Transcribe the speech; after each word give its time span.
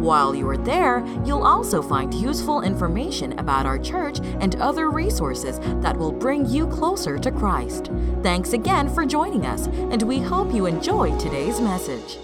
While 0.00 0.34
you 0.34 0.48
are 0.48 0.56
there, 0.56 1.04
you'll 1.26 1.44
also 1.44 1.82
find 1.82 2.14
useful 2.14 2.62
information 2.62 3.38
about 3.38 3.66
our 3.66 3.78
church 3.78 4.18
and 4.40 4.56
other 4.56 4.88
resources 4.88 5.58
that 5.82 5.94
will 5.94 6.10
bring 6.10 6.48
you 6.48 6.66
closer 6.68 7.18
to 7.18 7.30
Christ. 7.30 7.90
Thanks 8.22 8.54
again 8.54 8.88
for 8.88 9.04
joining 9.04 9.44
us, 9.44 9.66
and 9.66 10.02
we 10.04 10.18
hope 10.18 10.54
you 10.54 10.64
enjoy 10.64 11.14
today's 11.18 11.60
message. 11.60 12.16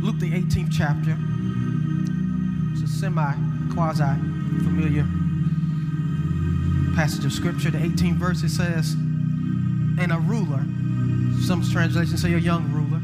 Luke, 0.00 0.20
the 0.20 0.30
18th 0.30 0.70
chapter. 0.70 1.16
It's 2.72 2.82
a 2.82 2.96
semi 3.00 3.34
quasi 3.74 4.04
familiar 4.62 5.04
passage 6.94 7.24
of 7.24 7.32
scripture. 7.32 7.72
The 7.72 7.78
18th 7.78 8.14
verse 8.14 8.44
it 8.44 8.50
says, 8.50 8.92
And 8.92 10.12
a 10.12 10.18
ruler, 10.18 10.64
some 11.42 11.68
translations 11.68 12.22
say 12.22 12.34
a 12.34 12.38
young 12.38 12.70
ruler, 12.70 13.00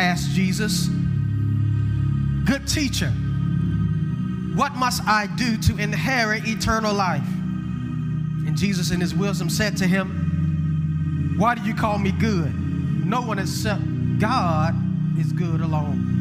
asked 0.00 0.30
Jesus, 0.30 0.90
Good 2.46 2.68
teacher, 2.68 3.08
what 4.54 4.74
must 4.76 5.02
I 5.04 5.26
do 5.26 5.56
to 5.58 5.76
inherit 5.78 6.46
eternal 6.46 6.94
life? 6.94 7.26
And 7.26 8.56
Jesus, 8.56 8.92
in 8.92 9.00
his 9.00 9.12
wisdom, 9.14 9.50
said 9.50 9.76
to 9.78 9.86
him, 9.86 11.34
Why 11.38 11.56
do 11.56 11.62
you 11.62 11.74
call 11.74 11.98
me 11.98 12.12
good? 12.12 12.54
No 13.04 13.20
one 13.20 13.40
except 13.40 13.82
God 14.20 14.74
is 15.18 15.32
good 15.32 15.60
alone. 15.60 16.14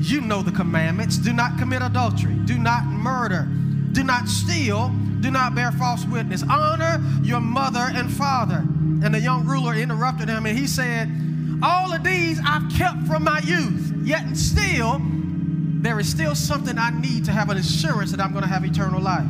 You 0.00 0.20
know 0.20 0.42
the 0.42 0.50
commandments 0.50 1.18
do 1.18 1.32
not 1.32 1.56
commit 1.56 1.80
adultery, 1.80 2.34
do 2.44 2.58
not 2.58 2.84
murder, 2.86 3.46
do 3.92 4.02
not 4.02 4.26
steal, 4.26 4.88
do 5.20 5.30
not 5.30 5.54
bear 5.54 5.70
false 5.70 6.04
witness, 6.04 6.42
honor 6.50 7.00
your 7.22 7.40
mother 7.40 7.86
and 7.94 8.12
father. 8.12 8.58
And 9.04 9.14
the 9.14 9.20
young 9.20 9.46
ruler 9.46 9.74
interrupted 9.74 10.28
him 10.28 10.46
and 10.46 10.58
he 10.58 10.66
said, 10.66 11.08
All 11.62 11.92
of 11.92 12.02
these 12.02 12.40
I've 12.44 12.68
kept 12.72 13.06
from 13.06 13.22
my 13.22 13.38
youth. 13.44 13.91
Yet 14.04 14.24
and 14.24 14.36
still, 14.36 15.00
there 15.82 15.98
is 15.98 16.08
still 16.08 16.34
something 16.34 16.78
I 16.78 16.90
need 16.90 17.24
to 17.26 17.32
have 17.32 17.50
an 17.50 17.56
assurance 17.56 18.10
that 18.12 18.20
I'm 18.20 18.32
going 18.32 18.44
to 18.44 18.50
have 18.50 18.64
eternal 18.64 19.00
life. 19.00 19.26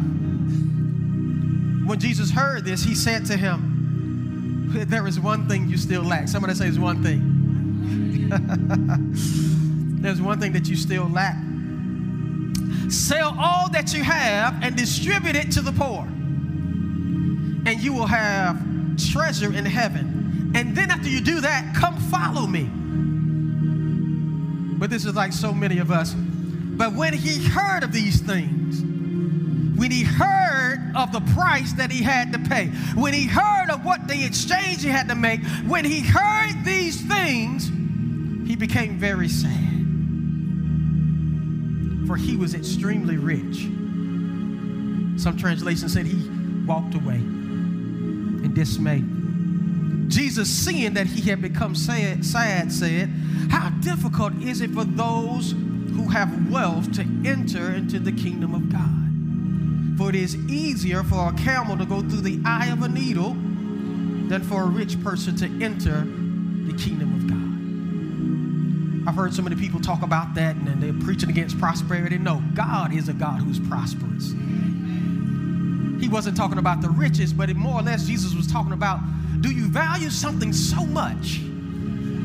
When 1.87 1.98
Jesus 1.98 2.31
heard 2.31 2.65
this, 2.65 2.83
he 2.83 2.95
said 2.95 3.27
to 3.27 3.37
him, 3.37 4.70
There 4.89 5.06
is 5.06 5.20
one 5.20 5.48
thing 5.48 5.69
you 5.69 5.77
still 5.77 6.03
lack. 6.03 6.28
Somebody 6.28 6.55
say, 6.55 6.65
There's 6.65 6.78
one 6.78 7.03
thing. 7.03 8.31
There's 10.03 10.20
one 10.20 10.41
thing 10.41 10.53
that 10.53 10.69
you 10.69 10.77
still 10.77 11.09
lack. 11.09 11.37
Sell 12.89 13.37
all 13.39 13.69
that 13.70 13.93
you 13.95 14.03
have 14.03 14.62
and 14.62 14.77
distribute 14.77 15.37
it 15.37 15.53
to 15.53 15.61
the 15.61 15.73
poor, 15.73 16.00
and 16.00 17.81
you 17.81 17.93
will 17.93 18.06
have 18.06 18.61
treasure 19.11 19.53
in 19.53 19.65
heaven. 19.65 20.53
And 20.55 20.77
then 20.77 20.91
after 20.91 21.09
you 21.09 21.20
do 21.20 21.41
that, 21.41 21.75
come 21.75 21.97
follow 22.11 22.47
me. 22.47 22.70
But 24.83 24.91
this 24.91 25.05
is 25.05 25.14
like 25.14 25.33
so 25.33 25.55
many 25.55 25.78
of 25.78 25.92
us. 25.92 26.12
But 26.12 26.94
when 26.94 27.12
he 27.12 27.47
heard 27.47 27.84
of 27.84 27.92
these 27.92 28.20
things, 28.20 28.80
when 29.78 29.92
he 29.92 30.02
heard 30.02 30.91
of 30.97 31.12
the 31.12 31.20
price 31.34 31.72
that 31.75 31.92
he 31.92 32.02
had 32.02 32.33
to 32.33 32.41
pay, 32.41 32.66
when 32.97 33.14
he 33.14 33.28
heard 33.28 33.70
of 33.70 33.84
what 33.84 34.08
the 34.08 34.25
exchange 34.25 34.83
he 34.83 34.88
had 34.88 35.06
to 35.10 35.14
make, 35.14 35.41
when 35.69 35.84
he 35.84 36.00
heard 36.00 36.65
these 36.65 37.00
things, 37.00 37.69
he 38.44 38.56
became 38.56 38.98
very 38.98 39.28
sad. 39.28 39.87
For 42.09 42.16
he 42.16 42.37
was 42.37 42.54
extremely 42.54 43.19
rich. 43.19 43.59
Some 45.22 45.37
translations 45.38 45.93
said 45.93 46.06
he 46.06 46.28
walked 46.66 46.97
away 46.97 47.19
in 47.19 48.53
dismay. 48.53 49.04
Jesus, 50.12 50.47
seeing 50.47 50.93
that 50.93 51.06
he 51.06 51.31
had 51.31 51.41
become 51.41 51.75
sad, 51.75 52.23
said, 52.23 53.09
How 53.50 53.71
difficult 53.81 54.34
is 54.43 54.61
it 54.61 54.71
for 54.73 54.84
those 54.84 55.53
who 55.53 56.06
have 56.09 56.53
wealth 56.53 56.93
to 56.93 57.03
enter 57.25 57.73
into 57.73 57.99
the 57.99 58.12
kingdom 58.12 58.55
of 58.55 58.71
God? 58.71 59.99
For 59.99 60.11
it 60.11 60.15
is 60.15 60.37
easier 60.50 61.03
for 61.03 61.31
a 61.31 61.33
camel 61.33 61.78
to 61.78 61.87
go 61.87 62.03
through 62.03 62.21
the 62.21 62.39
eye 62.45 62.67
of 62.67 62.83
a 62.83 62.89
needle 62.89 63.31
than 63.33 64.43
for 64.43 64.65
a 64.65 64.67
rich 64.67 65.03
person 65.03 65.34
to 65.37 65.47
enter 65.65 66.00
the 66.00 66.77
kingdom 66.77 67.15
of 67.15 67.27
God. 67.27 69.09
I've 69.09 69.15
heard 69.17 69.33
so 69.33 69.41
many 69.41 69.56
people 69.56 69.81
talk 69.81 70.03
about 70.03 70.34
that 70.34 70.56
and 70.56 70.83
they're 70.83 70.93
preaching 71.05 71.31
against 71.31 71.59
prosperity. 71.59 72.19
No, 72.19 72.43
God 72.53 72.93
is 72.93 73.09
a 73.09 73.15
God 73.15 73.41
who's 73.41 73.59
prosperous. 73.59 74.33
He 76.03 76.09
wasn't 76.09 76.37
talking 76.37 76.59
about 76.59 76.83
the 76.83 76.91
riches, 76.91 77.33
but 77.33 77.49
more 77.56 77.81
or 77.81 77.83
less, 77.83 78.06
Jesus 78.06 78.34
was 78.34 78.47
talking 78.47 78.73
about 78.73 79.00
do 79.41 79.50
you 79.50 79.66
value 79.66 80.10
something 80.10 80.53
so 80.53 80.84
much 80.84 81.41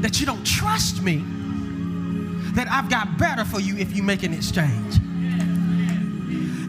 that 0.01 0.19
you 0.19 0.25
don't 0.25 0.45
trust 0.45 1.01
me 1.01 1.23
that 2.53 2.67
I've 2.69 2.89
got 2.89 3.17
better 3.17 3.45
for 3.45 3.59
you 3.59 3.77
if 3.77 3.95
you 3.95 4.03
make 4.03 4.23
an 4.23 4.33
exchange? 4.33 4.95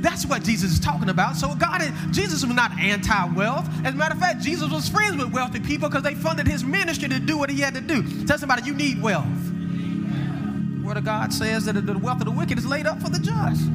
That's 0.00 0.24
what 0.24 0.44
Jesus 0.44 0.72
is 0.72 0.80
talking 0.80 1.08
about. 1.08 1.36
So 1.36 1.54
God, 1.56 1.82
Jesus 2.12 2.44
was 2.44 2.54
not 2.54 2.70
anti-wealth. 2.78 3.68
As 3.84 3.94
a 3.94 3.96
matter 3.96 4.14
of 4.14 4.20
fact, 4.20 4.40
Jesus 4.42 4.70
was 4.70 4.88
friends 4.88 5.16
with 5.16 5.32
wealthy 5.32 5.58
people 5.60 5.88
because 5.88 6.04
they 6.04 6.14
funded 6.14 6.46
his 6.46 6.62
ministry 6.62 7.08
to 7.08 7.18
do 7.18 7.36
what 7.36 7.50
he 7.50 7.60
had 7.60 7.74
to 7.74 7.80
do. 7.80 8.24
Tell 8.24 8.38
somebody 8.38 8.62
you 8.62 8.74
need 8.74 9.02
wealth. 9.02 9.26
The 9.26 10.86
Word 10.86 10.98
of 10.98 11.04
God 11.04 11.32
says 11.32 11.64
that 11.64 11.72
the 11.72 11.98
wealth 11.98 12.20
of 12.20 12.26
the 12.26 12.30
wicked 12.30 12.58
is 12.58 12.64
laid 12.64 12.86
up 12.86 13.02
for 13.02 13.10
the 13.10 13.18
just. 13.18 13.68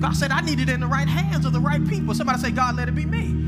God 0.00 0.16
said, 0.16 0.32
I 0.32 0.40
need 0.40 0.58
it 0.60 0.68
in 0.68 0.80
the 0.80 0.86
right 0.86 1.08
hands 1.08 1.46
of 1.46 1.52
the 1.52 1.60
right 1.60 1.86
people. 1.88 2.12
Somebody 2.14 2.40
say, 2.40 2.50
God, 2.50 2.76
let 2.76 2.88
it 2.88 2.94
be 2.94 3.06
me. 3.06 3.47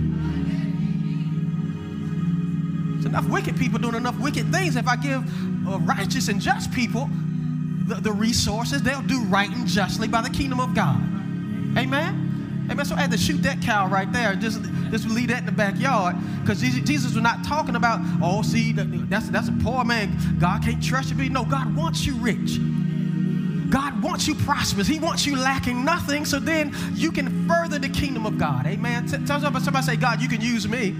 Enough 3.11 3.29
wicked 3.29 3.57
people 3.57 3.79
doing 3.79 3.97
enough 3.97 4.19
wicked 4.21 4.53
things. 4.53 4.77
If 4.77 4.87
I 4.87 4.97
give 4.97 5.23
uh, 5.69 5.79
righteous 5.81 6.29
and 6.29 6.41
just 6.41 6.73
people 6.73 7.11
the, 7.87 7.97
the 7.97 8.13
resources, 8.13 8.83
they'll 8.83 9.03
do 9.03 9.23
right 9.25 9.51
and 9.51 9.67
justly 9.67 10.07
by 10.07 10.23
the 10.23 10.31
kingdom 10.31 10.61
of 10.61 10.75
God. 10.75 11.01
Amen? 11.77 12.69
Amen. 12.71 12.85
So 12.85 12.95
I 12.95 13.01
had 13.01 13.11
to 13.11 13.19
shoot 13.19 13.43
that 13.43 13.61
cow 13.61 13.89
right 13.89 14.11
there. 14.13 14.37
Just, 14.37 14.63
just 14.91 15.09
leave 15.09 15.29
that 15.29 15.41
in 15.41 15.47
the 15.47 15.53
backyard. 15.53 16.15
Because 16.41 16.61
Jesus 16.61 17.15
was 17.15 17.23
not 17.23 17.45
talking 17.45 17.75
about, 17.75 17.99
oh, 18.23 18.43
see, 18.43 18.73
that's, 18.73 19.29
that's 19.29 19.49
a 19.49 19.57
poor 19.65 19.85
man. 19.85 20.17
God 20.39 20.63
can't 20.63 20.83
trust 20.83 21.11
you. 21.11 21.31
No, 21.31 21.45
God 21.45 21.75
wants 21.77 22.07
you 22.07 22.15
rich. 22.17 22.59
God 23.71 24.03
wants 24.03 24.29
you 24.29 24.37
prosperous. 24.37 24.87
He 24.87 25.01
wants 25.01 25.27
you 25.27 25.37
lacking 25.37 25.85
nothing. 25.85 26.25
So 26.25 26.39
then 26.39 26.75
you 26.95 27.11
can 27.11 27.49
further 27.49 27.79
the 27.79 27.89
kingdom 27.89 28.25
of 28.25 28.39
God. 28.39 28.67
Amen. 28.67 29.07
Tell 29.27 29.41
somebody, 29.41 29.65
somebody 29.65 29.87
say, 29.87 29.97
God, 29.97 30.23
you 30.23 30.29
can 30.29 30.41
use 30.41 30.69
me. 30.69 30.95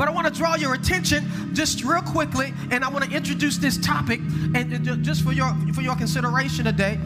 But 0.00 0.08
I 0.08 0.12
want 0.12 0.26
to 0.28 0.32
draw 0.32 0.56
your 0.56 0.72
attention 0.72 1.54
just 1.54 1.84
real 1.84 2.00
quickly, 2.00 2.54
and 2.70 2.82
I 2.82 2.88
want 2.88 3.04
to 3.04 3.10
introduce 3.14 3.58
this 3.58 3.76
topic, 3.76 4.22
and 4.54 5.04
just 5.04 5.22
for 5.22 5.30
your 5.30 5.54
for 5.74 5.82
your 5.82 5.94
consideration 5.94 6.64
today. 6.64 6.98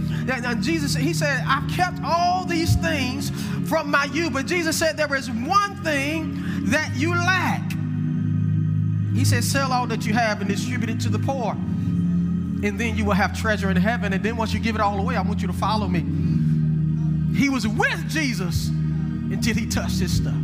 Jesus, 0.61 0.95
He 0.95 1.13
said, 1.13 1.43
"I've 1.45 1.69
kept 1.73 1.99
all 2.05 2.45
these 2.45 2.77
things 2.77 3.33
from 3.69 3.91
my 3.91 4.05
youth," 4.05 4.33
but 4.33 4.47
Jesus 4.47 4.77
said 4.77 4.97
there 4.97 5.13
is 5.17 5.29
one 5.29 5.75
thing 5.83 6.41
that 6.67 6.95
you 6.95 7.17
lack. 7.17 7.73
He 9.13 9.25
said, 9.25 9.43
"Sell 9.43 9.73
all 9.73 9.89
that 9.89 10.07
you 10.07 10.13
have 10.13 10.41
and 10.41 10.49
distribute 10.49 10.91
it 10.91 11.01
to 11.01 11.09
the 11.09 11.19
poor, 11.19 11.51
and 11.55 12.79
then 12.79 12.97
you 12.97 13.05
will 13.05 13.15
have 13.15 13.37
treasure 13.37 13.73
in 13.73 13.77
heaven. 13.77 14.13
And 14.13 14.23
then 14.23 14.37
once 14.37 14.55
you 14.55 14.61
give 14.61 14.77
it 14.77 14.81
all 14.81 15.01
away, 15.01 15.17
I 15.17 15.23
want 15.23 15.41
you 15.41 15.49
to 15.49 15.53
follow 15.53 15.89
me." 15.89 16.05
He 17.37 17.49
was 17.49 17.67
with 17.67 18.09
Jesus 18.09 18.69
until 18.69 19.57
he 19.57 19.67
touched 19.67 19.99
his 19.99 20.13
stuff. 20.13 20.37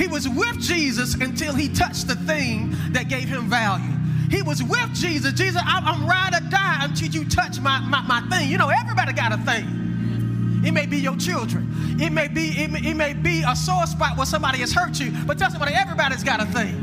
He 0.00 0.06
was 0.06 0.26
with 0.26 0.58
Jesus 0.58 1.12
until 1.14 1.52
he 1.54 1.68
touched 1.68 2.08
the 2.08 2.14
thing 2.14 2.74
that 2.92 3.10
gave 3.10 3.28
him 3.28 3.50
value. 3.50 3.84
He 4.30 4.40
was 4.40 4.62
with 4.62 4.94
Jesus. 4.94 5.34
Jesus, 5.34 5.60
I'm 5.62 6.06
ride 6.08 6.32
or 6.32 6.40
die 6.48 6.78
until 6.86 7.08
you 7.08 7.28
touch 7.28 7.60
my, 7.60 7.80
my, 7.80 8.00
my 8.00 8.22
thing. 8.30 8.50
You 8.50 8.56
know, 8.56 8.70
everybody 8.70 9.12
got 9.12 9.30
a 9.30 9.36
thing. 9.36 10.62
It 10.64 10.72
may 10.72 10.86
be 10.86 10.96
your 10.96 11.18
children. 11.18 11.98
It 12.00 12.12
may 12.12 12.28
be 12.28 12.48
it 12.62 12.70
may, 12.70 12.80
it 12.80 12.94
may 12.94 13.12
be 13.12 13.42
a 13.46 13.54
sore 13.54 13.86
spot 13.86 14.16
where 14.16 14.24
somebody 14.24 14.60
has 14.60 14.72
hurt 14.72 14.98
you. 14.98 15.12
But 15.26 15.36
tell 15.38 15.50
somebody, 15.50 15.74
everybody's 15.74 16.24
got 16.24 16.40
a 16.40 16.46
thing. 16.46 16.74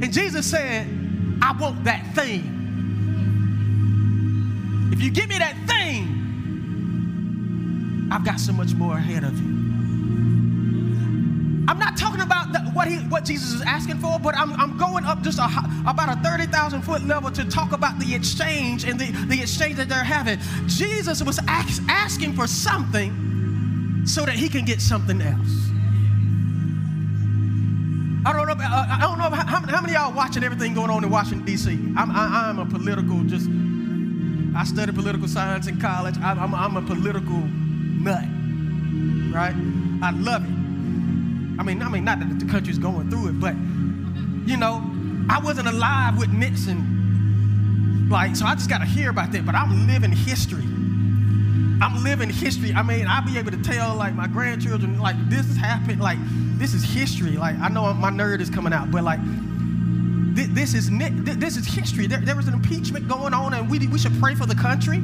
And 0.00 0.12
Jesus 0.12 0.48
said, 0.48 0.86
I 1.42 1.56
want 1.60 1.82
that 1.82 2.14
thing. 2.14 2.50
If 4.92 5.02
you 5.02 5.10
give 5.10 5.28
me 5.28 5.38
that 5.38 5.56
thing, 5.66 6.06
I've 8.12 8.24
got 8.24 8.38
so 8.38 8.52
much 8.52 8.74
more 8.74 8.96
ahead 8.96 9.24
of 9.24 9.36
you. 9.40 9.61
I'm 11.68 11.78
not 11.78 11.96
talking 11.96 12.20
about 12.20 12.52
the, 12.52 12.58
what 12.72 12.88
he, 12.88 12.96
what 13.06 13.24
Jesus 13.24 13.52
is 13.52 13.62
asking 13.62 13.98
for, 13.98 14.18
but 14.18 14.36
I'm, 14.36 14.52
I'm 14.54 14.76
going 14.76 15.04
up 15.04 15.22
just 15.22 15.38
a, 15.38 15.44
about 15.86 16.16
a 16.16 16.20
30,000 16.20 16.82
foot 16.82 17.02
level 17.04 17.30
to 17.30 17.44
talk 17.44 17.72
about 17.72 17.98
the 18.00 18.14
exchange 18.14 18.84
and 18.84 18.98
the, 18.98 19.12
the 19.26 19.40
exchange 19.40 19.76
that 19.76 19.88
they're 19.88 20.02
having. 20.02 20.40
Jesus 20.66 21.22
was 21.22 21.38
ask, 21.46 21.82
asking 21.88 22.32
for 22.32 22.48
something 22.48 24.02
so 24.04 24.24
that 24.24 24.34
he 24.34 24.48
can 24.48 24.64
get 24.64 24.80
something 24.80 25.20
else. 25.20 25.70
I 28.24 28.32
don't 28.32 28.46
know. 28.46 28.54
Uh, 28.54 28.86
I 28.88 28.98
don't 29.00 29.18
know 29.18 29.30
how, 29.30 29.66
how 29.66 29.80
many 29.80 29.94
y'all 29.94 30.12
watching 30.12 30.44
everything 30.44 30.74
going 30.74 30.90
on 30.90 31.02
in 31.02 31.10
Washington 31.10 31.44
D.C. 31.44 31.72
I'm, 31.96 32.10
I, 32.10 32.50
am 32.50 32.58
a 32.58 32.66
political 32.66 33.22
just. 33.24 33.48
I 34.54 34.64
studied 34.64 34.94
political 34.94 35.26
science 35.26 35.66
in 35.66 35.80
college. 35.80 36.16
I, 36.18 36.32
I'm, 36.32 36.54
I'm 36.54 36.76
a 36.76 36.82
political 36.82 37.38
nut, 37.38 38.24
right? 39.34 39.54
I 40.02 40.10
love 40.12 40.44
it. 40.44 40.61
I 41.62 41.64
mean, 41.64 41.80
I 41.80 41.88
mean, 41.88 42.04
not 42.04 42.18
that 42.18 42.40
the 42.40 42.46
country's 42.46 42.76
going 42.76 43.08
through 43.08 43.28
it, 43.28 43.38
but 43.38 43.54
you 44.50 44.56
know, 44.56 44.82
I 45.30 45.38
wasn't 45.38 45.68
alive 45.68 46.18
with 46.18 46.28
Nixon. 46.30 48.08
Like, 48.10 48.34
so 48.34 48.46
I 48.46 48.56
just 48.56 48.68
got 48.68 48.78
to 48.78 48.84
hear 48.84 49.10
about 49.10 49.30
that. 49.30 49.46
But 49.46 49.54
I'm 49.54 49.86
living 49.86 50.10
history. 50.10 50.64
I'm 51.80 52.02
living 52.02 52.30
history. 52.30 52.72
I 52.74 52.82
mean, 52.82 53.06
I'll 53.06 53.24
be 53.24 53.38
able 53.38 53.52
to 53.52 53.62
tell 53.62 53.94
like 53.94 54.12
my 54.12 54.26
grandchildren, 54.26 54.98
like 54.98 55.14
this 55.30 55.46
has 55.46 55.56
happened. 55.56 56.00
Like, 56.00 56.18
this 56.58 56.74
is 56.74 56.82
history. 56.82 57.36
Like, 57.36 57.56
I 57.60 57.68
know 57.68 57.94
my 57.94 58.10
nerd 58.10 58.40
is 58.40 58.50
coming 58.50 58.72
out, 58.72 58.90
but 58.90 59.04
like, 59.04 59.20
this 60.34 60.74
is 60.74 60.90
this 60.90 61.56
is 61.56 61.64
history. 61.64 62.08
There, 62.08 62.18
there 62.18 62.34
was 62.34 62.48
an 62.48 62.54
impeachment 62.54 63.06
going 63.06 63.34
on, 63.34 63.54
and 63.54 63.70
we 63.70 63.86
we 63.86 64.00
should 64.00 64.18
pray 64.18 64.34
for 64.34 64.46
the 64.46 64.56
country 64.56 64.98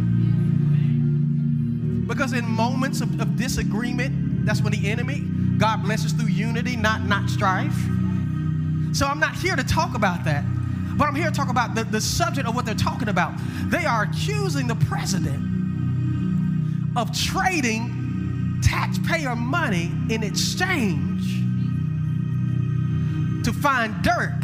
because 2.08 2.32
in 2.32 2.44
moments 2.44 3.00
of, 3.00 3.20
of 3.20 3.36
disagreement, 3.36 4.44
that's 4.44 4.60
when 4.60 4.72
the 4.72 4.90
enemy 4.90 5.22
God 5.58 5.82
blesses 5.82 6.12
through 6.12 6.28
unity, 6.28 6.76
not, 6.76 7.04
not 7.04 7.28
strife. 7.28 7.74
So 8.92 9.06
I'm 9.06 9.20
not 9.20 9.34
here 9.34 9.56
to 9.56 9.64
talk 9.64 9.94
about 9.94 10.24
that, 10.24 10.44
but 10.96 11.08
I'm 11.08 11.14
here 11.14 11.30
to 11.30 11.36
talk 11.36 11.50
about 11.50 11.74
the, 11.74 11.84
the 11.84 12.00
subject 12.00 12.48
of 12.48 12.54
what 12.54 12.64
they're 12.64 12.74
talking 12.74 13.08
about. 13.08 13.34
They 13.64 13.84
are 13.84 14.04
accusing 14.04 14.66
the 14.66 14.76
president 14.76 15.44
of 16.96 17.16
trading 17.16 18.60
taxpayer 18.62 19.36
money 19.36 19.90
in 20.10 20.22
exchange 20.22 21.22
to 23.44 23.52
find 23.52 24.02
dirt 24.02 24.38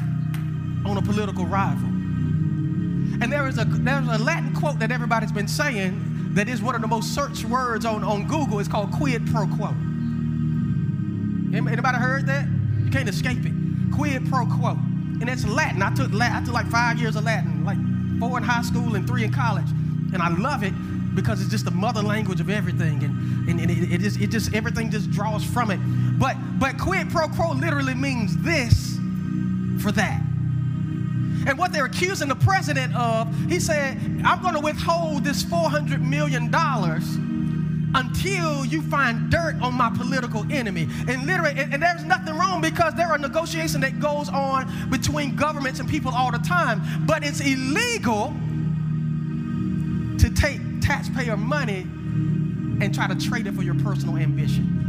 on 0.85 0.99
a 0.99 1.03
political 1.03 1.47
rival. 1.47 1.89
And 3.23 3.33
there 3.33 3.47
is 3.47 3.59
a 3.59 3.65
there's 3.65 4.07
a 4.07 4.19
Latin 4.19 4.55
quote 4.55 4.79
that 4.81 4.91
everybody's 4.91 5.33
been 5.33 5.49
saying 5.49 6.35
that 6.35 6.49
is 6.49 6.61
one 6.61 6.75
of 6.75 6.81
the 6.81 6.89
most 6.89 7.15
searched 7.15 7.45
words 7.45 7.85
on, 7.85 8.03
on 8.03 8.27
Google. 8.27 8.59
It's 8.59 8.69
called 8.69 8.91
quid 8.93 9.27
pro 9.29 9.47
quo. 9.47 9.75
Anybody 11.55 11.99
heard 11.99 12.27
that? 12.27 12.47
You 12.85 12.91
can't 12.91 13.09
escape 13.09 13.45
it. 13.45 13.53
Quid 13.95 14.29
pro 14.29 14.47
quo. 14.47 14.71
And 15.21 15.29
it's 15.29 15.47
Latin. 15.47 15.83
I 15.83 15.95
took 15.95 16.13
Latin. 16.13 16.37
I 16.37 16.45
took 16.45 16.55
like 16.55 16.67
five 16.67 16.99
years 16.99 17.17
of 17.17 17.25
Latin, 17.25 17.65
like 17.65 17.79
four 18.19 18.39
in 18.39 18.45
high 18.45 18.63
school 18.63 18.97
and 18.97 19.07
three 19.07 19.25
in 19.25 19.33
college. 19.33 19.69
And 20.13 20.21
I 20.21 20.29
love 20.37 20.63
it 20.63 20.73
because 21.15 21.41
it's 21.41 21.51
just 21.51 21.65
the 21.65 21.71
mother 21.71 22.03
language 22.03 22.41
of 22.41 22.51
everything. 22.51 23.03
And, 23.05 23.49
and, 23.49 23.61
and 23.61 23.71
it, 23.71 23.93
it, 23.93 24.01
just, 24.01 24.21
it 24.21 24.31
just, 24.31 24.55
everything 24.55 24.91
just 24.91 25.11
draws 25.11 25.45
from 25.45 25.71
it. 25.71 25.79
But, 26.19 26.37
but 26.59 26.79
quid 26.79 27.11
pro 27.11 27.29
quo 27.29 27.53
literally 27.53 27.95
means 27.95 28.37
this 28.39 28.97
for 29.81 29.93
that. 29.93 30.21
And 31.47 31.59
what 31.59 31.73
they're 31.73 31.85
accusing 31.85 32.29
the 32.29 32.37
president 32.37 32.97
of, 32.97 33.33
he 33.49 33.61
said, 33.61 33.99
I'm 34.25 34.41
going 34.41 34.55
to 34.55 34.61
withhold 34.61 35.25
this 35.25 35.45
$400 35.45 36.01
million 36.01 36.51
until 37.95 38.65
you 38.65 38.83
find 38.83 39.31
dirt 39.31 39.57
on 39.63 39.75
my 39.75 39.91
political 39.97 40.45
enemy. 40.51 40.89
And 41.09 41.27
literally, 41.27 41.53
and, 41.53 41.75
and, 41.75 41.83
there's 41.83 42.05
nothing 42.05 42.37
wrong 42.37 42.61
because 42.61 42.95
there 42.95 43.07
are 43.07 43.19
negotiations 43.19 43.81
that 43.81 44.01
goes 44.01 44.29
on 44.29 44.91
between 44.91 45.37
governments 45.37 45.81
and 45.81 45.89
people 45.89 46.13
all 46.13 46.33
the 46.33 46.39
time. 46.39 46.83
But 47.07 47.25
it's 47.25 47.41
illegal 47.41 48.35
to 50.19 50.31
take 50.31 50.61
taxpayer 50.81 51.37
money 51.37 51.83
and 52.81 52.95
try 52.95 53.07
to 53.07 53.15
trade 53.15 53.47
it 53.47 53.55
for 53.55 53.63
your 53.63 53.75
personal 53.77 54.17
ambition. 54.17 54.83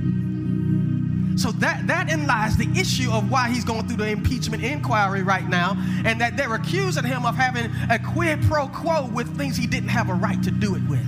So 1.37 1.51
that 1.51 1.85
that 1.87 2.09
in 2.09 2.25
lies 2.27 2.55
the 2.55 2.69
issue 2.79 3.11
of 3.11 3.29
why 3.29 3.49
he's 3.49 3.65
going 3.65 3.87
through 3.87 3.97
the 3.97 4.07
impeachment 4.07 4.63
inquiry 4.63 5.21
right 5.21 5.47
now, 5.47 5.75
and 6.05 6.19
that 6.21 6.37
they're 6.37 6.53
accusing 6.53 7.03
him 7.03 7.25
of 7.25 7.35
having 7.35 7.69
a 7.89 7.99
quid 7.99 8.41
pro 8.43 8.69
quo 8.69 9.07
with 9.07 9.35
things 9.37 9.57
he 9.57 9.67
didn't 9.67 9.89
have 9.89 10.09
a 10.09 10.13
right 10.13 10.41
to 10.43 10.51
do 10.51 10.75
it 10.75 10.81
with. 10.87 11.05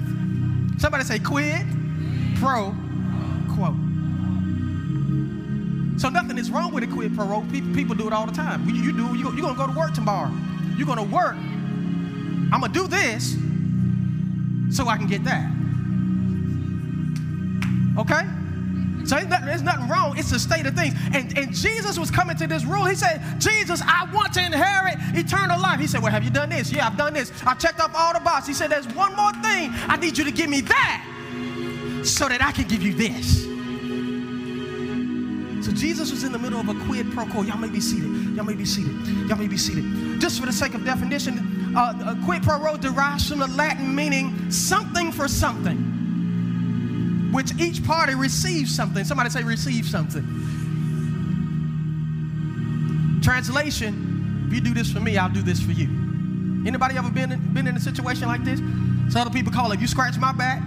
Somebody 0.79 1.05
say 1.05 1.19
quid 1.19 1.65
pro 2.39 2.75
quo. 3.53 3.75
So 5.97 6.09
nothing 6.09 6.37
is 6.37 6.51
wrong 6.51 6.73
with 6.73 6.83
a 6.83 6.87
quid 6.87 7.15
pro 7.15 7.25
quo. 7.25 7.41
People, 7.51 7.95
do 7.95 8.07
it 8.07 8.13
all 8.13 8.25
the 8.25 8.31
time. 8.31 8.67
You, 8.69 8.93
do. 8.93 9.15
You, 9.17 9.31
you're 9.33 9.41
gonna 9.41 9.57
go 9.57 9.67
to 9.67 9.77
work 9.77 9.93
tomorrow. 9.93 10.31
You're 10.77 10.87
gonna 10.87 11.03
work. 11.03 11.35
I'm 11.35 12.61
gonna 12.61 12.69
do 12.69 12.87
this 12.87 13.35
so 14.75 14.87
I 14.87 14.97
can 14.97 15.07
get 15.07 15.23
that. 15.23 15.51
Okay? 17.99 18.27
So 19.05 19.15
there's 19.15 19.63
nothing 19.63 19.87
wrong. 19.87 20.17
It's 20.17 20.31
a 20.33 20.39
state 20.39 20.67
of 20.67 20.75
things. 20.75 20.93
And, 21.13 21.35
and 21.37 21.53
Jesus 21.53 21.97
was 21.97 22.11
coming 22.11 22.35
to 22.37 22.45
this 22.45 22.65
rule. 22.65 22.85
He 22.85 22.95
said, 22.95 23.21
Jesus, 23.39 23.81
I 23.81 24.07
want 24.13 24.33
to 24.33 24.45
inherit 24.45 24.95
eternal 25.15 25.59
life. 25.59 25.79
He 25.79 25.87
said, 25.87 26.03
Well, 26.03 26.11
have 26.11 26.23
you 26.23 26.29
done 26.29 26.49
this? 26.49 26.71
Yeah, 26.71 26.87
I've 26.87 26.97
done 26.97 27.13
this. 27.13 27.31
I 27.45 27.53
checked 27.55 27.79
off 27.79 27.91
all 27.95 28.13
the 28.13 28.19
boxes. 28.19 28.47
He 28.49 28.53
said, 28.53 28.69
There's 28.69 28.87
one 28.89 29.15
more 29.15 29.31
thing. 29.31 29.71
I 29.87 29.97
need 29.97 30.17
you 30.17 30.25
to 30.25 30.31
give 30.31 30.49
me 30.49 30.61
that 30.61 31.16
so 32.09 32.27
that 32.27 32.41
I 32.41 32.51
can 32.51 32.67
give 32.67 32.81
you 32.81 32.93
this. 32.93 33.43
So 35.65 35.71
Jesus 35.73 36.11
was 36.11 36.23
in 36.23 36.31
the 36.31 36.39
middle 36.39 36.59
of 36.59 36.69
a 36.69 36.85
quid 36.85 37.11
pro 37.11 37.25
quo. 37.25 37.41
Y'all 37.41 37.57
may 37.57 37.69
be 37.69 37.81
seated. 37.81 38.35
Y'all 38.35 38.45
may 38.45 38.53
be 38.53 38.65
seated. 38.65 38.95
Y'all 39.27 39.37
may 39.37 39.47
be 39.47 39.57
seated. 39.57 40.19
Just 40.21 40.39
for 40.39 40.45
the 40.45 40.53
sake 40.53 40.73
of 40.75 40.85
definition, 40.85 41.75
uh, 41.75 42.15
a 42.15 42.25
quid 42.25 42.41
pro 42.43 42.57
quo 42.59 42.77
derives 42.77 43.27
from 43.29 43.39
the 43.39 43.47
Latin 43.47 43.93
meaning 43.93 44.49
something 44.49 45.11
for 45.11 45.27
something, 45.27 45.77
which 47.33 47.51
each 47.59 47.83
party 47.83 48.15
receives 48.15 48.73
something. 48.73 49.03
Somebody 49.03 49.29
say 49.29 49.43
receive 49.43 49.85
something. 49.85 50.23
Translation, 53.21 54.45
if 54.47 54.53
you 54.53 54.61
do 54.61 54.73
this 54.73 54.89
for 54.89 55.01
me, 55.01 55.17
I'll 55.17 55.27
do 55.27 55.41
this 55.41 55.59
for 55.61 55.73
you. 55.73 55.89
Anybody 56.65 56.95
ever 56.97 57.09
been 57.09 57.33
in, 57.33 57.53
been 57.53 57.67
in 57.67 57.75
a 57.75 57.79
situation 57.79 58.27
like 58.27 58.45
this? 58.45 58.61
So 59.11 59.19
other 59.19 59.31
people 59.31 59.51
call 59.51 59.71
it, 59.73 59.81
you 59.81 59.87
scratch 59.87 60.17
my 60.17 60.31
back, 60.31 60.61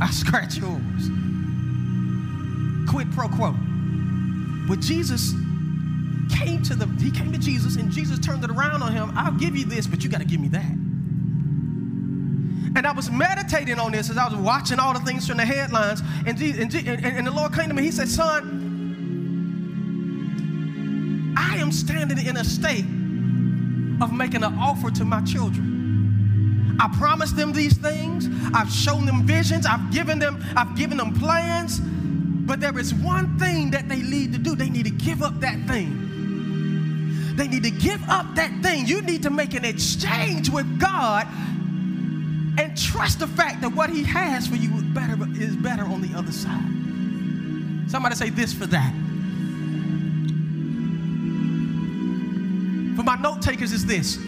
I 0.00 0.10
scratch 0.10 0.56
yours. 0.56 1.10
Quid 2.88 3.12
pro 3.12 3.28
quo. 3.28 3.54
But 4.68 4.80
Jesus 4.80 5.32
came 6.30 6.62
to 6.62 6.74
the, 6.74 6.86
he 7.02 7.10
came 7.10 7.32
to 7.32 7.38
Jesus 7.38 7.76
and 7.76 7.90
Jesus 7.90 8.18
turned 8.18 8.44
it 8.44 8.50
around 8.50 8.82
on 8.82 8.92
him. 8.92 9.12
I'll 9.16 9.32
give 9.32 9.56
you 9.56 9.64
this, 9.64 9.86
but 9.86 10.02
you 10.02 10.10
got 10.10 10.20
to 10.20 10.26
give 10.26 10.40
me 10.40 10.48
that. 10.48 10.70
And 12.76 12.86
I 12.86 12.92
was 12.92 13.10
meditating 13.10 13.80
on 13.80 13.92
this 13.92 14.10
as 14.10 14.16
I 14.16 14.28
was 14.28 14.36
watching 14.36 14.78
all 14.78 14.94
the 14.94 15.00
things 15.00 15.26
from 15.26 15.38
the 15.38 15.44
headlines. 15.44 16.02
And, 16.24 16.40
and, 16.40 16.72
and, 16.72 17.04
and 17.04 17.26
the 17.26 17.32
Lord 17.32 17.52
came 17.52 17.68
to 17.68 17.74
me. 17.74 17.82
He 17.82 17.90
said, 17.90 18.08
Son, 18.08 18.60
I 21.36 21.56
am 21.56 21.72
standing 21.72 22.24
in 22.24 22.36
a 22.36 22.44
state 22.44 22.84
of 24.00 24.12
making 24.12 24.44
an 24.44 24.56
offer 24.58 24.90
to 24.92 25.04
my 25.04 25.20
children. 25.22 25.79
I 26.80 26.88
promised 26.96 27.36
them 27.36 27.52
these 27.52 27.76
things. 27.76 28.26
I've 28.54 28.72
shown 28.72 29.04
them 29.04 29.24
visions. 29.24 29.66
I've 29.66 29.92
given 29.92 30.18
them, 30.18 30.42
I've 30.56 30.74
given 30.76 30.96
them 30.96 31.12
plans. 31.12 31.78
But 31.78 32.58
there 32.60 32.78
is 32.78 32.94
one 32.94 33.38
thing 33.38 33.70
that 33.72 33.86
they 33.86 34.00
need 34.00 34.32
to 34.32 34.38
do. 34.38 34.56
They 34.56 34.70
need 34.70 34.86
to 34.86 34.90
give 34.90 35.22
up 35.22 35.38
that 35.40 35.58
thing. 35.66 37.36
They 37.36 37.48
need 37.48 37.64
to 37.64 37.70
give 37.70 38.02
up 38.08 38.34
that 38.36 38.62
thing. 38.62 38.86
You 38.86 39.02
need 39.02 39.22
to 39.24 39.30
make 39.30 39.52
an 39.52 39.64
exchange 39.66 40.48
with 40.48 40.80
God 40.80 41.26
and 42.58 42.76
trust 42.76 43.20
the 43.20 43.26
fact 43.26 43.60
that 43.60 43.74
what 43.74 43.90
He 43.90 44.02
has 44.04 44.46
for 44.46 44.56
you 44.56 44.74
is 44.76 44.82
better, 44.82 45.16
is 45.34 45.56
better 45.56 45.84
on 45.84 46.00
the 46.00 46.16
other 46.18 46.32
side. 46.32 46.64
Somebody 47.90 48.14
say 48.14 48.30
this 48.30 48.54
for 48.54 48.66
that. 48.66 48.92
For 52.96 53.02
my 53.02 53.16
note 53.16 53.42
takers, 53.42 53.72
is 53.72 53.84
this 53.84 54.18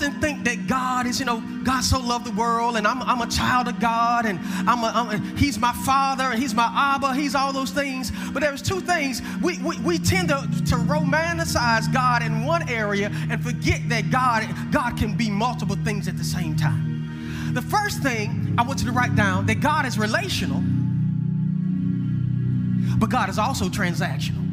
often 0.00 0.18
think 0.18 0.44
that 0.44 0.66
God 0.66 1.06
is, 1.06 1.20
you 1.20 1.26
know, 1.26 1.42
God 1.62 1.82
so 1.82 2.00
loved 2.00 2.24
the 2.24 2.32
world 2.32 2.76
and 2.78 2.86
I'm, 2.86 3.02
I'm 3.02 3.20
a 3.20 3.26
child 3.26 3.68
of 3.68 3.78
God 3.80 4.24
and 4.24 4.38
I'm, 4.66 4.82
a, 4.82 4.92
I'm 4.94 5.10
a, 5.10 5.36
He's 5.36 5.58
my 5.58 5.72
Father 5.84 6.24
and 6.24 6.40
He's 6.40 6.54
my 6.54 6.70
Abba, 6.74 7.14
He's 7.14 7.34
all 7.34 7.52
those 7.52 7.70
things. 7.70 8.10
But 8.32 8.40
there's 8.40 8.62
two 8.62 8.80
things. 8.80 9.20
We, 9.42 9.58
we, 9.58 9.78
we 9.80 9.98
tend 9.98 10.28
to, 10.28 10.36
to 10.36 10.76
romanticize 10.76 11.92
God 11.92 12.22
in 12.22 12.46
one 12.46 12.66
area 12.70 13.10
and 13.30 13.42
forget 13.44 13.86
that 13.90 14.10
God, 14.10 14.48
God 14.72 14.96
can 14.96 15.16
be 15.16 15.28
multiple 15.28 15.76
things 15.84 16.08
at 16.08 16.16
the 16.16 16.24
same 16.24 16.56
time. 16.56 17.52
The 17.52 17.62
first 17.62 18.02
thing 18.02 18.54
I 18.56 18.62
want 18.62 18.80
you 18.80 18.86
to 18.86 18.92
write 18.92 19.14
down 19.16 19.44
that 19.46 19.60
God 19.60 19.84
is 19.84 19.98
relational, 19.98 20.62
but 22.98 23.10
God 23.10 23.28
is 23.28 23.38
also 23.38 23.66
transactional. 23.66 24.49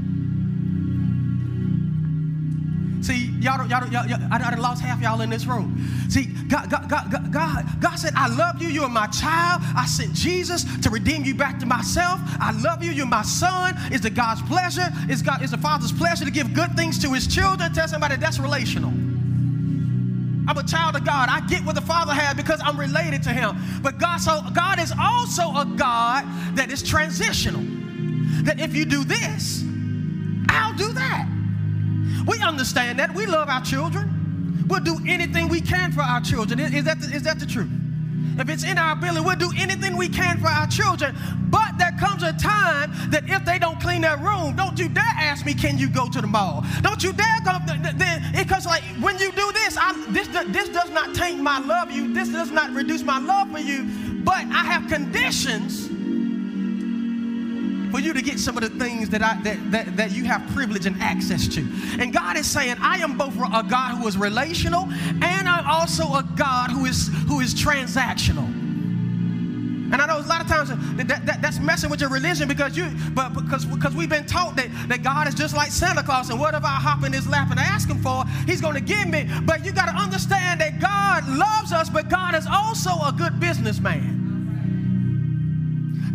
Y'all, 3.48 3.58
don't, 3.60 3.70
y'all, 3.70 3.88
y'all, 3.88 4.06
y'all 4.06 4.20
I, 4.30 4.40
I 4.44 4.56
lost 4.56 4.82
half 4.82 5.02
y'all 5.02 5.22
in 5.22 5.30
this 5.30 5.46
room. 5.46 5.88
See, 6.10 6.26
God, 6.50 6.70
God, 6.70 6.90
God, 6.90 7.32
God, 7.32 7.66
God 7.80 7.96
said, 7.96 8.12
I 8.14 8.28
love 8.28 8.62
you. 8.62 8.68
You're 8.68 8.90
my 8.90 9.08
child. 9.08 9.62
I 9.74 9.86
sent 9.86 10.14
Jesus 10.14 10.66
to 10.82 10.90
redeem 10.90 11.24
you 11.24 11.34
back 11.34 11.58
to 11.60 11.66
myself. 11.66 12.20
I 12.42 12.52
love 12.62 12.84
you. 12.84 12.92
You're 12.92 13.06
my 13.06 13.22
son. 13.22 13.74
Is 13.90 14.04
it 14.04 14.16
God's 14.16 14.42
pleasure? 14.42 14.90
Is 15.10 15.22
God 15.22 15.42
is 15.42 15.52
the 15.52 15.58
Father's 15.58 15.94
pleasure 15.94 16.26
to 16.26 16.32
give 16.32 16.54
good 16.54 16.74
things 16.74 17.00
to 17.04 17.14
his 17.14 17.26
children? 17.26 17.72
Tell 17.72 17.88
somebody 17.88 18.18
that's 18.18 18.38
relational. 18.38 18.90
I'm 18.90 20.58
a 20.58 20.64
child 20.64 20.98
of 20.98 21.06
God. 21.06 21.30
I 21.30 21.40
get 21.48 21.64
what 21.64 21.76
the 21.76 21.82
Father 21.82 22.14
had 22.14 22.36
because 22.36 22.60
I'm 22.62 22.78
related 22.78 23.24
to 23.24 23.30
Him. 23.30 23.56
But 23.82 23.98
God, 23.98 24.18
so 24.18 24.42
God 24.54 24.80
is 24.80 24.94
also 24.98 25.44
a 25.56 25.66
God 25.78 26.26
that 26.56 26.70
is 26.72 26.82
transitional. 26.84 27.62
That 28.44 28.60
if 28.60 28.74
you 28.74 28.86
do 28.86 29.06
this, 29.06 29.64
I'll 30.50 30.74
do 30.74 30.92
that. 30.94 31.37
We 32.28 32.42
understand 32.42 33.00
that. 33.00 33.14
We 33.16 33.26
love 33.26 33.50
our 33.50 33.62
children. 33.62 34.66
We'll 34.68 34.82
do 34.82 35.00
anything 35.08 35.48
we 35.48 35.62
can 35.62 35.92
for 35.92 36.02
our 36.02 36.22
children. 36.22 36.60
Is, 36.60 36.84
that 36.84 37.00
the, 37.00 37.16
is 37.16 37.24
that 37.24 37.40
the 37.40 37.46
truth? 37.46 37.72
If 38.40 38.50
it's 38.50 38.64
in 38.64 38.78
our 38.78 38.94
ability, 38.94 39.22
we'll 39.22 39.36
do 39.36 39.52
anything 39.58 39.98
we 39.98 40.10
can 40.10 40.40
for 40.40 40.48
our 40.48 40.68
children. 40.68 41.16
But 41.50 41.78
there 41.80 41.96
comes 42.00 42.22
a 42.22 42.34
time 42.34 42.92
that 43.10 43.24
if 43.28 43.46
they 43.46 43.58
don't 43.58 43.80
clean 43.82 44.02
their 44.02 44.18
room, 44.18 44.56
don't 44.56 44.78
you 44.78 44.90
dare 44.90 45.04
ask 45.18 45.46
me, 45.46 45.54
can 45.54 45.78
you 45.78 45.90
go 45.90 46.08
to 46.10 46.22
the 46.22 46.28
mall? 46.28 46.64
Don't 46.82 47.02
you 47.04 47.14
dare 47.14 47.40
go. 47.44 47.58
Then 47.96 48.24
because 48.36 48.66
like 48.66 48.84
when 49.02 49.18
you 49.18 49.32
do 49.32 49.52
this, 49.54 49.78
I, 49.80 49.94
this 50.10 50.28
this 50.28 50.70
does 50.70 50.92
not 50.92 51.16
taint 51.16 51.42
my 51.42 51.60
love 51.60 51.90
you. 51.90 52.14
This 52.14 52.30
does 52.30 52.52
not 52.52 52.72
reduce 52.74 53.02
my 53.02 53.20
love 53.20 53.52
for 53.52 53.60
you. 53.60 53.86
But 54.24 54.46
I 54.46 54.64
have 54.66 54.88
conditions 54.88 55.90
for 57.92 58.00
you 58.00 58.14
to 58.14 58.22
get 58.22 58.40
some 58.40 58.58
of 58.58 58.64
the 58.64 58.70
things 58.84 59.10
that, 59.10 59.22
I, 59.22 59.42
that, 59.44 59.72
that, 59.72 59.98
that 59.98 60.12
you 60.12 60.24
have 60.26 60.48
privilege 60.54 60.86
and 60.86 61.02
access 61.02 61.48
to. 61.50 61.62
And 62.00 62.14
God 62.14 62.38
is 62.38 62.46
saying, 62.46 62.78
I 62.80 62.98
am 62.98 63.18
both 63.18 63.36
a 63.36 63.64
God 63.64 63.98
who 63.98 64.08
is 64.08 64.18
relational 64.18 64.84
and 65.24 65.48
I'm 65.48 65.66
also 65.68 66.04
a 66.14 66.28
God 66.36 66.72
who 66.72 66.86
is, 66.86 67.10
who 67.28 67.40
is 67.40 67.54
transactional. 67.54 68.68
And 69.90 70.02
I 70.02 70.06
know 70.06 70.20
a 70.20 70.28
lot 70.28 70.42
of 70.42 70.48
times 70.48 70.70
that, 70.70 71.08
that, 71.26 71.42
that's 71.42 71.60
messing 71.60 71.90
with 71.90 72.02
your 72.02 72.10
religion 72.10 72.50
because 72.50 72.76
you, 72.76 72.92
but 73.14 73.30
because 73.30 73.66
because 73.66 73.96
we've 73.96 74.10
been 74.10 74.26
taught 74.26 74.58
that, 74.58 74.68
that 74.90 75.02
God 75.02 75.30
is 75.30 75.34
just 75.34 75.56
like 75.56 75.72
Santa 75.72 76.04
Claus, 76.04 76.30
and 76.30 76.38
whatever 76.40 76.66
I 76.66 76.76
hop 76.76 77.06
in 77.06 77.14
his 77.14 77.26
lap 77.26 77.52
and 77.52 77.60
ask 77.60 77.88
him 77.88 78.02
for, 78.04 78.26
he's 78.46 78.60
going 78.60 78.74
to 78.74 78.82
give 78.82 79.08
me. 79.08 79.30
But 79.44 79.64
you 79.64 79.72
got 79.72 79.86
to 79.86 79.96
understand 79.96 80.60
that 80.60 80.82
God 80.82 81.26
loves 81.30 81.72
us, 81.72 81.90
but 81.90 82.10
God 82.10 82.36
is 82.36 82.46
also 82.52 82.90
a 82.90 83.14
good 83.18 83.40
businessman. 83.40 84.17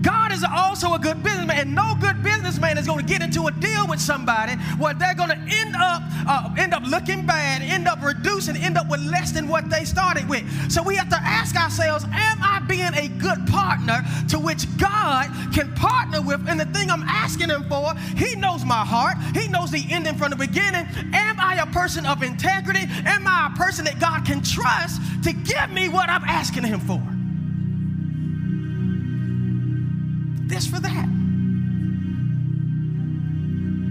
God 0.03 0.33
is 0.33 0.45
also 0.45 0.95
a 0.95 0.99
good 0.99 1.23
businessman, 1.23 1.59
and 1.59 1.75
no 1.75 1.95
good 2.01 2.23
businessman 2.23 2.77
is 2.77 2.87
going 2.87 2.99
to 2.99 3.05
get 3.05 3.23
into 3.23 3.47
a 3.47 3.53
deal 3.53 3.87
with 3.89 4.01
somebody 4.01 4.55
where 4.79 4.95
they're 4.95 5.15
going 5.15 5.31
to 5.31 5.39
end 5.39 5.77
up 5.77 6.03
uh, 6.27 6.55
end 6.59 6.75
up 6.75 6.83
looking 6.85 7.25
bad, 7.25 7.63
end 7.63 7.89
up 7.89 8.03
reducing, 8.03 8.57
end 8.57 8.77
up 8.77 8.89
with 8.91 9.01
less 9.01 9.33
than 9.33 9.49
what 9.49 9.71
they 9.71 9.85
started 9.85 10.29
with. 10.29 10.45
So 10.71 10.83
we 10.83 10.97
have 10.97 11.09
to 11.11 11.17
ask 11.17 11.57
ourselves: 11.57 12.05
Am 12.05 12.39
I 12.43 12.61
being 12.69 12.93
a 12.95 13.09
good 13.09 13.47
partner 13.47 14.03
to 14.31 14.39
which 14.39 14.67
God 14.77 15.31
can 15.55 15.73
partner 15.75 16.21
with? 16.21 16.49
And 16.49 16.59
the 16.59 16.67
thing 16.67 16.91
I'm 16.91 17.05
asking 17.05 17.51
Him 17.51 17.69
for, 17.69 17.95
He 18.17 18.35
knows 18.35 18.65
my 18.65 18.85
heart. 18.85 19.17
He 19.35 19.49
knows 19.49 19.71
the 19.71 19.85
ending 19.91 20.17
from 20.17 20.31
the 20.31 20.37
beginning. 20.37 20.87
Am 21.13 21.39
I 21.39 21.57
a 21.63 21.67
person 21.67 22.07
of 22.07 22.23
integrity? 22.23 22.87
Am 23.07 23.27
I 23.27 23.51
a 23.53 23.57
person 23.57 23.85
that 23.85 24.01
God 24.01 24.25
can 24.25 24.43
trust 24.43 25.01
to 25.25 25.33
give 25.33 25.71
me 25.71 25.89
what 25.89 26.09
I'm 26.09 26.25
asking 26.25 26.65
Him 26.65 26.81
for? 26.81 27.01
For 30.67 30.81
that. 30.81 31.09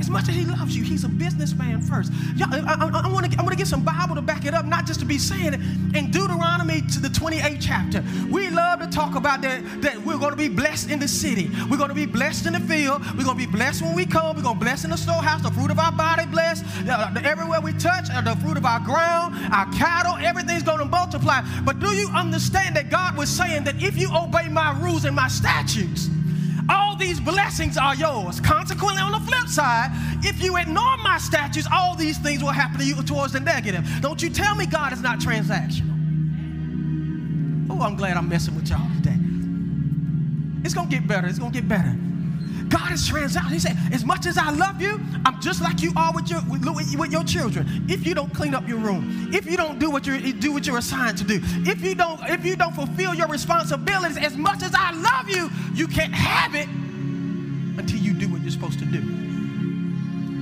As 0.01 0.09
much 0.09 0.27
as 0.29 0.35
he 0.35 0.45
loves 0.45 0.75
you, 0.75 0.83
he's 0.83 1.03
a 1.03 1.09
businessman 1.09 1.79
first. 1.79 2.11
Y'all, 2.35 2.51
I, 2.51 2.57
I, 2.57 3.01
I 3.05 3.07
want 3.07 3.31
to 3.31 3.55
get 3.55 3.67
some 3.67 3.83
Bible 3.83 4.15
to 4.15 4.21
back 4.23 4.45
it 4.45 4.53
up, 4.55 4.65
not 4.65 4.87
just 4.87 4.99
to 5.01 5.05
be 5.05 5.19
saying 5.19 5.53
it. 5.53 5.61
In 5.95 6.09
Deuteronomy 6.09 6.81
to 6.93 6.99
the 6.99 7.07
28th 7.07 7.57
chapter, 7.61 8.03
we 8.31 8.49
love 8.49 8.79
to 8.79 8.87
talk 8.87 9.13
about 9.13 9.43
that, 9.43 9.61
that 9.83 10.03
we're 10.03 10.17
going 10.17 10.31
to 10.31 10.37
be 10.37 10.49
blessed 10.49 10.89
in 10.89 10.97
the 10.97 11.07
city. 11.07 11.51
We're 11.69 11.77
going 11.77 11.89
to 11.89 11.95
be 11.95 12.07
blessed 12.07 12.47
in 12.47 12.53
the 12.53 12.59
field. 12.61 13.03
We're 13.15 13.25
going 13.25 13.37
to 13.37 13.45
be 13.45 13.51
blessed 13.51 13.83
when 13.83 13.93
we 13.93 14.07
come. 14.07 14.35
We're 14.35 14.41
going 14.41 14.57
to 14.57 14.65
bless 14.65 14.85
in 14.85 14.89
the 14.89 14.97
storehouse. 14.97 15.43
The 15.43 15.51
fruit 15.51 15.69
of 15.69 15.77
our 15.77 15.91
body 15.91 16.25
blessed. 16.25 16.65
Everywhere 17.23 17.61
we 17.61 17.73
touch, 17.73 18.09
uh, 18.11 18.21
the 18.21 18.35
fruit 18.37 18.57
of 18.57 18.65
our 18.65 18.79
ground, 18.79 19.35
our 19.53 19.71
cattle, 19.71 20.15
everything's 20.17 20.63
going 20.63 20.79
to 20.79 20.85
multiply. 20.85 21.41
But 21.63 21.79
do 21.79 21.93
you 21.93 22.09
understand 22.09 22.75
that 22.75 22.89
God 22.89 23.15
was 23.17 23.29
saying 23.29 23.65
that 23.65 23.79
if 23.79 23.99
you 23.99 24.09
obey 24.15 24.49
my 24.49 24.75
rules 24.81 25.05
and 25.05 25.15
my 25.15 25.27
statutes, 25.27 26.09
these 27.01 27.19
blessings 27.19 27.77
are 27.77 27.95
yours. 27.95 28.39
Consequently, 28.39 29.01
on 29.01 29.11
the 29.11 29.19
flip 29.19 29.47
side, 29.47 29.89
if 30.23 30.41
you 30.41 30.55
ignore 30.57 30.97
my 30.97 31.17
statutes, 31.17 31.67
all 31.73 31.95
these 31.95 32.17
things 32.19 32.43
will 32.43 32.51
happen 32.51 32.79
to 32.79 32.85
you 32.85 33.01
towards 33.03 33.33
the 33.33 33.39
negative. 33.39 33.85
Don't 34.01 34.21
you 34.21 34.29
tell 34.29 34.55
me 34.55 34.65
God 34.65 34.93
is 34.93 35.01
not 35.01 35.19
transactional. 35.19 35.89
Oh, 37.69 37.81
I'm 37.81 37.95
glad 37.95 38.17
I'm 38.17 38.29
messing 38.29 38.55
with 38.55 38.69
y'all 38.69 38.87
today. 38.95 39.17
It's 40.63 40.73
gonna 40.73 40.89
get 40.89 41.07
better. 41.07 41.27
It's 41.27 41.39
gonna 41.39 41.51
get 41.51 41.67
better. 41.67 41.95
God 42.69 42.91
is 42.93 43.09
transactional. 43.09 43.51
He 43.51 43.59
said, 43.59 43.77
as 43.91 44.05
much 44.05 44.25
as 44.25 44.37
I 44.37 44.51
love 44.51 44.81
you, 44.81 44.99
I'm 45.25 45.41
just 45.41 45.61
like 45.61 45.81
you 45.81 45.91
are 45.97 46.13
with 46.13 46.29
your 46.29 46.41
with, 46.49 46.63
with, 46.95 47.11
your 47.11 47.23
children. 47.23 47.85
If 47.89 48.05
you 48.05 48.13
don't 48.13 48.33
clean 48.33 48.53
up 48.53 48.67
your 48.67 48.77
room, 48.77 49.29
if 49.33 49.45
you 49.45 49.57
don't 49.57 49.79
do 49.79 49.89
what 49.89 50.05
you 50.05 50.31
do 50.33 50.53
what 50.53 50.67
you're 50.67 50.77
assigned 50.77 51.17
to 51.17 51.23
do, 51.23 51.39
if 51.69 51.83
you 51.83 51.95
don't 51.95 52.19
if 52.29 52.45
you 52.45 52.55
don't 52.55 52.75
fulfill 52.75 53.13
your 53.15 53.27
responsibilities, 53.27 54.17
as 54.17 54.37
much 54.37 54.61
as 54.61 54.73
I 54.75 54.91
love 54.91 55.29
you, 55.29 55.49
you 55.73 55.87
can't 55.87 56.13
have 56.13 56.55
it 56.55 56.69
supposed 58.61 58.79
to 58.79 58.85
do. 58.85 59.01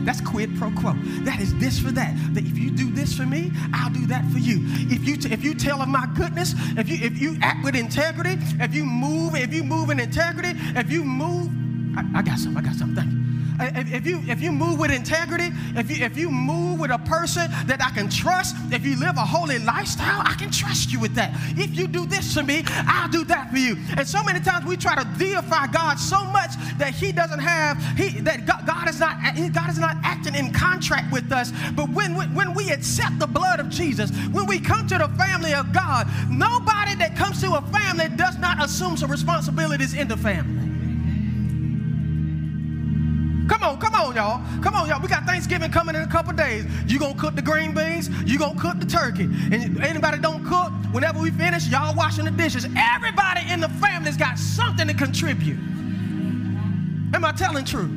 That's 0.03 0.19
quid 0.19 0.57
pro 0.57 0.71
quo. 0.71 0.93
That 1.23 1.39
is 1.39 1.57
this 1.57 1.79
for 1.79 1.91
that. 1.91 2.13
That 2.33 2.45
if 2.45 2.57
you 2.57 2.69
do 2.69 2.91
this 2.91 3.13
for 3.15 3.25
me, 3.25 3.51
I'll 3.73 3.93
do 3.93 4.05
that 4.07 4.25
for 4.31 4.39
you. 4.39 4.59
If 4.93 5.07
you 5.07 5.15
t- 5.15 5.31
if 5.31 5.43
you 5.43 5.53
tell 5.53 5.81
of 5.81 5.87
my 5.87 6.05
goodness, 6.17 6.53
if 6.77 6.89
you 6.89 6.97
if 7.05 7.17
you 7.17 7.37
act 7.41 7.63
with 7.63 7.75
integrity, 7.75 8.37
if 8.59 8.73
you 8.73 8.83
move, 8.83 9.35
if 9.35 9.53
you 9.53 9.63
move 9.63 9.89
in 9.89 9.99
integrity, 9.99 10.51
if 10.75 10.91
you 10.91 11.03
move 11.03 11.49
I, 11.97 12.19
I 12.19 12.21
got 12.21 12.39
some. 12.39 12.57
I 12.57 12.61
got 12.61 12.75
some. 12.75 13.18
If, 13.59 14.05
you 14.05 14.21
if 14.27 14.41
you 14.41 14.51
move 14.51 14.79
with 14.79 14.91
integrity, 14.91 15.49
if 15.75 15.89
you 15.89 16.05
if 16.05 16.17
you 16.17 16.29
move 16.29 16.79
with 16.79 16.91
a 16.91 16.99
person 16.99 17.51
that 17.67 17.81
I 17.83 17.89
can 17.91 18.09
trust, 18.09 18.55
if 18.71 18.85
you 18.85 18.97
live 18.97 19.17
a 19.17 19.25
holy 19.25 19.59
lifestyle, 19.59 20.21
I 20.25 20.33
can 20.33 20.49
trust 20.49 20.91
you 20.91 20.99
with 20.99 21.13
that. 21.15 21.33
If 21.57 21.75
you 21.77 21.87
do 21.87 22.05
this 22.05 22.33
for 22.33 22.43
me, 22.43 22.63
I'll 22.67 23.09
do 23.09 23.23
that 23.25 23.51
for 23.51 23.57
you. 23.57 23.75
And 23.97 24.07
so 24.07 24.23
many 24.23 24.39
times 24.39 24.65
we 24.65 24.77
try 24.77 24.95
to 24.95 25.07
deify 25.17 25.67
God 25.67 25.99
so 25.99 26.23
much 26.25 26.51
that 26.77 26.93
He 26.93 27.11
doesn't 27.11 27.39
have 27.39 27.77
He 27.97 28.19
that 28.21 28.45
God, 28.45 28.65
God 28.65 28.87
is 28.87 28.99
not 28.99 29.17
God 29.53 29.69
is 29.69 29.79
not 29.79 29.97
acting 30.03 30.35
in 30.35 30.53
contract 30.53 31.11
with 31.11 31.31
us. 31.31 31.51
But 31.75 31.89
when 31.89 32.15
when 32.15 32.53
we 32.53 32.71
accept 32.71 33.19
the 33.19 33.27
blood 33.27 33.59
of 33.59 33.69
Jesus, 33.69 34.11
when 34.31 34.45
we 34.45 34.59
come 34.59 34.87
to 34.87 34.97
the 34.97 35.09
family 35.17 35.53
of 35.53 35.73
God, 35.73 36.07
nobody 36.29 36.95
that 36.95 37.15
comes 37.15 37.41
to 37.41 37.55
a 37.55 37.61
family 37.61 38.07
does 38.15 38.37
not 38.37 38.63
assume 38.63 38.95
some 38.95 39.11
responsibilities 39.11 39.93
in 39.93 40.07
the 40.07 40.17
family. 40.17 40.68
Come 43.49 43.63
on, 43.63 43.79
come 43.79 43.95
on, 43.95 44.15
y'all. 44.15 44.41
Come 44.61 44.75
on, 44.75 44.87
y'all. 44.87 45.01
We 45.01 45.07
got 45.07 45.25
Thanksgiving 45.25 45.71
coming 45.71 45.95
in 45.95 46.03
a 46.03 46.07
couple 46.07 46.33
days. 46.33 46.65
You 46.85 46.99
gonna 46.99 47.15
cook 47.15 47.35
the 47.35 47.41
green 47.41 47.73
beans? 47.73 48.07
You 48.23 48.37
gonna 48.37 48.59
cook 48.59 48.79
the 48.79 48.85
turkey? 48.85 49.23
And 49.23 49.83
anybody 49.83 50.19
don't 50.19 50.45
cook, 50.45 50.71
whenever 50.91 51.19
we 51.19 51.31
finish, 51.31 51.67
y'all 51.67 51.95
washing 51.95 52.25
the 52.25 52.31
dishes. 52.31 52.67
Everybody 52.77 53.51
in 53.51 53.59
the 53.59 53.69
family's 53.69 54.17
got 54.17 54.37
something 54.37 54.87
to 54.87 54.93
contribute. 54.93 55.57
Am 57.11 57.25
I 57.25 57.31
telling 57.31 57.65
truth? 57.65 57.89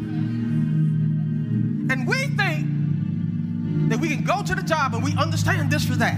And 1.92 2.08
we 2.08 2.28
think 2.28 3.90
that 3.90 4.00
we 4.00 4.08
can 4.08 4.24
go 4.24 4.42
to 4.42 4.54
the 4.54 4.62
job 4.62 4.94
and 4.94 5.04
we 5.04 5.14
understand 5.18 5.70
this 5.70 5.84
for 5.84 5.96
that. 5.96 6.16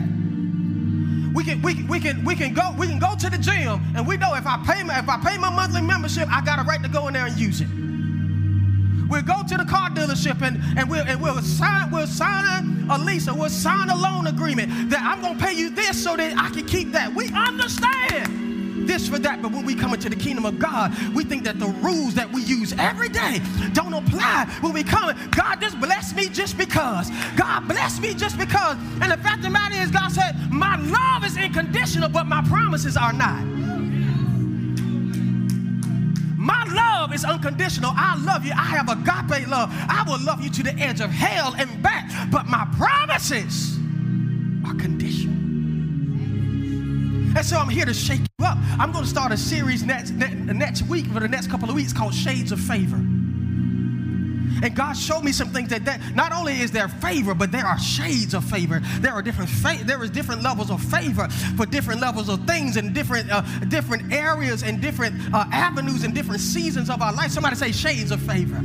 We 1.35 1.43
can, 1.43 1.61
we, 1.61 1.83
we 1.83 1.99
can, 1.99 2.25
we 2.25 2.37
can 2.37 2.55
go, 2.55 2.73
we 2.79 2.87
can 2.87 3.01
go 3.01 3.17
to 3.17 3.29
the 3.29 3.39
gym 3.39 3.83
and 3.97 4.07
we 4.07 4.17
know 4.17 4.35
if 4.37 4.47
I 4.47 4.63
pay 4.65 4.85
my, 4.85 5.01
if 5.01 5.09
I 5.09 5.19
pay 5.19 5.37
my 5.39 5.51
monthly 5.51 5.81
membership, 5.81 6.29
I 6.31 6.41
got 6.45 6.61
a 6.61 6.63
right 6.63 6.81
to 6.85 6.89
go 6.89 7.09
in 7.09 7.15
there 7.15 7.27
and 7.27 7.37
use 7.37 7.61
it. 7.61 7.84
We'll 9.15 9.23
go 9.23 9.45
to 9.47 9.57
the 9.57 9.65
car 9.65 9.91
dealership 9.91 10.43
and, 10.43 10.61
and, 10.77 10.91
we'll, 10.91 11.05
and 11.07 11.23
we'll, 11.23 11.41
sign, 11.41 11.89
we'll 11.93 12.09
sign 12.09 12.85
a 12.91 12.99
lease 12.99 13.29
or 13.29 13.35
we'll 13.35 13.49
sign 13.49 13.89
a 13.89 13.95
loan 13.95 14.27
agreement 14.27 14.91
that 14.91 15.03
I'm 15.03 15.21
going 15.21 15.39
to 15.39 15.45
pay 15.45 15.53
you 15.53 15.71
this 15.71 16.03
so 16.03 16.17
that 16.17 16.37
I 16.37 16.51
can 16.51 16.67
keep 16.67 16.91
that. 16.91 17.15
We 17.15 17.29
understand 17.29 18.89
this 18.89 19.07
for 19.07 19.21
that. 19.21 19.41
But 19.41 19.53
when 19.53 19.65
we 19.65 19.77
come 19.77 19.95
into 19.95 20.09
the 20.09 20.17
kingdom 20.17 20.45
of 20.45 20.59
God, 20.59 20.93
we 21.15 21.23
think 21.23 21.45
that 21.45 21.61
the 21.61 21.69
rules 21.69 22.15
that 22.15 22.29
we 22.33 22.43
use 22.43 22.73
every 22.73 23.09
day 23.09 23.41
don't 23.73 23.95
apply 23.95 24.53
when 24.61 24.73
we 24.73 24.83
come. 24.83 25.17
God 25.31 25.61
just 25.61 25.79
bless 25.79 26.13
me 26.13 26.29
just 26.29 26.59
because. 26.59 27.09
God 27.37 27.69
bless 27.69 28.01
me 28.01 28.15
just 28.15 28.37
because. 28.37 28.77
And 29.01 29.13
the 29.13 29.19
fact 29.19 29.37
of 29.37 29.43
the 29.45 29.51
matter 29.51 29.77
is, 29.77 29.93
God 29.93 30.11
said, 30.11 30.35
My 30.51 30.75
love 30.75 31.25
is 31.25 31.39
unconditional, 31.39 32.09
but 32.09 32.27
my 32.27 32.43
promises 32.49 32.97
are 32.97 33.13
not. 33.13 33.45
My 36.45 36.65
love 36.75 37.15
is 37.15 37.25
unconditional. 37.25 37.91
I 37.95 38.17
love 38.23 38.45
you. 38.45 38.53
I 38.53 38.67
have 38.77 38.91
agape 38.91 39.49
love. 39.49 39.71
I 39.73 40.05
will 40.07 40.23
love 40.23 40.43
you 40.43 40.51
to 40.51 40.63
the 40.63 40.75
edge 40.75 41.01
of 41.01 41.11
hell 41.11 41.55
and 41.59 41.83
back. 41.83 42.11
But 42.31 42.47
my 42.47 42.69
promises 42.77 43.79
are 44.67 44.75
conditional. 44.75 45.35
And 47.37 47.45
so 47.45 47.57
I'm 47.57 47.71
here 47.71 47.87
to 47.87 47.95
shake 47.95 48.21
you 48.21 48.47
up. 48.47 48.59
I'm 48.79 48.93
going 48.93 49.05
to 49.05 49.11
start 49.11 49.33
a 49.33 49.39
series 49.39 49.83
next, 49.83 50.11
next 50.11 50.83
week 50.83 51.07
for 51.07 51.21
the 51.21 51.29
next 51.29 51.51
couple 51.51 51.71
of 51.71 51.75
weeks 51.75 51.95
called 51.95 52.15
Shades 52.15 52.53
of 52.53 52.61
Favor. 52.61 53.03
And 54.65 54.75
God 54.75 54.97
showed 54.97 55.23
me 55.23 55.31
some 55.31 55.51
things 55.51 55.69
that, 55.69 55.85
that 55.85 56.01
not 56.15 56.33
only 56.33 56.59
is 56.59 56.73
there 56.73 56.89
favor, 56.89 57.35
but 57.35 57.53
there 57.53 57.67
are 57.67 57.79
shades 57.79 58.33
of 58.33 58.43
favor. 58.45 58.81
There 59.01 59.13
are 59.13 59.21
different 59.21 59.51
fa- 59.51 59.85
there 59.85 60.03
is 60.03 60.09
different 60.11 60.43
levels 60.43 60.71
of 60.71 60.83
favor 60.83 61.29
for 61.59 61.67
different 61.67 62.01
levels 62.01 62.31
of 62.31 62.47
things 62.47 62.79
and 62.79 62.95
different 62.95 63.31
uh, 63.31 63.43
different 63.69 64.11
areas 64.11 64.63
and 64.63 64.81
different 64.81 65.17
uh, 65.35 65.45
avenues 65.53 66.03
and 66.03 66.15
different 66.15 66.41
seasons 66.41 66.89
of 66.89 67.03
our 67.03 67.13
life. 67.13 67.31
Somebody 67.31 67.57
say 67.57 67.73
shades 67.73 68.11
of 68.11 68.23
favor. 68.23 68.59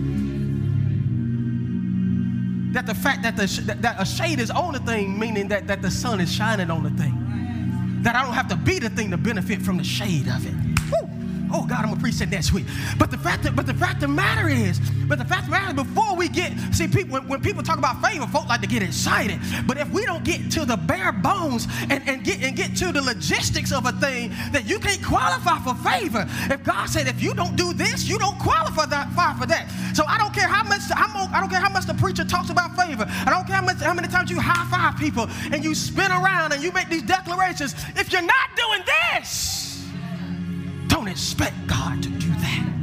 That 2.72 2.86
the 2.86 2.96
fact 2.96 3.24
that, 3.24 3.36
the, 3.36 3.75
that 3.82 4.00
a 4.00 4.06
shade 4.06 4.39
is 4.39 4.51
on 4.51 4.74
the 4.74 4.79
thing, 4.79 5.20
meaning 5.20 5.50
that, 5.50 5.68
that 5.68 5.82
the 5.82 5.91
sun 5.91 6.22
is 6.22 6.32
shining 6.32 6.72
on 6.72 6.84
the 6.84 6.91
thing. 6.91 8.00
That 8.03 8.15
I 8.15 8.24
don't 8.24 8.36
have 8.36 8.48
to 8.50 8.56
be 8.56 8.79
the 8.79 8.89
thing 8.89 9.12
to 9.12 9.18
benefit 9.18 9.62
from 9.62 9.75
the 9.75 9.84
shade 9.84 10.29
of 10.29 10.46
it. 10.46 10.69
Oh 11.51 11.65
God, 11.65 11.79
I'm 11.79 11.89
gonna 11.89 12.01
preach 12.01 12.18
that 12.20 12.29
next 12.29 12.53
week. 12.53 12.65
But 12.98 13.12
the 13.12 13.18
fact 13.18 13.44
that, 13.44 13.56
but 13.56 13.65
the 13.65 13.74
fact 13.74 13.96
of 13.96 14.01
the 14.01 14.08
matter 14.10 14.48
is, 14.48 14.79
but 15.08 15.18
the 15.18 15.25
fact 15.25 15.41
of 15.41 15.46
the 15.48 15.51
matter 15.51 15.70
is, 15.70 15.88
before 15.88 16.15
we 16.15 16.29
get, 16.29 16.53
see, 16.74 16.88
people 16.88 17.13
when, 17.13 17.27
when 17.27 17.41
people 17.41 17.63
talk 17.63 17.77
about 17.77 18.01
favor, 18.01 18.25
folk 18.27 18.48
like 18.48 18.62
to 18.62 18.68
get 18.68 18.84
excited. 18.84 19.39
But 19.65 19.77
if 19.77 19.89
we 19.91 20.06
don't 20.06 20.24
get 20.24 20.51
to 20.51 20.65
the 20.65 20.77
bare 20.77 21.12
bones 21.12 21.68
and, 21.89 22.08
and 22.08 22.24
get 22.24 22.44
and 22.44 22.56
get 22.56 22.75
to 22.77 22.91
the 22.91 23.01
logistics 23.01 23.72
of 23.72 23.86
a 23.86 23.91
thing, 23.94 24.29
that 24.51 24.65
you 24.65 24.79
can't 24.79 25.03
qualify 25.03 25.60
for 25.60 25.75
favor. 25.75 26.27
If 26.51 26.63
God 26.63 26.88
said, 26.88 27.08
if 27.08 27.22
you 27.22 27.34
don't 27.34 27.56
do 27.56 27.74
this, 27.74 28.08
you 28.08 28.20
don't 28.20 28.38
qualify 28.39 28.86
that, 28.88 29.10
for 29.39 29.46
that. 29.46 29.70
So 29.94 30.03
I 30.08 30.18
don't 30.18 30.34
care 30.34 30.48
how 30.48 30.63
much 30.63 30.82
I'm, 30.96 31.15
I 31.34 31.39
don't 31.39 31.50
care 31.50 31.60
how 31.60 31.70
much 31.70 31.86
the 31.86 31.94
preacher 31.94 32.24
talks 32.24 32.50
about 32.50 32.75
favor. 32.75 33.06
I 33.10 33.29
don't 33.29 33.46
care 33.46 33.58
how 33.58 33.63
much 33.63 33.77
how 33.82 33.94
many 33.94 34.08
times 34.08 34.29
you 34.29 34.39
high 34.39 34.70
five 34.70 35.00
people 35.00 35.27
and 35.51 35.63
you 35.63 35.75
spin 35.75 36.12
around 36.12 36.53
and 36.53 36.63
you 36.63 36.72
make 36.72 36.89
these 36.89 37.03
declarations. 37.03 37.75
If 37.96 38.12
you're 38.12 38.22
not 38.22 38.50
doing 38.56 38.84
this 38.86 39.69
don't 41.10 41.18
expect 41.18 41.56
God 41.66 42.04
to 42.04 42.10
do 42.10 42.30
that. 42.30 42.74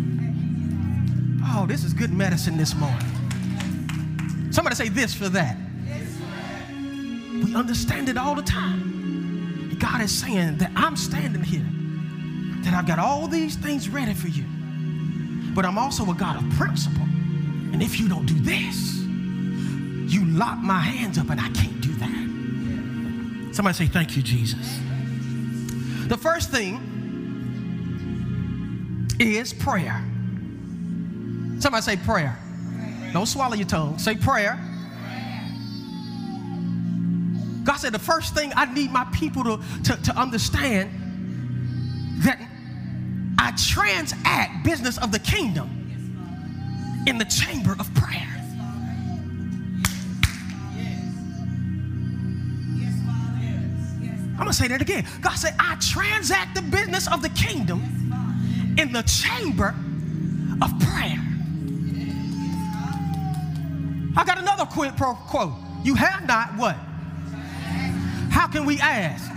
Oh, 1.45 1.65
this 1.65 1.85
is 1.85 1.95
good 1.95 2.13
medicine 2.13 2.57
this 2.57 2.75
morning. 2.75 4.51
Somebody 4.51 4.75
say 4.75 4.89
this 4.89 5.15
for 5.15 5.29
that. 5.29 5.57
We 6.73 7.55
understand 7.55 8.09
it 8.09 8.19
all 8.19 8.35
the 8.35 8.43
time. 8.43 9.77
God 9.79 10.01
is 10.01 10.11
saying 10.11 10.59
that 10.59 10.73
I'm 10.75 10.97
standing 10.97 11.45
here, 11.45 11.67
that 12.65 12.75
I've 12.75 12.87
got 12.87 12.99
all 12.99 13.29
these 13.29 13.55
things 13.55 13.89
ready 13.89 14.15
for 14.15 14.29
you. 14.29 14.45
But 15.55 15.65
I'm 15.65 15.79
also 15.79 16.11
a 16.11 16.15
God 16.15 16.43
of 16.43 16.51
principle. 16.59 17.03
And 17.03 17.81
if 17.81 18.01
you 18.01 18.09
don't 18.09 18.27
do 18.27 18.39
this, 18.41 19.05
you 20.13 20.25
lock 20.25 20.59
my 20.59 20.81
hands 20.81 21.17
up 21.17 21.31
and 21.31 21.41
I 21.41 21.49
can't 21.51 21.81
do 21.81 21.95
that. 21.95 23.55
Somebody 23.55 23.77
say, 23.77 23.87
Thank 23.87 24.17
you, 24.17 24.23
Jesus. 24.23 24.81
The 26.09 26.17
first 26.17 26.51
thing 26.51 26.96
is 29.19 29.53
prayer. 29.53 30.03
Somebody 31.59 31.83
say 31.83 31.97
prayer. 31.97 32.39
Don't 33.13 33.27
swallow 33.27 33.55
your 33.55 33.67
tongue. 33.67 33.99
Say 33.99 34.17
prayer. 34.17 34.59
God 37.65 37.77
said 37.77 37.93
the 37.93 37.99
first 37.99 38.35
thing 38.35 38.53
I 38.55 38.73
need 38.73 38.93
my 38.93 39.05
people 39.13 39.43
to, 39.45 39.61
to, 39.85 40.03
to 40.03 40.17
understand 40.17 40.91
that 42.19 42.41
I 43.39 43.53
transact 43.57 44.65
business 44.65 44.99
of 44.99 45.13
the 45.13 45.19
kingdom 45.19 47.05
in 47.07 47.19
the 47.19 47.25
chamber 47.25 47.75
of 47.79 47.93
prayer. 47.95 48.33
I'm 54.33 54.41
gonna 54.41 54.53
say 54.53 54.69
that 54.69 54.83
again. 54.83 55.07
God 55.23 55.35
said, 55.35 55.55
I 55.59 55.77
transact 55.81 56.55
the 56.55 56.63
business 56.63 57.11
of 57.11 57.23
the 57.23 57.31
kingdom 57.31 57.96
in 58.77 58.93
the 58.93 59.03
chamber 59.03 59.75
of 60.63 60.79
prayer. 60.81 61.23
I 64.17 64.25
got 64.25 64.39
another 64.39 64.65
quid 64.67 64.97
pro 64.97 65.15
quote. 65.15 65.53
You 65.85 65.95
have 65.95 66.27
not 66.27 66.57
what? 66.57 66.77
How 68.31 68.47
can 68.49 68.65
we 68.65 68.79
ask? 68.81 69.33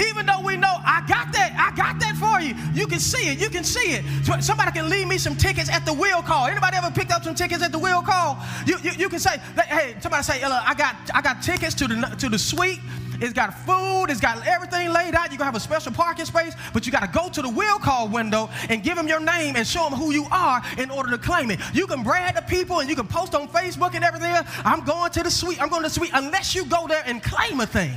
Even 0.00 0.24
though 0.24 0.40
we 0.40 0.56
know 0.56 0.76
I 0.84 1.04
got 1.06 1.32
that, 1.32 1.52
I 1.58 1.76
got 1.76 2.00
that 2.00 2.16
for 2.16 2.40
you. 2.40 2.54
You 2.72 2.86
can 2.86 3.00
see 3.00 3.28
it. 3.30 3.38
You 3.38 3.50
can 3.50 3.64
see 3.64 3.92
it. 3.92 4.04
Somebody 4.42 4.72
can 4.72 4.88
leave 4.88 5.06
me 5.06 5.18
some 5.18 5.36
tickets 5.36 5.68
at 5.68 5.84
the 5.84 5.92
will 5.92 6.22
call. 6.22 6.46
Anybody 6.46 6.76
ever 6.76 6.90
picked 6.90 7.12
up 7.12 7.22
some 7.22 7.34
tickets 7.34 7.62
at 7.62 7.72
the 7.72 7.78
will 7.78 8.02
call? 8.02 8.38
You, 8.66 8.78
you, 8.82 8.92
you 8.92 9.08
can 9.08 9.18
say, 9.18 9.38
hey, 9.66 9.96
somebody 10.00 10.22
say, 10.22 10.42
I 10.42 10.74
got 10.74 10.96
I 11.14 11.20
got 11.20 11.42
tickets 11.42 11.74
to 11.76 11.86
the 11.86 12.16
to 12.18 12.28
the 12.28 12.38
suite 12.38 12.80
it's 13.20 13.32
got 13.32 13.54
food. 13.66 14.06
It's 14.10 14.20
got 14.20 14.46
everything 14.46 14.92
laid 14.92 15.14
out. 15.14 15.30
You're 15.30 15.38
going 15.38 15.38
to 15.38 15.44
have 15.44 15.56
a 15.56 15.60
special 15.60 15.92
parking 15.92 16.24
space, 16.24 16.54
but 16.72 16.86
you 16.86 16.92
got 16.92 17.02
to 17.02 17.18
go 17.18 17.28
to 17.28 17.42
the 17.42 17.48
will 17.48 17.78
call 17.78 18.08
window 18.08 18.48
and 18.68 18.82
give 18.82 18.96
them 18.96 19.08
your 19.08 19.20
name 19.20 19.56
and 19.56 19.66
show 19.66 19.88
them 19.88 19.98
who 19.98 20.12
you 20.12 20.26
are 20.30 20.62
in 20.78 20.90
order 20.90 21.10
to 21.10 21.18
claim 21.18 21.50
it. 21.50 21.60
You 21.72 21.86
can 21.86 22.02
brag 22.02 22.36
to 22.36 22.42
people 22.42 22.80
and 22.80 22.88
you 22.88 22.96
can 22.96 23.06
post 23.06 23.34
on 23.34 23.48
Facebook 23.48 23.94
and 23.94 24.04
everything. 24.04 24.34
I'm 24.64 24.84
going 24.84 25.10
to 25.12 25.22
the 25.22 25.30
suite. 25.30 25.60
I'm 25.60 25.68
going 25.68 25.82
to 25.82 25.88
the 25.88 25.94
suite 25.94 26.10
unless 26.14 26.54
you 26.54 26.64
go 26.64 26.86
there 26.86 27.02
and 27.06 27.22
claim 27.22 27.60
a 27.60 27.66
thing. 27.66 27.92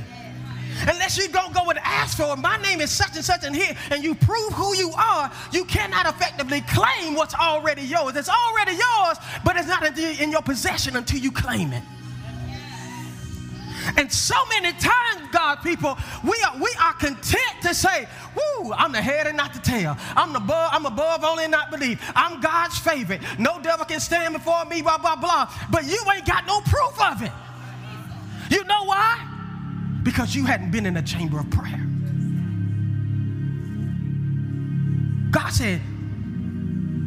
Unless 0.88 1.18
you 1.18 1.28
don't 1.28 1.54
go 1.54 1.70
and 1.70 1.78
ask 1.84 2.16
for 2.16 2.32
it, 2.32 2.36
my 2.36 2.56
name 2.58 2.80
is 2.80 2.90
such 2.90 3.14
and 3.14 3.24
such 3.24 3.44
and 3.44 3.54
here, 3.54 3.76
and 3.90 4.02
you 4.02 4.14
prove 4.14 4.52
who 4.52 4.74
you 4.74 4.90
are, 4.92 5.30
you 5.52 5.64
cannot 5.64 6.06
effectively 6.06 6.62
claim 6.62 7.14
what's 7.14 7.34
already 7.34 7.82
yours. 7.82 8.16
It's 8.16 8.28
already 8.28 8.72
yours, 8.72 9.18
but 9.44 9.56
it's 9.56 9.68
not 9.68 9.96
in 9.96 10.32
your 10.32 10.42
possession 10.42 10.96
until 10.96 11.20
you 11.20 11.30
claim 11.30 11.72
it. 11.72 11.82
And 13.96 14.12
so 14.12 14.34
many 14.46 14.72
times, 14.72 15.28
God 15.32 15.56
people, 15.56 15.98
we 16.22 16.36
are 16.46 16.56
we 16.58 16.70
are 16.80 16.92
content 16.94 17.54
to 17.62 17.74
say, 17.74 18.08
"Woo, 18.34 18.72
I'm 18.72 18.92
the 18.92 19.02
head 19.02 19.26
and 19.26 19.36
not 19.36 19.52
the 19.52 19.60
tail. 19.60 19.96
I'm 20.16 20.34
above, 20.34 20.70
I'm 20.72 20.86
above 20.86 21.24
only 21.24 21.48
not 21.48 21.70
believe. 21.70 22.00
I'm 22.14 22.40
God's 22.40 22.78
favorite. 22.78 23.20
No 23.38 23.60
devil 23.60 23.84
can 23.84 24.00
stand 24.00 24.34
before 24.34 24.64
me, 24.64 24.82
blah, 24.82 24.98
blah, 24.98 25.16
blah. 25.16 25.50
But 25.70 25.84
you 25.84 26.02
ain't 26.14 26.26
got 26.26 26.46
no 26.46 26.60
proof 26.60 27.00
of 27.00 27.22
it. 27.22 27.32
You 28.50 28.64
know 28.64 28.84
why? 28.84 29.30
Because 30.02 30.34
you 30.34 30.44
hadn't 30.44 30.70
been 30.70 30.86
in 30.86 30.96
a 30.96 31.02
chamber 31.02 31.38
of 31.38 31.50
prayer. 31.50 31.80
God 35.30 35.50
said, 35.50 35.80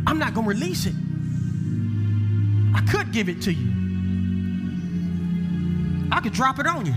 I'm 0.06 0.20
not 0.20 0.34
gonna 0.34 0.48
release 0.48 0.86
it. 0.86 0.96
I 2.76 2.82
could 2.92 3.12
give 3.12 3.30
it 3.30 3.42
to 3.44 3.54
you. 3.54 3.87
I 6.12 6.20
could 6.22 6.34
drop 6.34 6.60
it 6.60 6.68
on 6.68 6.86
you. 6.86 6.96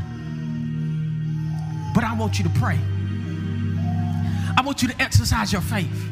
But 1.94 2.04
I 2.04 2.14
want 2.14 2.38
you 2.38 2.44
to 2.44 2.50
pray. 2.50 2.78
I 4.56 4.62
want 4.62 4.82
you 4.82 4.88
to 4.88 5.02
exercise 5.02 5.52
your 5.52 5.62
faith. 5.62 6.08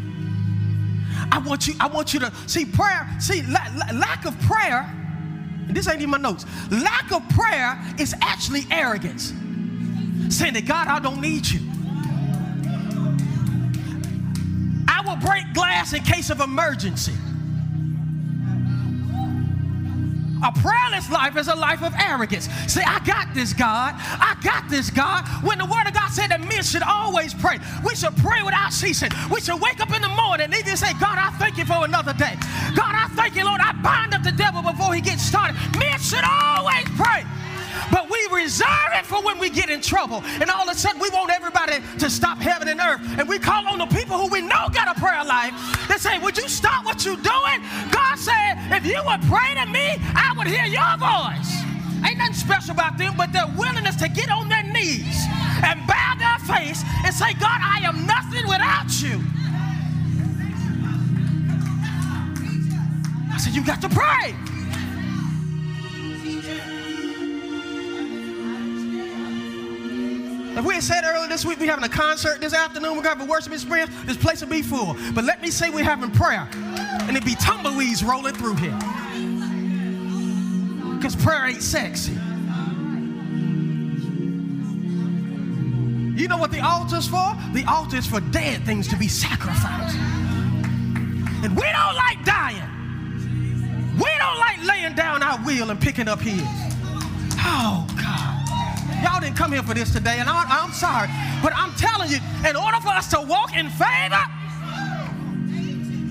I 1.30 1.38
want 1.38 1.66
you, 1.66 1.74
I 1.80 1.88
want 1.88 2.14
you 2.14 2.20
to 2.20 2.32
see 2.46 2.64
prayer. 2.64 3.08
See, 3.20 3.42
la- 3.42 3.66
la- 3.76 3.98
lack 3.98 4.24
of 4.24 4.38
prayer, 4.42 4.90
this 5.68 5.86
ain't 5.88 5.98
even 5.98 6.10
my 6.10 6.18
notes. 6.18 6.46
Lack 6.70 7.12
of 7.12 7.28
prayer 7.30 7.78
is 7.98 8.14
actually 8.22 8.66
arrogance. 8.70 9.32
Saying 10.34 10.54
that 10.54 10.66
God, 10.66 10.88
I 10.88 10.98
don't 10.98 11.20
need 11.20 11.46
you. 11.46 11.60
I 14.88 15.02
will 15.06 15.16
break 15.16 15.52
glass 15.54 15.92
in 15.92 16.02
case 16.02 16.30
of 16.30 16.40
emergency. 16.40 17.12
A 20.42 20.52
prayerless 20.52 21.10
life 21.10 21.36
is 21.36 21.48
a 21.48 21.54
life 21.54 21.82
of 21.82 21.92
arrogance. 21.98 22.48
Say, 22.66 22.82
I 22.86 23.00
got 23.04 23.34
this, 23.34 23.52
God. 23.52 23.94
I 23.98 24.36
got 24.42 24.68
this, 24.68 24.90
God. 24.90 25.26
When 25.42 25.58
the 25.58 25.66
word 25.66 25.86
of 25.86 25.94
God 25.94 26.10
said 26.10 26.28
that 26.30 26.40
men 26.40 26.62
should 26.62 26.82
always 26.82 27.34
pray, 27.34 27.58
we 27.84 27.94
should 27.94 28.16
pray 28.18 28.42
without 28.42 28.72
ceasing. 28.72 29.10
We 29.30 29.40
should 29.40 29.60
wake 29.60 29.80
up 29.80 29.94
in 29.94 30.02
the 30.02 30.08
morning 30.08 30.46
and 30.46 30.54
even 30.54 30.76
say, 30.76 30.92
God, 31.00 31.18
I 31.18 31.30
thank 31.38 31.58
you 31.58 31.64
for 31.64 31.84
another 31.84 32.12
day. 32.12 32.36
God, 32.76 32.94
I 32.94 33.08
thank 33.14 33.36
you, 33.36 33.44
Lord. 33.44 33.60
I 33.60 33.72
bind 33.82 34.14
up 34.14 34.22
the 34.22 34.32
devil 34.32 34.62
before 34.62 34.94
he 34.94 35.00
gets 35.00 35.22
started. 35.22 35.56
Men 35.78 35.98
should 35.98 36.24
always 36.24 36.84
pray. 36.96 37.24
Reserve 38.38 38.92
it 38.94 39.04
for 39.04 39.20
when 39.20 39.40
we 39.40 39.50
get 39.50 39.68
in 39.68 39.80
trouble. 39.80 40.22
And 40.24 40.48
all 40.48 40.62
of 40.62 40.76
a 40.76 40.78
sudden, 40.78 41.00
we 41.00 41.10
want 41.10 41.30
everybody 41.30 41.82
to 41.98 42.08
stop 42.08 42.38
heaven 42.38 42.68
and 42.68 42.78
earth. 42.78 43.00
And 43.18 43.28
we 43.28 43.36
call 43.36 43.66
on 43.66 43.78
the 43.78 43.86
people 43.86 44.16
who 44.16 44.28
we 44.28 44.40
know 44.40 44.68
got 44.72 44.96
a 44.96 45.00
prayer 45.00 45.24
life. 45.24 45.52
They 45.88 45.96
say, 45.96 46.20
Would 46.20 46.38
you 46.38 46.48
stop 46.48 46.84
what 46.84 47.04
you're 47.04 47.16
doing? 47.16 47.58
God 47.90 48.16
said, 48.16 48.54
If 48.70 48.86
you 48.86 49.02
would 49.06 49.22
pray 49.22 49.54
to 49.58 49.66
me, 49.66 49.98
I 50.14 50.32
would 50.36 50.46
hear 50.46 50.66
your 50.66 50.94
voice. 51.02 51.50
Ain't 52.06 52.18
nothing 52.18 52.34
special 52.34 52.74
about 52.74 52.96
them, 52.96 53.14
but 53.16 53.32
their 53.32 53.48
willingness 53.58 53.96
to 53.96 54.08
get 54.08 54.30
on 54.30 54.48
their 54.48 54.62
knees 54.62 55.18
and 55.64 55.84
bow 55.88 56.14
their 56.16 56.38
face 56.46 56.84
and 57.04 57.12
say, 57.12 57.34
God, 57.34 57.58
I 57.58 57.80
am 57.82 58.06
nothing 58.06 58.46
without 58.46 58.86
you. 59.02 59.18
I 63.34 63.38
said, 63.38 63.52
You 63.52 63.66
got 63.66 63.82
to 63.82 63.88
pray. 63.88 64.36
If 70.58 70.64
we 70.64 70.74
had 70.74 70.82
said 70.82 71.04
earlier 71.04 71.28
this 71.28 71.44
week 71.44 71.60
we're 71.60 71.70
having 71.70 71.84
a 71.84 71.88
concert 71.88 72.40
this 72.40 72.52
afternoon, 72.52 72.96
we're 72.96 73.02
going 73.02 73.14
to 73.14 73.20
have 73.20 73.28
a 73.28 73.30
worship 73.30 73.52
experience, 73.52 73.92
this 74.06 74.16
place 74.16 74.40
will 74.40 74.48
be 74.48 74.60
full. 74.60 74.96
But 75.14 75.22
let 75.22 75.40
me 75.40 75.52
say 75.52 75.70
we're 75.70 75.84
having 75.84 76.10
prayer, 76.10 76.48
and 76.52 77.16
it 77.16 77.24
be 77.24 77.36
tumbleweeds 77.36 78.02
rolling 78.02 78.34
through 78.34 78.56
here. 78.56 78.76
Because 80.96 81.14
prayer 81.14 81.46
ain't 81.46 81.62
sexy. 81.62 82.10
You 86.20 86.26
know 86.26 86.38
what 86.38 86.50
the 86.50 86.58
altar's 86.60 87.06
for? 87.06 87.36
The 87.52 87.64
altar 87.68 87.98
is 87.98 88.08
for 88.08 88.18
dead 88.18 88.66
things 88.66 88.88
to 88.88 88.96
be 88.96 89.06
sacrificed. 89.06 89.96
And 89.96 91.54
we 91.54 91.62
don't 91.62 91.94
like 91.94 92.24
dying. 92.24 92.68
We 93.94 94.10
don't 94.18 94.38
like 94.40 94.64
laying 94.64 94.96
down 94.96 95.22
our 95.22 95.38
will 95.44 95.70
and 95.70 95.80
picking 95.80 96.08
up 96.08 96.20
his. 96.20 96.42
Oh. 97.44 97.87
Y'all 99.02 99.20
didn't 99.20 99.36
come 99.36 99.52
here 99.52 99.62
for 99.62 99.74
this 99.74 99.92
today, 99.92 100.18
and 100.18 100.28
I, 100.28 100.44
I'm 100.48 100.72
sorry. 100.72 101.08
But 101.42 101.52
I'm 101.54 101.74
telling 101.74 102.10
you, 102.10 102.18
in 102.48 102.56
order 102.56 102.80
for 102.80 102.88
us 102.88 103.08
to 103.10 103.20
walk 103.20 103.56
in 103.56 103.68
favor, 103.70 104.22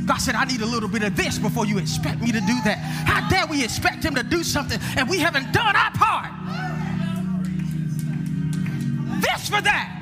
God 0.06 0.17
said, 0.17 0.36
I 0.36 0.45
need 0.45 0.62
a 0.62 0.65
little 0.65 0.88
bit 0.88 1.04
of 1.04 1.15
this 1.17 1.38
before 1.38 1.65
you 1.65 1.78
expect 1.78 2.21
me 2.21 2.32
to 2.32 2.39
do 2.39 2.58
that. 2.63 2.78
How 3.06 3.28
dare 3.30 3.45
we 3.45 3.63
expect 3.63 4.04
Him 4.04 4.15
to 4.15 4.23
do 4.23 4.41
something 4.41 4.80
and 4.95 5.10
we 5.10 5.19
haven't 5.19 5.52
done 5.52 5.76
our 5.76 5.91
part? 5.91 6.32
This 9.21 9.50
for 9.50 9.62
that. 9.62 9.93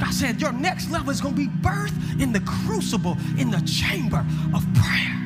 God 0.00 0.12
said, 0.12 0.40
Your 0.40 0.52
next 0.52 0.90
level 0.90 1.10
is 1.10 1.20
going 1.20 1.34
to 1.34 1.40
be 1.40 1.48
birth 1.48 1.94
in 2.20 2.32
the 2.32 2.40
crucible, 2.40 3.16
in 3.38 3.50
the 3.50 3.60
chamber 3.60 4.24
of 4.52 4.66
prayer. 4.74 5.25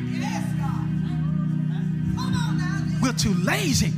We're 3.10 3.16
too 3.16 3.34
lazy. 3.42 3.92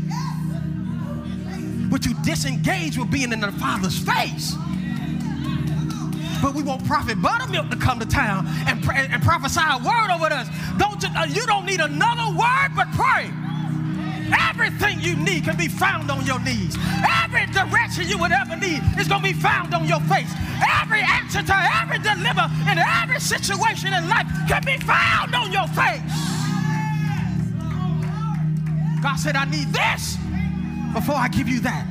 We're 1.90 1.98
too 1.98 2.14
disengaged 2.25 2.96
with 2.96 3.11
being 3.11 3.31
in 3.31 3.40
the 3.40 3.53
Father's 3.53 3.98
face 3.98 4.57
but 6.40 6.55
we 6.55 6.62
want 6.62 6.85
Prophet 6.87 7.20
Buttermilk 7.20 7.70
to 7.70 7.77
come 7.77 8.01
to 8.01 8.07
town 8.07 8.46
and, 8.66 8.83
pray, 8.83 9.07
and 9.09 9.22
prophesy 9.22 9.61
a 9.61 9.79
word 9.79 10.11
over 10.11 10.33
us. 10.33 10.48
Don't 10.77 11.01
you, 11.01 11.09
uh, 11.14 11.25
you 11.27 11.46
don't 11.46 11.66
need 11.66 11.79
another 11.79 12.37
word 12.37 12.70
but 12.75 12.88
pray. 12.96 13.31
Everything 14.51 14.98
you 14.98 15.14
need 15.14 15.44
can 15.44 15.57
be 15.57 15.68
found 15.68 16.11
on 16.11 16.27
your 16.27 16.40
knees. 16.40 16.77
Every 17.22 17.46
direction 17.53 18.09
you 18.09 18.18
would 18.18 18.33
ever 18.33 18.57
need 18.57 18.83
is 18.98 19.07
going 19.07 19.22
to 19.22 19.29
be 19.29 19.35
found 19.35 19.72
on 19.72 19.87
your 19.87 20.01
face. 20.09 20.33
Every 20.81 21.03
answer 21.03 21.42
to 21.42 21.57
every 21.81 21.98
deliver 21.98 22.51
in 22.68 22.79
every 22.79 23.20
situation 23.20 23.92
in 23.92 24.09
life 24.09 24.27
can 24.48 24.64
be 24.64 24.79
found 24.79 25.37
on 25.37 25.53
your 25.53 25.68
face. 25.68 26.32
God 29.12 29.18
said, 29.18 29.37
I 29.37 29.44
need 29.44 29.68
this 29.75 30.16
before 30.94 31.16
I 31.16 31.29
give 31.29 31.46
you 31.46 31.61
that. 31.61 31.87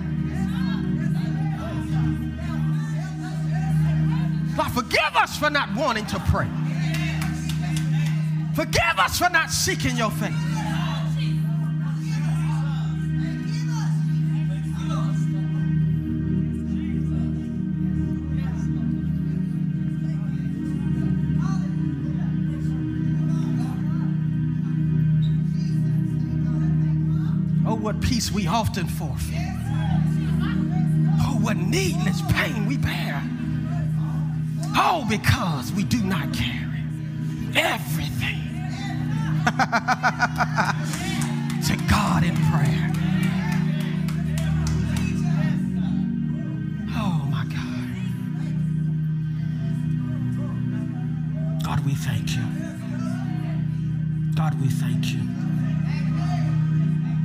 God, 4.57 4.71
forgive 4.71 5.15
us 5.15 5.37
for 5.37 5.51
not 5.51 5.69
wanting 5.75 6.07
to 6.07 6.19
pray. 6.31 6.47
Forgive 8.55 8.97
us 8.97 9.19
for 9.19 9.29
not 9.29 9.51
seeking 9.51 9.97
your 9.97 10.09
face. 10.09 10.33
Peace 28.11 28.29
we 28.29 28.45
often 28.45 28.85
forfeit. 28.87 29.39
Oh, 31.21 31.39
what 31.41 31.55
needless 31.55 32.21
pain 32.33 32.65
we 32.65 32.75
bear. 32.75 33.23
All 34.75 35.05
because 35.05 35.71
we 35.71 35.85
do 35.85 36.03
not 36.03 36.33
carry 36.33 36.83
everything 37.55 38.41
to 41.67 41.77
God 41.89 42.25
in 42.25 42.35
prayer. 42.51 42.91
Oh 46.97 47.25
my 47.31 47.45
God. 47.45 47.87
God, 51.63 51.85
we 51.85 51.95
thank 51.95 52.35
you. 52.35 52.43
God, 54.35 54.59
we 54.59 54.67
thank 54.67 55.13
you. 55.13 55.21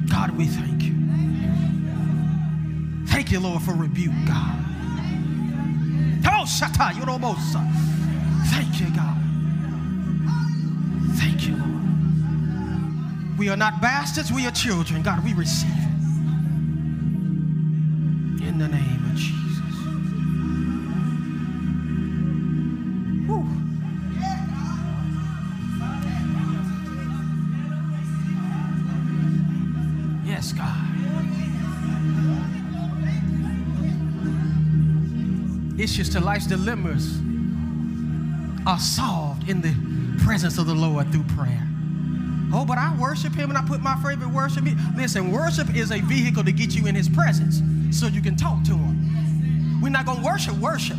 God, 0.09 0.31
we 0.31 0.46
thank 0.46 0.70
you. 0.70 0.75
Thank 3.26 3.42
you, 3.42 3.48
Lord, 3.48 3.62
for 3.62 3.72
rebuke, 3.72 4.14
God. 4.24 4.54
Thank 8.52 8.78
you, 8.80 8.86
God. 8.94 9.18
Thank 11.16 11.48
you, 11.48 11.56
Lord. 11.56 13.36
We 13.36 13.48
are 13.48 13.56
not 13.56 13.82
bastards, 13.82 14.32
we 14.32 14.46
are 14.46 14.52
children. 14.52 15.02
God, 15.02 15.24
we 15.24 15.34
receive 15.34 15.68
it. 15.68 15.74
In 18.46 18.58
the 18.58 18.68
name 18.68 18.95
to 35.96 36.20
life's 36.20 36.46
dilemmas 36.46 37.18
are 38.66 38.78
solved 38.78 39.48
in 39.48 39.62
the 39.62 39.74
presence 40.22 40.59
of 40.59 40.66
the 40.66 40.74
Lord 40.74 41.11
through 41.11 41.22
prayer. 41.35 41.66
Oh, 42.52 42.66
but 42.68 42.76
I 42.76 42.94
worship 43.00 43.35
Him 43.35 43.48
and 43.48 43.56
I 43.56 43.62
put 43.62 43.80
my 43.80 43.96
favorite 44.02 44.28
worship. 44.28 44.64
Listen, 44.94 45.32
worship 45.32 45.74
is 45.74 45.90
a 45.90 46.00
vehicle 46.00 46.44
to 46.44 46.52
get 46.52 46.74
you 46.74 46.87
in 46.87 46.94
His 46.94 47.09
presence 47.09 47.62
so 47.90 48.09
you 48.09 48.20
can 48.20 48.37
talk 48.37 48.62
to 48.64 48.72
Him. 48.72 49.80
We're 49.80 49.88
not 49.88 50.04
going 50.04 50.18
to 50.18 50.24
worship 50.24 50.54
worship. 50.56 50.98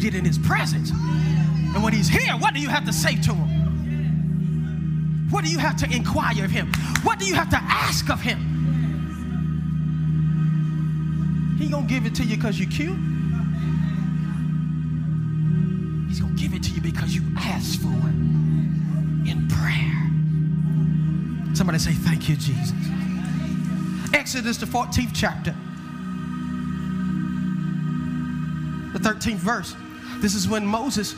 Get 0.00 0.14
in 0.14 0.24
His 0.24 0.38
presence. 0.38 0.90
And 0.90 1.84
when 1.84 1.92
He's 1.92 2.08
here, 2.08 2.32
what 2.32 2.54
do 2.54 2.60
you 2.60 2.70
have 2.70 2.86
to 2.86 2.94
say 2.94 3.16
to 3.16 3.34
Him? 3.34 3.57
What 5.30 5.44
do 5.44 5.50
you 5.50 5.58
have 5.58 5.76
to 5.76 5.86
inquire 5.94 6.44
of 6.44 6.50
him? 6.50 6.72
What 7.02 7.18
do 7.18 7.26
you 7.26 7.34
have 7.34 7.50
to 7.50 7.58
ask 7.60 8.08
of 8.10 8.20
him? 8.20 8.38
He 11.58 11.68
gonna 11.68 11.86
give 11.86 12.06
it 12.06 12.14
to 12.16 12.24
you 12.24 12.36
because 12.36 12.58
you're 12.58 12.70
cute. 12.70 12.96
He's 16.08 16.20
gonna 16.20 16.34
give 16.34 16.54
it 16.54 16.62
to 16.62 16.70
you 16.70 16.80
because 16.80 17.14
you 17.14 17.22
asked 17.36 17.80
for 17.80 17.88
it 17.88 19.28
in 19.28 19.46
prayer. 19.50 21.54
Somebody 21.54 21.78
say, 21.78 21.92
Thank 21.92 22.28
you, 22.28 22.36
Jesus. 22.36 22.72
Exodus, 24.14 24.56
the 24.56 24.66
14th 24.66 25.10
chapter, 25.12 25.54
the 28.92 28.98
13th 28.98 29.36
verse. 29.36 29.76
This 30.20 30.34
is 30.34 30.48
when 30.48 30.64
Moses 30.64 31.14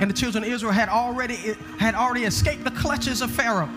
and 0.00 0.10
the 0.10 0.14
children 0.14 0.44
of 0.44 0.50
Israel 0.50 0.72
had 0.72 0.88
already, 0.88 1.36
had 1.78 1.94
already 1.94 2.24
escaped 2.24 2.64
the 2.64 2.70
clutches 2.70 3.20
of 3.22 3.30
Pharaoh. 3.30 3.68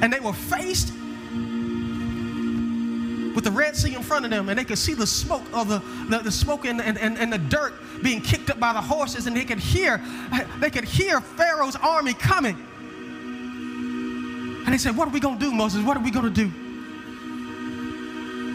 And 0.00 0.12
they 0.12 0.20
were 0.20 0.32
faced 0.32 0.92
with 3.34 3.44
the 3.44 3.50
Red 3.50 3.76
Sea 3.76 3.94
in 3.94 4.02
front 4.02 4.24
of 4.24 4.30
them, 4.30 4.48
and 4.48 4.58
they 4.58 4.64
could 4.64 4.78
see 4.78 4.94
the 4.94 5.06
smoke 5.06 5.44
of 5.52 5.68
the, 5.68 5.80
the, 6.08 6.20
the 6.20 6.32
smoke 6.32 6.64
and, 6.64 6.80
and, 6.80 6.96
and 6.98 7.32
the 7.32 7.38
dirt 7.38 7.74
being 8.02 8.22
kicked 8.22 8.50
up 8.50 8.58
by 8.58 8.72
the 8.72 8.80
horses, 8.80 9.26
and 9.26 9.36
they 9.36 9.44
could 9.44 9.58
hear 9.58 10.02
they 10.58 10.70
could 10.70 10.84
hear 10.84 11.20
Pharaoh's 11.20 11.76
army 11.76 12.14
coming. 12.14 12.56
And 14.64 14.72
they 14.72 14.78
said, 14.78 14.96
What 14.96 15.08
are 15.08 15.10
we 15.10 15.20
gonna 15.20 15.38
do, 15.38 15.52
Moses? 15.52 15.84
What 15.84 15.98
are 15.98 16.02
we 16.02 16.10
gonna 16.10 16.30
do? 16.30 16.50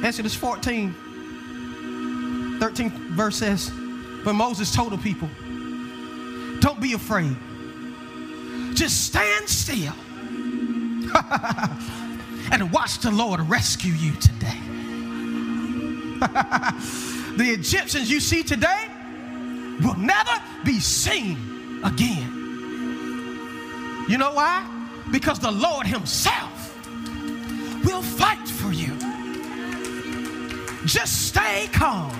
Exodus 0.03 0.33
14, 0.33 0.95
13 2.59 2.89
verse 3.13 3.37
says, 3.37 3.71
But 4.25 4.33
Moses 4.33 4.73
told 4.73 4.93
the 4.93 4.97
people, 4.97 5.29
don't 6.61 6.79
be 6.79 6.93
afraid. 6.93 7.35
Just 8.73 9.05
stand 9.07 9.49
still 9.49 9.93
and 12.51 12.71
watch 12.71 12.99
the 12.99 13.11
Lord 13.11 13.41
rescue 13.41 13.93
you 13.93 14.13
today. 14.13 14.59
the 17.35 17.49
Egyptians 17.51 18.09
you 18.09 18.19
see 18.19 18.43
today 18.43 18.87
will 19.81 19.97
never 19.97 20.31
be 20.63 20.79
seen 20.79 21.81
again. 21.83 22.37
You 24.07 24.17
know 24.17 24.31
why? 24.31 24.65
Because 25.11 25.39
the 25.39 25.51
Lord 25.51 25.87
Himself 25.87 26.77
will 27.83 28.03
fight 28.03 28.47
for 28.47 28.71
you. 28.71 28.95
Just 30.85 31.27
stay 31.27 31.67
calm. 31.73 32.11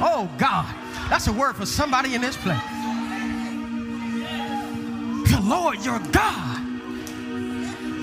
Oh, 0.00 0.30
God. 0.38 0.72
That's 1.10 1.26
a 1.26 1.32
word 1.32 1.56
for 1.56 1.66
somebody 1.66 2.14
in 2.14 2.20
this 2.20 2.36
place. 2.36 2.60
Lord 5.44 5.84
your 5.84 5.98
God 6.10 6.60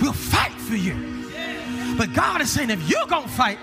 will 0.01 0.13
fight 0.13 0.51
for 0.51 0.75
you. 0.75 0.95
But 1.97 2.13
God 2.13 2.41
is 2.41 2.51
saying, 2.51 2.69
if 2.69 2.89
you're 2.89 3.05
going 3.07 3.23
to 3.23 3.29
fight, 3.29 3.57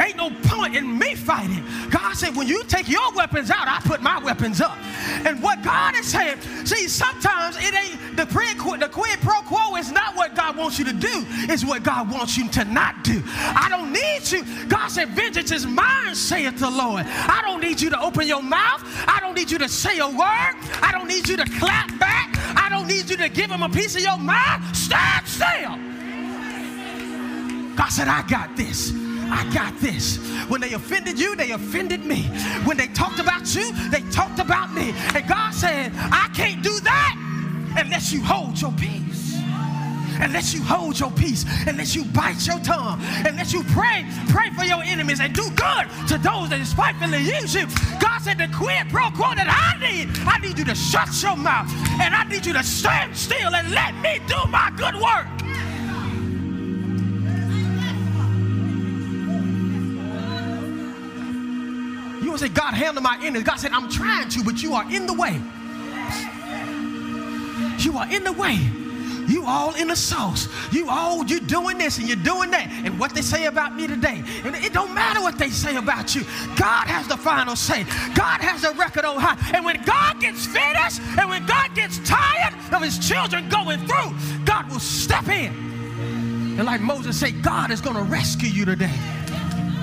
ain't 0.00 0.16
no 0.16 0.30
point 0.44 0.76
in 0.76 0.98
me 0.98 1.14
fighting. 1.14 1.64
God 1.90 2.14
said, 2.14 2.36
when 2.36 2.46
you 2.46 2.62
take 2.64 2.88
your 2.88 3.12
weapons 3.14 3.50
out, 3.50 3.68
I 3.68 3.80
put 3.84 4.02
my 4.02 4.18
weapons 4.22 4.60
up. 4.60 4.76
And 5.26 5.42
what 5.42 5.62
God 5.62 5.96
is 5.96 6.06
saying, 6.06 6.40
see, 6.64 6.88
sometimes 6.88 7.56
it 7.56 7.74
ain't 7.74 8.16
the, 8.16 8.24
the 8.24 8.88
quid 8.88 9.20
pro 9.20 9.40
quo 9.42 9.76
is 9.76 9.90
not 9.92 10.16
what 10.16 10.34
God 10.34 10.56
wants 10.56 10.78
you 10.78 10.84
to 10.86 10.92
do, 10.92 11.24
it's 11.48 11.64
what 11.64 11.82
God 11.82 12.10
wants 12.10 12.36
you 12.36 12.48
to 12.50 12.64
not 12.64 13.02
do. 13.04 13.22
I 13.26 13.68
don't 13.68 13.92
need 13.92 14.30
you. 14.30 14.44
God 14.66 14.88
said, 14.88 15.10
vengeance 15.10 15.50
is 15.50 15.66
mine, 15.66 16.14
saith 16.14 16.58
the 16.58 16.70
Lord. 16.70 17.04
I 17.06 17.42
don't 17.44 17.60
need 17.60 17.80
you 17.80 17.90
to 17.90 18.00
open 18.00 18.26
your 18.26 18.42
mouth. 18.42 18.82
I 19.06 19.18
don't 19.20 19.34
need 19.34 19.50
you 19.50 19.58
to 19.58 19.68
say 19.68 19.98
a 19.98 20.08
word. 20.08 20.54
I 20.82 20.90
don't 20.92 21.08
need 21.08 21.28
you 21.28 21.36
to 21.36 21.44
clap 21.58 21.98
back. 21.98 22.36
I 22.56 22.68
don't 22.68 22.86
need 22.86 23.10
you 23.10 23.16
to 23.16 23.28
give 23.28 23.50
him 23.50 23.62
a 23.62 23.68
piece 23.68 23.94
of 23.96 24.02
your 24.02 24.18
mind. 24.18 24.76
Stand 24.76 25.26
still. 25.26 25.76
God 27.76 27.88
said, 27.88 28.08
I 28.08 28.24
got 28.28 28.56
this. 28.56 29.03
I 29.30 29.50
got 29.52 29.78
this. 29.80 30.16
When 30.48 30.60
they 30.60 30.72
offended 30.72 31.18
you, 31.18 31.36
they 31.36 31.52
offended 31.52 32.04
me. 32.04 32.22
When 32.64 32.76
they 32.76 32.88
talked 32.88 33.18
about 33.18 33.54
you, 33.54 33.72
they 33.90 34.00
talked 34.10 34.38
about 34.38 34.72
me. 34.72 34.92
And 35.14 35.26
God 35.26 35.52
said, 35.52 35.92
I 35.94 36.30
can't 36.34 36.62
do 36.62 36.78
that 36.80 37.16
unless 37.76 38.12
you 38.12 38.22
hold 38.22 38.60
your 38.60 38.72
peace. 38.72 39.04
Unless 40.20 40.54
you 40.54 40.62
hold 40.62 40.98
your 41.00 41.10
peace, 41.10 41.44
unless 41.66 41.94
you 41.94 42.04
bite 42.04 42.46
your 42.46 42.60
tongue, 42.60 43.00
unless 43.26 43.52
you 43.52 43.64
pray, 43.64 44.06
pray 44.28 44.48
for 44.50 44.64
your 44.64 44.82
enemies 44.84 45.20
and 45.20 45.34
do 45.34 45.42
good 45.50 45.88
to 46.06 46.18
those 46.18 46.50
that 46.50 46.58
despitefully 46.58 47.18
use 47.18 47.54
you. 47.54 47.66
God 47.98 48.20
said, 48.20 48.38
The 48.38 48.48
quid 48.54 48.88
pro 48.90 49.10
quo 49.10 49.34
that 49.34 49.50
I 49.50 49.80
need, 49.80 50.08
I 50.24 50.38
need 50.38 50.56
you 50.58 50.64
to 50.66 50.74
shut 50.74 51.10
your 51.20 51.36
mouth 51.36 51.68
and 52.00 52.14
I 52.14 52.24
need 52.24 52.46
you 52.46 52.52
to 52.52 52.62
stand 52.62 53.16
still 53.16 53.54
and 53.54 53.70
let 53.72 53.94
me 53.96 54.20
do 54.28 54.38
my 54.50 54.72
good 54.76 54.94
work. 54.94 55.43
Say, 62.44 62.50
God, 62.50 62.74
handle 62.74 63.02
my 63.02 63.16
enemies. 63.22 63.42
God 63.44 63.56
said, 63.56 63.72
I'm 63.72 63.88
trying 63.88 64.28
to, 64.28 64.44
but 64.44 64.62
you 64.62 64.74
are 64.74 64.84
in 64.92 65.06
the 65.06 65.14
way. 65.14 65.40
You 67.78 67.96
are 67.96 68.06
in 68.12 68.22
the 68.22 68.34
way. 68.34 68.58
You 69.26 69.46
all 69.46 69.74
in 69.76 69.88
the 69.88 69.96
sauce. 69.96 70.46
You 70.70 70.90
all 70.90 71.24
you're 71.24 71.40
doing 71.40 71.78
this 71.78 71.96
and 71.96 72.06
you're 72.06 72.18
doing 72.18 72.50
that. 72.50 72.70
And 72.84 73.00
what 73.00 73.14
they 73.14 73.22
say 73.22 73.46
about 73.46 73.74
me 73.74 73.86
today. 73.86 74.22
And 74.44 74.54
it 74.56 74.74
don't 74.74 74.94
matter 74.94 75.22
what 75.22 75.38
they 75.38 75.48
say 75.48 75.76
about 75.76 76.14
you. 76.14 76.20
God 76.54 76.86
has 76.86 77.08
the 77.08 77.16
final 77.16 77.56
say. 77.56 77.84
God 78.14 78.42
has 78.42 78.60
the 78.60 78.72
record 78.72 79.06
on 79.06 79.16
high. 79.18 79.38
And 79.56 79.64
when 79.64 79.82
God 79.84 80.20
gets 80.20 80.44
finished 80.44 81.00
and 81.18 81.30
when 81.30 81.46
God 81.46 81.74
gets 81.74 81.98
tired 82.06 82.52
of 82.74 82.82
his 82.82 82.98
children 82.98 83.48
going 83.48 83.78
through, 83.86 84.44
God 84.44 84.70
will 84.70 84.80
step 84.80 85.28
in. 85.28 85.50
And 86.58 86.66
like 86.66 86.82
Moses 86.82 87.18
said, 87.18 87.42
God 87.42 87.70
is 87.70 87.80
going 87.80 87.96
to 87.96 88.02
rescue 88.02 88.50
you 88.50 88.66
today. 88.66 88.92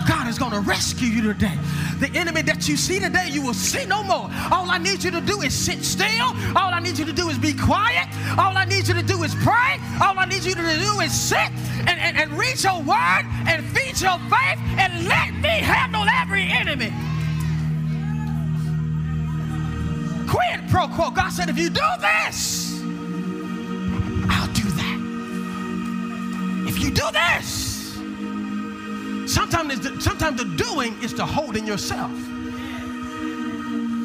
God 0.07 0.27
is 0.27 0.37
going 0.37 0.51
to 0.51 0.59
rescue 0.59 1.07
you 1.07 1.21
today. 1.21 1.57
The 1.99 2.09
enemy 2.15 2.41
that 2.43 2.67
you 2.67 2.77
see 2.77 2.99
today, 2.99 3.29
you 3.29 3.41
will 3.41 3.53
see 3.53 3.85
no 3.85 4.03
more. 4.03 4.29
All 4.51 4.69
I 4.69 4.77
need 4.77 5.03
you 5.03 5.11
to 5.11 5.21
do 5.21 5.41
is 5.41 5.53
sit 5.53 5.83
still. 5.83 6.33
All 6.55 6.73
I 6.73 6.79
need 6.79 6.97
you 6.97 7.05
to 7.05 7.13
do 7.13 7.29
is 7.29 7.37
be 7.37 7.53
quiet. 7.53 8.07
All 8.37 8.57
I 8.57 8.65
need 8.65 8.87
you 8.87 8.93
to 8.93 9.03
do 9.03 9.23
is 9.23 9.35
pray. 9.35 9.79
All 10.01 10.17
I 10.17 10.25
need 10.25 10.43
you 10.43 10.55
to 10.55 10.61
do 10.61 10.99
is 10.99 11.13
sit 11.13 11.51
and, 11.87 11.99
and, 11.99 12.17
and 12.17 12.31
read 12.37 12.63
your 12.63 12.79
word 12.81 13.25
and 13.47 13.65
feed 13.67 14.01
your 14.01 14.17
faith 14.29 14.59
and 14.77 15.07
let 15.07 15.33
me 15.35 15.49
handle 15.49 16.05
every 16.09 16.45
enemy. 16.49 16.91
Quid 20.27 20.69
pro 20.69 20.87
quo. 20.87 21.11
God 21.11 21.29
said, 21.29 21.49
if 21.49 21.57
you 21.57 21.69
do 21.69 21.81
this, 21.99 22.81
I'll 24.29 24.53
do 24.53 24.63
that. 24.63 24.97
If 26.67 26.79
you 26.79 26.89
do 26.91 27.05
this, 27.11 27.70
Sometimes 29.31 29.79
the, 29.79 30.01
sometimes 30.01 30.43
the 30.43 30.49
doing 30.61 31.01
is 31.01 31.13
the 31.13 31.25
holding 31.25 31.65
yourself. 31.65 32.11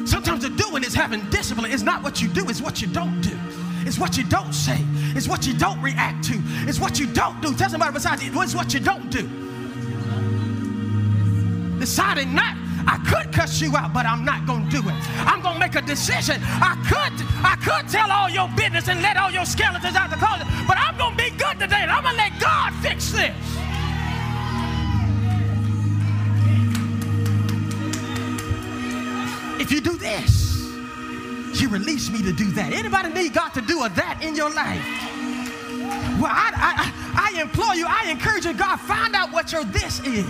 Sometimes 0.07 0.43
the 0.43 0.53
doing 0.55 0.85
is 0.85 0.93
having 0.93 1.19
discipline. 1.29 1.69
It's 1.69 1.83
not 1.83 2.01
what 2.01 2.21
you 2.21 2.29
do, 2.29 2.47
it's 2.47 2.61
what 2.61 2.81
you 2.81 2.87
don't 2.87 3.19
do. 3.19 3.37
It's 3.85 3.99
what 3.99 4.17
you 4.17 4.23
don't 4.23 4.53
say. 4.53 4.77
It's 5.17 5.27
what 5.27 5.45
you 5.45 5.53
don't 5.53 5.81
react 5.81 6.23
to. 6.29 6.39
It's 6.65 6.79
what 6.79 6.97
you 6.97 7.07
don't 7.07 7.41
do. 7.41 7.53
Tell 7.55 7.69
somebody 7.69 7.91
besides 7.91 8.23
you, 8.23 8.41
it's 8.41 8.55
what 8.55 8.73
you 8.73 8.79
don't 8.79 9.09
do. 9.11 9.27
Deciding 11.77 12.33
not, 12.33 12.55
I 12.87 12.97
could 13.09 13.33
cuss 13.33 13.59
you 13.59 13.75
out, 13.75 13.93
but 13.93 14.05
I'm 14.05 14.23
not 14.23 14.47
gonna 14.47 14.71
do 14.71 14.79
it. 14.79 14.95
I'm 15.27 15.41
gonna 15.41 15.59
make 15.59 15.75
a 15.75 15.81
decision. 15.81 16.37
I 16.41 16.79
could, 16.87 17.13
I 17.43 17.57
could 17.57 17.91
tell 17.91 18.09
all 18.09 18.29
your 18.29 18.47
business 18.55 18.87
and 18.87 19.01
let 19.01 19.17
all 19.17 19.31
your 19.31 19.45
skeletons 19.45 19.97
out 19.97 20.09
the 20.09 20.15
closet, 20.15 20.47
but 20.69 20.77
I'm 20.77 20.97
gonna 20.97 21.17
be 21.17 21.31
good 21.31 21.59
today 21.59 21.83
and 21.83 21.91
I'm 21.91 22.03
gonna 22.03 22.15
let 22.15 22.39
God 22.39 22.73
fix 22.81 23.11
this. 23.11 23.66
If 29.67 29.73
you 29.73 29.81
do 29.81 29.97
this, 29.97 30.63
you 31.61 31.67
release 31.67 32.09
me 32.09 32.23
to 32.23 32.31
do 32.31 32.51
that. 32.51 32.71
Anybody 32.71 33.09
need 33.11 33.33
God 33.33 33.49
to 33.49 33.59
do 33.59 33.83
a 33.83 33.89
that 33.89 34.23
in 34.23 34.33
your 34.33 34.49
life? 34.49 34.79
Well, 36.23 36.31
I, 36.31 36.55
I, 36.55 37.33
I 37.35 37.41
implore 37.41 37.75
you, 37.75 37.85
I 37.85 38.09
encourage 38.09 38.45
you, 38.45 38.53
God, 38.53 38.77
find 38.77 39.13
out 39.13 39.33
what 39.33 39.51
your 39.51 39.65
this 39.65 39.99
is. 40.07 40.23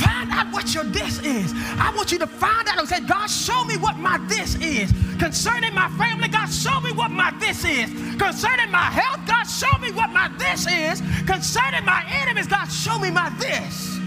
Find 0.00 0.30
out 0.30 0.50
what 0.54 0.72
your 0.72 0.84
this 0.84 1.20
is. 1.20 1.52
I 1.76 1.92
want 1.94 2.12
you 2.12 2.18
to 2.20 2.26
find 2.26 2.66
out 2.66 2.78
and 2.78 2.88
say, 2.88 3.00
God, 3.00 3.26
show 3.26 3.62
me 3.64 3.76
what 3.76 3.98
my 3.98 4.16
this 4.26 4.54
is. 4.54 4.90
Concerning 5.18 5.74
my 5.74 5.90
family, 6.00 6.28
God, 6.28 6.46
show 6.46 6.80
me 6.80 6.92
what 6.92 7.10
my 7.10 7.30
this 7.38 7.66
is. 7.66 7.90
Concerning 8.16 8.70
my 8.70 8.88
health, 8.88 9.20
God, 9.26 9.44
show 9.44 9.76
me 9.80 9.92
what 9.92 10.08
my 10.16 10.32
this 10.38 10.66
is. 10.66 11.02
Concerning 11.26 11.84
my 11.84 12.02
enemies, 12.08 12.46
God, 12.46 12.72
show 12.72 12.98
me 12.98 13.10
my 13.10 13.28
this. 13.36 14.00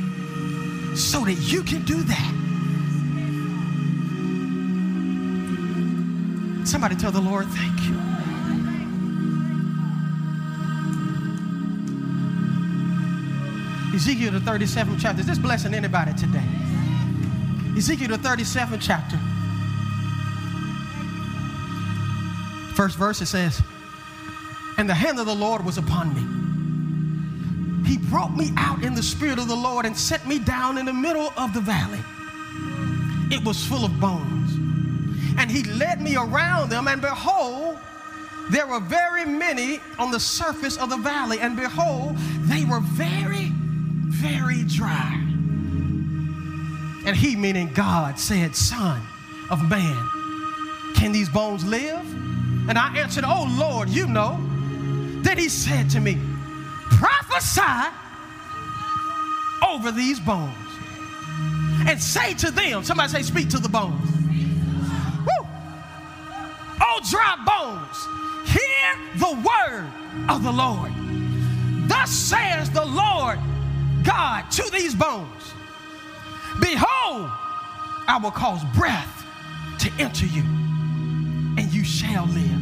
So 0.99 1.23
that 1.23 1.38
you 1.38 1.62
can 1.62 1.86
do 1.86 2.01
that. 2.01 2.44
Somebody 6.65 6.95
tell 6.95 7.12
the 7.12 7.21
Lord, 7.21 7.45
thank 7.49 7.80
you. 7.84 7.95
Ezekiel, 13.95 14.32
the 14.32 14.39
37th 14.39 14.99
chapter. 14.99 15.21
Is 15.21 15.28
this 15.28 15.38
blessing 15.38 15.75
anybody 15.75 16.13
today? 16.13 16.43
Ezekiel, 17.78 18.10
the 18.10 18.17
37th 18.17 18.82
chapter. 18.82 19.17
First 22.75 22.97
verse 22.97 23.21
it 23.21 23.28
says, 23.28 23.62
And 24.80 24.89
the 24.89 24.95
hand 24.95 25.19
of 25.19 25.28
the 25.28 25.36
Lord 25.36 25.63
was 25.63 25.78
upon 25.78 26.13
me. 26.15 27.88
He 27.88 27.97
brought 27.97 28.36
me 28.36 28.51
out 28.58 28.84
in 28.84 28.95
the 28.95 29.04
spirit 29.04 29.38
of 29.38 29.47
the 29.47 29.56
Lord 29.56 29.86
and 29.86 29.95
set 29.95 30.28
me 30.28 30.39
down 30.39 30.80
in 30.80 30.88
the 30.88 30.93
middle 30.93 31.32
of 31.38 31.54
the 31.54 31.62
valley. 31.62 32.04
It 33.32 33.45
was 33.45 33.63
full 33.65 33.86
of 33.86 33.99
bones 33.99 34.35
he 35.56 35.63
led 35.63 36.02
me 36.02 36.18
around 36.18 36.70
them, 36.70 36.88
and 36.88 37.02
behold, 37.02 37.78
there 38.50 38.68
were 38.68 38.82
very 38.82 39.26
many 39.26 39.80
on 39.98 40.12
the 40.12 40.20
surface 40.20 40.78
of 40.78 40.89
the 40.89 40.98
valley, 40.98 41.39
and 41.39 41.56
behold, 41.56 42.18
they 42.41 42.65
were 42.65 42.82
very, 42.82 43.52
very 44.08 44.63
dry. 44.65 45.13
And 47.06 47.15
he, 47.15 47.36
meaning 47.36 47.72
God, 47.74 48.20
said, 48.20 48.56
Son 48.56 49.02
of 49.50 49.70
man, 49.70 50.10
can 50.96 51.12
these 51.12 51.30
bones 51.30 51.63
live? 51.63 52.02
And 52.68 52.78
I 52.78 52.98
answered, 52.98 53.24
Oh 53.26 53.48
Lord, 53.58 53.89
you 53.89 54.08
know. 54.08 54.39
Then 55.22 55.38
he 55.38 55.50
said 55.50 55.89
to 55.91 56.00
me, 56.00 56.20
Prophesy 56.89 57.62
over 59.65 59.91
these 59.91 60.20
bones 60.20 60.56
and 61.88 62.02
say 62.02 62.34
to 62.34 62.52
them, 62.52 62.84
somebody 62.84 63.10
say, 63.10 63.22
Speak 63.22 63.50
to 63.50 63.60
the 63.60 63.70
bones 63.70 64.24
dry 67.10 67.36
bones, 67.46 68.08
hear 68.50 68.98
the 69.18 69.34
word 69.36 69.89
of 70.30 70.44
the 70.44 70.52
Lord. 70.52 70.91
Thus 71.88 72.10
says 72.10 72.70
the 72.72 72.86
Lord 72.86 73.39
God 74.04 74.50
to 74.52 74.70
these 74.72 74.96
bones 74.96 75.54
Behold, 76.60 77.30
I 78.08 78.20
will 78.22 78.32
cause 78.32 78.63
breath 78.76 79.26
to 79.80 79.91
enter 80.00 80.26
you, 80.26 80.41
and 80.41 81.74
you 81.74 81.84
shall 81.84 82.26
live. 82.28 82.62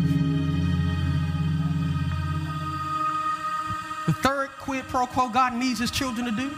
The 4.08 4.14
third 4.14 4.50
quid 4.60 4.86
pro 4.90 5.06
quo 5.06 5.30
God 5.30 5.54
needs 5.54 5.80
his 5.80 5.92
children 5.92 6.26
to 6.26 6.32
do 6.32 6.52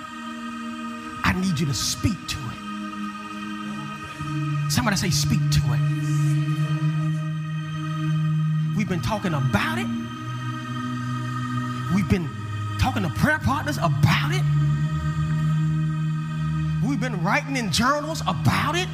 I 1.26 1.34
need 1.34 1.60
you 1.60 1.66
to 1.66 1.74
speak 1.74 2.28
to 2.28 2.38
it. 2.38 2.56
Somebody 4.72 4.96
say, 4.96 5.10
Speak 5.10 5.40
to 5.40 5.60
it. 5.74 6.25
We've 8.76 8.90
been 8.90 9.02
talking 9.02 9.34
about 9.34 9.78
it. 9.78 9.88
We've 11.96 12.10
been 12.10 12.30
talking 12.80 13.04
to 13.04 13.10
prayer 13.10 13.40
partners 13.40 13.78
about 13.78 14.32
it. 14.34 14.44
We've 16.86 17.00
been 17.00 17.24
writing 17.24 17.56
in 17.56 17.72
journals 17.72 18.22
about 18.22 18.76
it. 18.76 18.88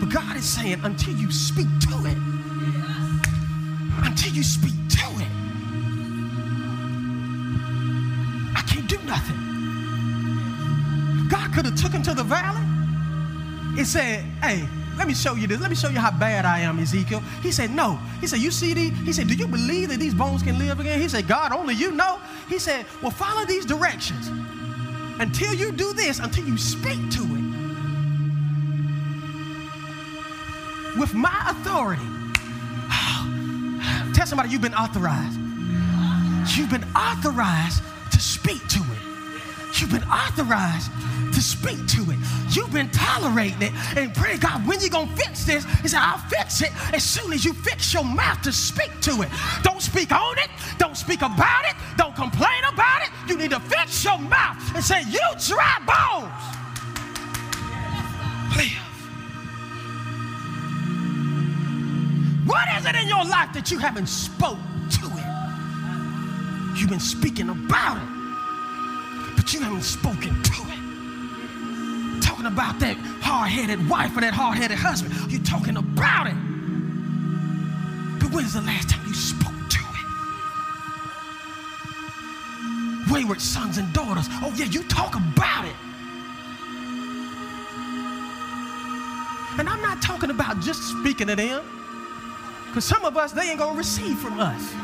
But 0.00 0.08
God 0.12 0.36
is 0.36 0.44
saying, 0.44 0.80
until 0.82 1.14
you 1.14 1.30
speak 1.30 1.68
to 1.80 2.06
it, 2.06 2.16
until 4.04 4.32
you 4.32 4.42
speak 4.42 4.74
to 4.88 5.06
it, 5.20 5.28
I 8.56 8.62
can't 8.66 8.88
do 8.88 8.98
nothing. 9.04 9.36
God 11.28 11.52
could 11.52 11.66
have 11.66 11.76
took 11.76 11.92
him 11.92 12.02
to 12.02 12.14
the 12.14 12.24
valley 12.24 12.64
and 13.78 13.86
said, 13.86 14.24
hey, 14.42 14.66
let 14.96 15.06
me 15.06 15.14
show 15.14 15.34
you 15.34 15.46
this. 15.46 15.60
Let 15.60 15.70
me 15.70 15.76
show 15.76 15.88
you 15.88 15.98
how 15.98 16.10
bad 16.10 16.44
I 16.44 16.60
am, 16.60 16.78
Ezekiel. 16.78 17.20
He 17.42 17.52
said, 17.52 17.70
no. 17.70 17.98
He 18.20 18.26
said, 18.26 18.38
you 18.38 18.50
see 18.50 18.74
these? 18.74 18.96
He 19.00 19.12
said, 19.12 19.28
do 19.28 19.34
you 19.34 19.46
believe 19.46 19.90
that 19.90 20.00
these 20.00 20.14
bones 20.14 20.42
can 20.42 20.58
live 20.58 20.80
again? 20.80 21.00
He 21.00 21.08
said, 21.08 21.28
God, 21.28 21.52
only 21.52 21.74
you 21.74 21.92
know. 21.92 22.18
He 22.48 22.58
said, 22.58 22.86
well, 23.02 23.10
follow 23.10 23.44
these 23.44 23.66
directions. 23.66 24.28
Until 25.18 25.54
you 25.54 25.72
do 25.72 25.92
this, 25.92 26.18
until 26.18 26.46
you 26.46 26.56
speak 26.56 27.10
to 27.10 27.22
it. 27.22 27.44
With 30.98 31.14
my 31.14 31.50
authority. 31.50 32.02
Tell 34.14 34.26
somebody 34.26 34.48
you've 34.48 34.62
been 34.62 34.74
authorized. 34.74 35.38
You've 36.56 36.70
been 36.70 36.86
authorized 36.94 37.82
to 38.12 38.20
speak 38.20 38.66
to 38.68 38.78
it. 38.78 39.05
You've 39.80 39.90
been 39.90 40.04
authorized 40.04 40.90
to 41.34 41.40
speak 41.42 41.86
to 41.88 42.10
it. 42.10 42.18
You've 42.50 42.72
been 42.72 42.90
tolerating 42.90 43.60
it 43.62 43.72
and 43.96 44.14
pray, 44.14 44.38
God, 44.38 44.66
when 44.66 44.80
you 44.80 44.88
gonna 44.88 45.14
fix 45.16 45.44
this? 45.44 45.64
He 45.82 45.88
said, 45.88 46.00
I'll 46.00 46.18
fix 46.28 46.62
it 46.62 46.72
as 46.94 47.04
soon 47.04 47.32
as 47.32 47.44
you 47.44 47.52
fix 47.52 47.92
your 47.92 48.04
mouth 48.04 48.40
to 48.42 48.52
speak 48.52 48.90
to 49.02 49.22
it. 49.22 49.28
Don't 49.62 49.82
speak 49.82 50.12
on 50.12 50.38
it, 50.38 50.48
don't 50.78 50.96
speak 50.96 51.20
about 51.20 51.64
it, 51.66 51.74
don't 51.96 52.16
complain 52.16 52.64
about 52.72 53.02
it. 53.02 53.10
You 53.28 53.36
need 53.36 53.50
to 53.50 53.60
fix 53.60 54.02
your 54.04 54.18
mouth 54.18 54.56
and 54.74 54.82
say, 54.82 55.02
You 55.10 55.20
dry 55.46 55.76
bones. 55.86 56.32
Live. 58.56 58.86
What 62.46 62.66
is 62.78 62.86
it 62.86 62.94
in 62.94 63.08
your 63.08 63.24
life 63.24 63.52
that 63.52 63.70
you 63.70 63.78
haven't 63.78 64.06
spoke 64.06 64.58
to 64.92 65.06
it? 65.06 66.78
You've 66.78 66.90
been 66.90 67.00
speaking 67.00 67.48
about 67.50 67.96
it, 67.98 68.15
but 69.46 69.54
you 69.54 69.60
haven't 69.60 69.82
spoken 69.82 70.42
to 70.42 70.62
it 70.62 72.20
talking 72.20 72.46
about 72.46 72.80
that 72.80 72.96
hard-headed 73.22 73.88
wife 73.88 74.16
or 74.16 74.20
that 74.20 74.34
hard-headed 74.34 74.76
husband. 74.76 75.14
You're 75.30 75.40
talking 75.44 75.76
about 75.76 76.26
it. 76.26 76.34
But 78.18 78.32
when's 78.32 78.54
the 78.54 78.62
last 78.62 78.90
time 78.90 79.06
you 79.06 79.14
spoke 79.14 79.54
to 79.68 79.78
it? 83.06 83.12
Wayward 83.12 83.40
sons 83.40 83.78
and 83.78 83.92
daughters. 83.92 84.26
Oh 84.42 84.52
yeah, 84.56 84.64
you 84.64 84.82
talk 84.88 85.14
about 85.14 85.64
it. 85.64 85.76
And 89.60 89.68
I'm 89.68 89.80
not 89.80 90.02
talking 90.02 90.30
about 90.30 90.58
just 90.58 90.82
speaking 90.82 91.28
to 91.28 91.36
them. 91.36 91.62
Because 92.66 92.84
some 92.84 93.04
of 93.04 93.16
us, 93.16 93.30
they 93.30 93.42
ain't 93.42 93.60
gonna 93.60 93.78
receive 93.78 94.18
from 94.18 94.40
us. 94.40 94.74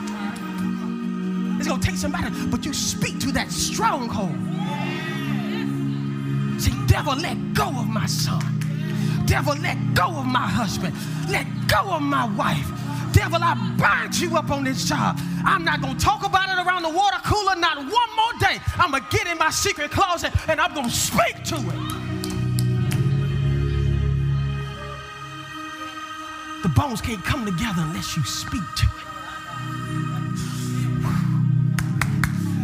It's 1.62 1.68
gonna 1.68 1.80
take 1.80 1.96
somebody, 1.96 2.28
but 2.46 2.66
you 2.66 2.72
speak 2.72 3.20
to 3.20 3.30
that 3.30 3.52
stronghold. 3.52 4.34
Say, 6.60 6.72
devil, 6.88 7.14
let 7.14 7.54
go 7.54 7.68
of 7.68 7.86
my 7.86 8.04
son. 8.06 8.42
Devil, 9.26 9.54
let 9.62 9.78
go 9.94 10.08
of 10.08 10.26
my 10.26 10.44
husband. 10.44 10.92
Let 11.30 11.46
go 11.68 11.92
of 11.94 12.02
my 12.02 12.26
wife. 12.34 12.68
Devil, 13.12 13.38
I 13.40 13.54
bind 13.78 14.18
you 14.18 14.36
up 14.36 14.50
on 14.50 14.64
this 14.64 14.88
job. 14.88 15.20
I'm 15.44 15.64
not 15.64 15.80
going 15.80 15.96
to 15.96 16.04
talk 16.04 16.26
about 16.26 16.48
it 16.48 16.66
around 16.66 16.82
the 16.82 16.90
water 16.90 17.18
cooler 17.24 17.54
not 17.54 17.76
one 17.76 17.86
more 17.86 18.32
day. 18.40 18.58
I'm 18.76 18.90
going 18.90 19.04
to 19.04 19.16
get 19.16 19.28
in 19.28 19.38
my 19.38 19.50
secret 19.50 19.92
closet 19.92 20.32
and 20.48 20.60
I'm 20.60 20.74
going 20.74 20.88
to 20.88 20.92
speak 20.92 21.44
to 21.44 21.54
it. 21.54 22.02
The 26.64 26.70
bones 26.74 27.00
can't 27.00 27.22
come 27.22 27.46
together 27.46 27.82
unless 27.82 28.16
you 28.16 28.24
speak 28.24 28.64
to 28.78 28.86
it. 28.86 29.11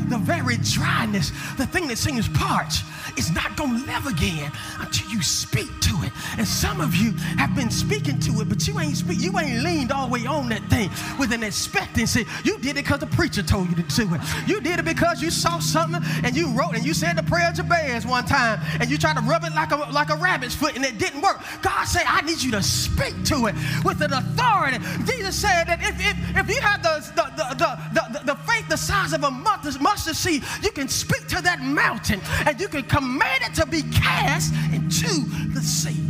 The 0.09 0.19
very 0.19 0.57
dryness, 0.59 1.31
the 1.57 1.67
thing 1.67 1.87
that 1.89 1.99
seems 1.99 2.29
parched, 2.29 2.85
is 3.17 3.33
not 3.33 3.57
going 3.57 3.81
to 3.81 3.87
live 3.87 4.07
again 4.07 4.51
until 4.79 5.09
you 5.11 5.23
speak 5.23 5.69
to 5.81 5.95
it. 6.03 6.13
And 6.39 6.47
some 6.47 6.81
of 6.81 6.95
you 6.95 7.13
have 7.37 7.55
been 7.55 7.71
speaking 7.71 8.19
to 8.21 8.41
it, 8.41 8.49
but 8.49 8.67
you 8.67 8.79
ain't 8.79 8.97
speak, 8.97 9.21
you 9.21 9.39
ain't 9.39 9.63
leaned 9.63 9.93
all 9.93 10.07
the 10.07 10.13
way 10.13 10.27
on 10.27 10.49
that 10.51 10.63
thing 10.71 10.91
with 11.19 11.33
an 11.33 11.43
expectancy. 11.43 12.27
You 12.45 12.59
did 12.59 12.77
it 12.77 12.85
because 12.85 13.01
the 13.01 13.07
preacher 13.07 13.43
told 13.43 13.69
you 13.69 13.77
to 13.77 13.83
do 13.83 14.15
it. 14.15 14.21
You 14.47 14.61
did 14.61 14.79
it 14.79 14.85
because 14.85 15.23
you 15.23 15.31
saw 15.31 15.59
something 15.59 16.03
and 16.25 16.37
you 16.37 16.51
wrote 16.53 16.75
and 16.75 16.85
you 16.85 16.95
said 16.95 17.17
the 17.17 17.23
prayer 17.23 17.49
of 17.49 17.55
Jabez 17.55 18.07
one 18.07 18.25
time 18.25 18.61
and 18.81 18.91
you 18.91 18.99
tried 18.99 19.17
to 19.17 19.23
rub 19.23 19.45
it 19.45 19.53
like 19.55 19.73
a 19.73 19.77
like 19.77 20.11
a 20.11 20.17
rabbit's 20.17 20.55
foot 20.55 20.77
and 20.77 20.85
it 20.85 20.99
didn't 20.99 21.23
work. 21.23 21.41
God 21.63 21.85
said, 21.85 22.03
I 22.07 22.21
need 22.23 22.41
you 22.43 22.51
to 22.53 22.63
speak 22.63 23.25
to 23.25 23.47
it 23.47 23.55
with 23.85 24.01
an 24.01 24.13
authority. 24.13 24.79
Jesus 25.05 25.35
said 25.35 25.65
that 25.65 25.81
if, 25.81 25.99
if, 25.99 26.37
if 26.37 26.55
you 26.55 26.61
have 26.61 26.83
the, 26.83 26.99
the, 27.15 27.25
the, 27.37 27.55
the, 27.55 28.19
the, 28.19 28.25
the 28.33 28.35
faith 28.43 28.69
the 28.69 28.77
size 28.77 29.13
of 29.13 29.25
a 29.25 29.31
mustard 29.31 29.81
seed, 29.99 30.43
you 30.63 30.71
can 30.71 30.89
speak 30.89 31.27
to 31.29 31.43
that 31.43 31.61
mountain 31.61 32.21
and 32.47 32.61
you 32.61 32.69
can 32.69 32.83
command 32.85 33.45
it 33.45 33.55
to 33.55 33.67
be 33.67 33.83
cast 33.83 34.55
into 34.73 35.25
the 35.53 35.61
sea. 35.61 36.01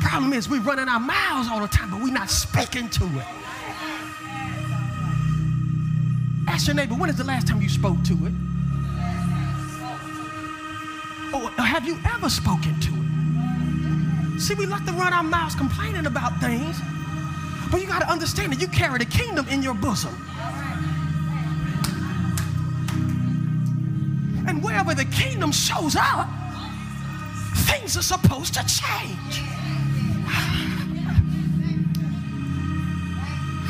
The 0.00 0.06
problem 0.06 0.32
is 0.32 0.48
we're 0.48 0.60
running 0.60 0.88
our 0.88 1.00
mouths 1.00 1.48
all 1.50 1.60
the 1.60 1.68
time, 1.68 1.90
but 1.90 2.02
we're 2.02 2.12
not 2.12 2.30
speaking 2.30 2.88
to 2.90 3.04
it. 3.04 3.26
Ask 6.48 6.66
your 6.66 6.74
neighbor, 6.74 6.94
when 6.94 7.10
is 7.10 7.16
the 7.16 7.24
last 7.24 7.46
time 7.46 7.60
you 7.62 7.68
spoke 7.68 8.02
to 8.04 8.14
it? 8.26 8.32
Or 11.32 11.48
have 11.62 11.86
you 11.86 11.96
ever 12.12 12.28
spoken 12.28 12.78
to 12.80 12.90
it? 12.90 14.40
See, 14.40 14.54
we 14.54 14.66
like 14.66 14.84
to 14.86 14.92
run 14.92 15.12
our 15.12 15.22
mouths 15.22 15.54
complaining 15.54 16.06
about 16.06 16.40
things, 16.40 16.80
but 17.70 17.80
you 17.80 17.86
got 17.86 18.00
to 18.00 18.10
understand 18.10 18.52
that 18.52 18.60
you 18.60 18.68
carry 18.68 18.98
the 18.98 19.04
kingdom 19.04 19.46
in 19.48 19.62
your 19.62 19.74
bosom. 19.74 20.16
And 24.50 24.60
wherever 24.64 24.96
the 24.96 25.04
kingdom 25.04 25.52
shows 25.52 25.94
up, 25.94 26.28
things 27.68 27.96
are 27.96 28.02
supposed 28.02 28.52
to 28.54 28.60
change. 28.66 29.42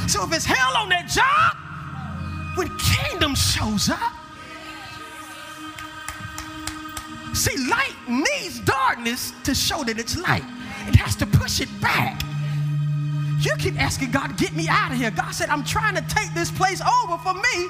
So 0.09 0.25
if 0.25 0.33
it's 0.33 0.47
hell 0.47 0.79
on 0.79 0.89
that 0.89 1.07
job, 1.07 2.57
when 2.57 2.71
kingdom 2.79 3.35
shows 3.35 3.91
up, 3.91 4.15
see, 7.35 7.59
light 7.69 7.95
needs 8.09 8.61
darkness 8.61 9.35
to 9.45 9.55
show 9.55 9.85
that 9.85 9.99
it's 9.99 10.17
light. 10.17 10.45
It 10.89 10.97
has 10.97 11.15
to 11.17 11.27
push 11.27 11.61
it 11.61 11.69
back. 11.83 12.23
You 13.43 13.55
keep 13.59 13.79
asking 13.79 14.13
God, 14.13 14.39
get 14.39 14.55
me 14.55 14.67
out 14.67 14.93
of 14.93 14.97
here. 14.97 15.11
God 15.11 15.33
said, 15.33 15.51
I'm 15.51 15.63
trying 15.63 15.95
to 15.95 16.05
take 16.09 16.33
this 16.33 16.51
place 16.51 16.81
over 16.81 17.19
for 17.19 17.35
me 17.35 17.69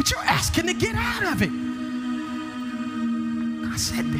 but 0.00 0.10
you're 0.10 0.20
asking 0.20 0.66
to 0.66 0.72
get 0.72 0.94
out 0.94 1.22
of 1.24 1.42
it. 1.42 1.50
I 3.70 3.76
said, 3.76 4.10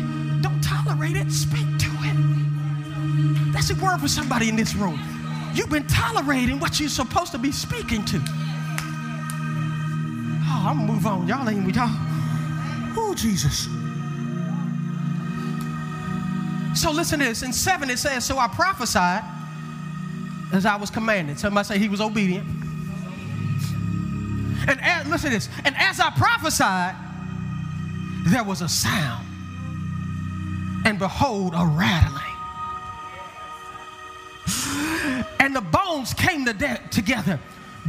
don't 0.43 0.61
tolerate 0.63 1.17
it, 1.17 1.33
speak 1.33 1.65
to 1.79 1.91
it. 2.03 3.53
That's 3.55 3.71
a 3.71 3.75
word 3.77 3.99
for 3.99 4.09
somebody 4.09 4.51
in 4.51 4.57
this 4.57 4.75
room. 4.75 5.01
You've 5.55 5.71
been 5.71 5.87
tolerating 5.87 6.61
what 6.61 6.79
you're 6.81 6.91
supposed 6.91 7.33
to 7.33 7.39
be 7.39 7.51
speaking 7.51 8.05
to. 8.05 8.19
Oh, 10.43 10.65
I'm 10.69 10.81
gonna 10.81 10.93
move 10.93 11.07
on. 11.07 11.27
Y'all 11.27 11.49
ain't 11.49 11.65
with 11.65 11.77
y'all. 11.77 11.89
Oh, 12.95 13.15
Jesus. 13.17 13.65
So 16.79 16.91
listen 16.91 17.21
to 17.21 17.25
this. 17.25 17.43
In 17.43 17.55
seven, 17.55 17.89
it 17.89 17.99
says, 17.99 18.27
So 18.27 18.37
I 18.37 18.49
prophesied 18.49 19.25
as 20.53 20.67
I 20.67 20.77
was 20.77 20.91
commanded. 20.91 21.39
Somebody 21.39 21.67
say 21.67 21.79
he 21.79 21.89
was 21.89 22.03
obedient. 22.03 22.70
And 24.71 24.81
as, 24.83 25.07
listen 25.09 25.31
to 25.31 25.37
this. 25.37 25.49
And 25.65 25.75
as 25.77 25.99
I 25.99 26.11
prophesied, 26.11 26.95
there 28.27 28.45
was 28.45 28.63
a 28.63 28.69
sound. 28.69 29.27
And 30.85 30.99
behold, 30.99 31.55
a 31.55 31.67
rattling. 31.67 32.23
And 35.41 35.57
the 35.57 35.61
bones 35.61 36.15
came 36.15 36.45
to 36.45 36.53
de- 36.53 36.81
together, 36.91 37.41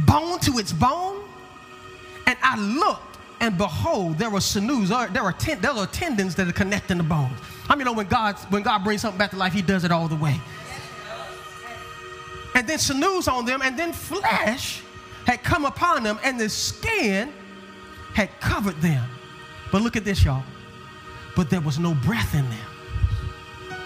bone 0.06 0.40
to 0.40 0.58
its 0.58 0.72
bone. 0.72 1.22
And 2.26 2.36
I 2.42 2.58
looked, 2.58 3.18
and 3.40 3.56
behold, 3.56 4.18
there 4.18 4.30
were 4.30 4.40
sinews, 4.40 4.90
or 4.90 5.06
there 5.08 5.22
are 5.22 5.32
ten, 5.32 5.60
there 5.60 5.72
are 5.72 5.86
tendons 5.86 6.34
that 6.34 6.48
are 6.48 6.52
connecting 6.52 6.98
the 6.98 7.04
bones. 7.04 7.38
I 7.68 7.74
mean, 7.74 7.80
you 7.80 7.84
know, 7.84 7.92
when 7.92 8.06
God 8.06 8.36
when 8.50 8.62
God 8.62 8.82
brings 8.82 9.02
something 9.02 9.18
back 9.18 9.30
to 9.30 9.36
life, 9.36 9.52
He 9.52 9.62
does 9.62 9.84
it 9.84 9.92
all 9.92 10.08
the 10.08 10.16
way. 10.16 10.40
And 12.54 12.66
then 12.66 12.78
sinews 12.78 13.28
on 13.28 13.44
them, 13.44 13.62
and 13.62 13.78
then 13.78 13.92
flesh 13.92 14.82
had 15.26 15.42
come 15.42 15.64
upon 15.64 16.02
them, 16.02 16.18
and 16.22 16.38
the 16.38 16.48
skin 16.48 17.32
had 18.14 18.28
covered 18.40 18.80
them. 18.80 19.08
But 19.70 19.82
look 19.82 19.96
at 19.96 20.04
this, 20.04 20.24
y'all. 20.24 20.42
But 21.34 21.48
there 21.50 21.60
was 21.60 21.78
no 21.78 21.94
breath 21.94 22.34
in 22.34 22.48
them. 22.48 23.78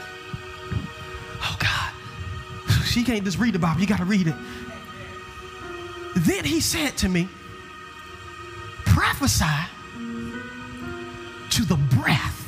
Oh, 1.42 1.56
God. 1.58 1.92
She 2.84 3.04
can't 3.04 3.24
just 3.24 3.38
read 3.38 3.54
the 3.54 3.58
Bible, 3.58 3.80
you 3.80 3.86
got 3.86 3.98
to 3.98 4.04
read 4.04 4.26
it. 4.26 4.34
Then 6.16 6.44
he 6.44 6.60
said 6.60 6.96
to 6.98 7.08
me, 7.08 7.28
prophesy 8.86 9.44
to 11.50 11.64
the 11.64 11.76
breath. 11.94 12.42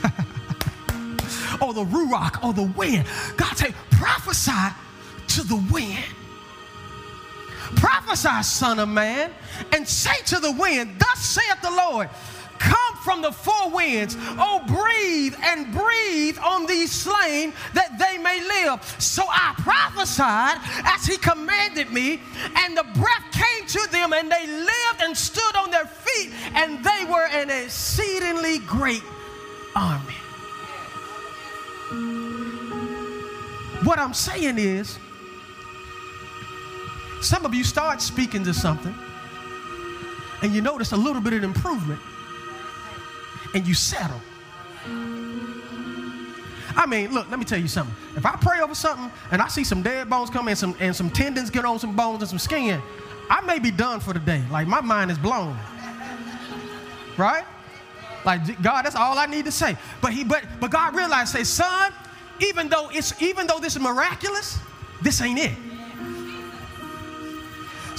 or 1.60 1.74
the 1.74 1.84
ruach 1.84 2.44
or 2.44 2.52
the 2.52 2.62
wind. 2.62 3.04
God 3.36 3.56
said, 3.56 3.74
prophesy 3.90 4.52
to 5.26 5.42
the 5.42 5.56
wind 5.72 6.04
Prophesy, 7.76 8.42
son 8.42 8.78
of 8.78 8.88
man, 8.88 9.32
and 9.72 9.86
say 9.86 10.22
to 10.26 10.40
the 10.40 10.52
wind, 10.52 10.96
Thus 10.98 11.20
saith 11.20 11.60
the 11.62 11.70
Lord, 11.70 12.08
Come 12.58 12.96
from 13.04 13.22
the 13.22 13.30
four 13.30 13.70
winds, 13.70 14.16
oh, 14.18 14.62
breathe 14.66 15.34
and 15.42 15.72
breathe 15.72 16.38
on 16.44 16.66
these 16.66 16.90
slain 16.90 17.52
that 17.74 17.98
they 17.98 18.18
may 18.18 18.40
live. 18.40 18.82
So 18.98 19.24
I 19.28 19.54
prophesied 19.58 20.58
as 20.84 21.06
he 21.06 21.16
commanded 21.18 21.92
me, 21.92 22.20
and 22.56 22.76
the 22.76 22.84
breath 22.94 23.24
came 23.32 23.66
to 23.66 23.88
them, 23.92 24.12
and 24.12 24.30
they 24.30 24.46
lived 24.46 25.02
and 25.02 25.16
stood 25.16 25.56
on 25.56 25.70
their 25.70 25.86
feet, 25.86 26.32
and 26.54 26.84
they 26.84 27.04
were 27.08 27.26
an 27.28 27.50
exceedingly 27.50 28.58
great 28.60 29.04
army. 29.76 30.14
What 33.84 33.98
I'm 33.98 34.14
saying 34.14 34.58
is, 34.58 34.98
some 37.20 37.44
of 37.44 37.54
you 37.54 37.64
start 37.64 38.00
speaking 38.00 38.44
to 38.44 38.54
something 38.54 38.94
and 40.42 40.54
you 40.54 40.60
notice 40.60 40.92
a 40.92 40.96
little 40.96 41.20
bit 41.20 41.32
of 41.32 41.42
improvement 41.42 42.00
and 43.54 43.66
you 43.66 43.74
settle. 43.74 44.20
I 46.76 46.86
mean, 46.86 47.12
look, 47.12 47.28
let 47.28 47.38
me 47.38 47.44
tell 47.44 47.58
you 47.58 47.66
something. 47.66 47.94
If 48.16 48.24
I 48.24 48.36
pray 48.36 48.60
over 48.60 48.74
something 48.74 49.10
and 49.32 49.42
I 49.42 49.48
see 49.48 49.64
some 49.64 49.82
dead 49.82 50.08
bones 50.08 50.30
come 50.30 50.46
and 50.46 50.56
some, 50.56 50.76
and 50.78 50.94
some 50.94 51.10
tendons 51.10 51.50
get 51.50 51.64
on 51.64 51.78
some 51.78 51.96
bones 51.96 52.22
and 52.22 52.28
some 52.28 52.38
skin, 52.38 52.80
I 53.28 53.40
may 53.40 53.58
be 53.58 53.70
done 53.70 54.00
for 54.00 54.12
the 54.12 54.20
day. 54.20 54.42
Like 54.50 54.68
my 54.68 54.80
mind 54.80 55.10
is 55.10 55.18
blown. 55.18 55.56
Right? 57.16 57.44
Like 58.24 58.62
God, 58.62 58.84
that's 58.84 58.94
all 58.94 59.18
I 59.18 59.26
need 59.26 59.44
to 59.46 59.52
say. 59.52 59.76
But 60.00 60.12
he 60.12 60.22
but 60.22 60.44
but 60.60 60.70
God 60.70 60.94
realized, 60.94 61.32
say, 61.32 61.44
son, 61.44 61.92
even 62.40 62.68
though 62.68 62.90
it's 62.92 63.20
even 63.20 63.46
though 63.46 63.58
this 63.58 63.74
is 63.74 63.82
miraculous, 63.82 64.58
this 65.02 65.20
ain't 65.20 65.38
it. 65.38 65.56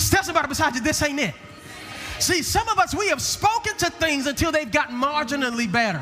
Tell 0.08 0.24
somebody 0.24 0.48
beside 0.48 0.76
you, 0.76 0.82
this 0.82 1.02
ain't 1.02 1.20
it. 1.20 1.34
See, 2.20 2.42
some 2.42 2.68
of 2.70 2.78
us, 2.80 2.94
we 2.94 3.08
have 3.08 3.22
spoken 3.22 3.78
to 3.78 3.90
things 3.90 4.28
until 4.28 4.52
they've 4.52 4.72
gotten 4.72 4.96
marginally 4.96 5.72
better. 5.72 6.02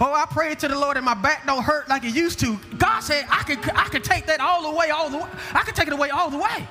Oh, 0.00 0.12
I 0.12 0.26
prayed 0.28 0.58
to 0.60 0.68
the 0.68 0.78
Lord 0.78 0.96
and 0.96 1.04
my 1.04 1.14
back 1.14 1.46
don't 1.46 1.62
hurt 1.62 1.88
like 1.88 2.04
it 2.04 2.14
used 2.14 2.40
to. 2.40 2.58
God 2.76 3.00
said 3.00 3.24
I 3.30 3.42
could, 3.44 3.58
I 3.70 3.84
could 3.84 4.02
take 4.02 4.26
that 4.26 4.40
all 4.40 4.70
the 4.70 4.76
way, 4.76 4.90
all 4.90 5.08
the 5.08 5.18
way. 5.18 5.28
I 5.52 5.62
could 5.62 5.76
take 5.76 5.86
it 5.86 5.92
away 5.92 6.10
all 6.10 6.30
the 6.30 6.38
way. 6.38 6.68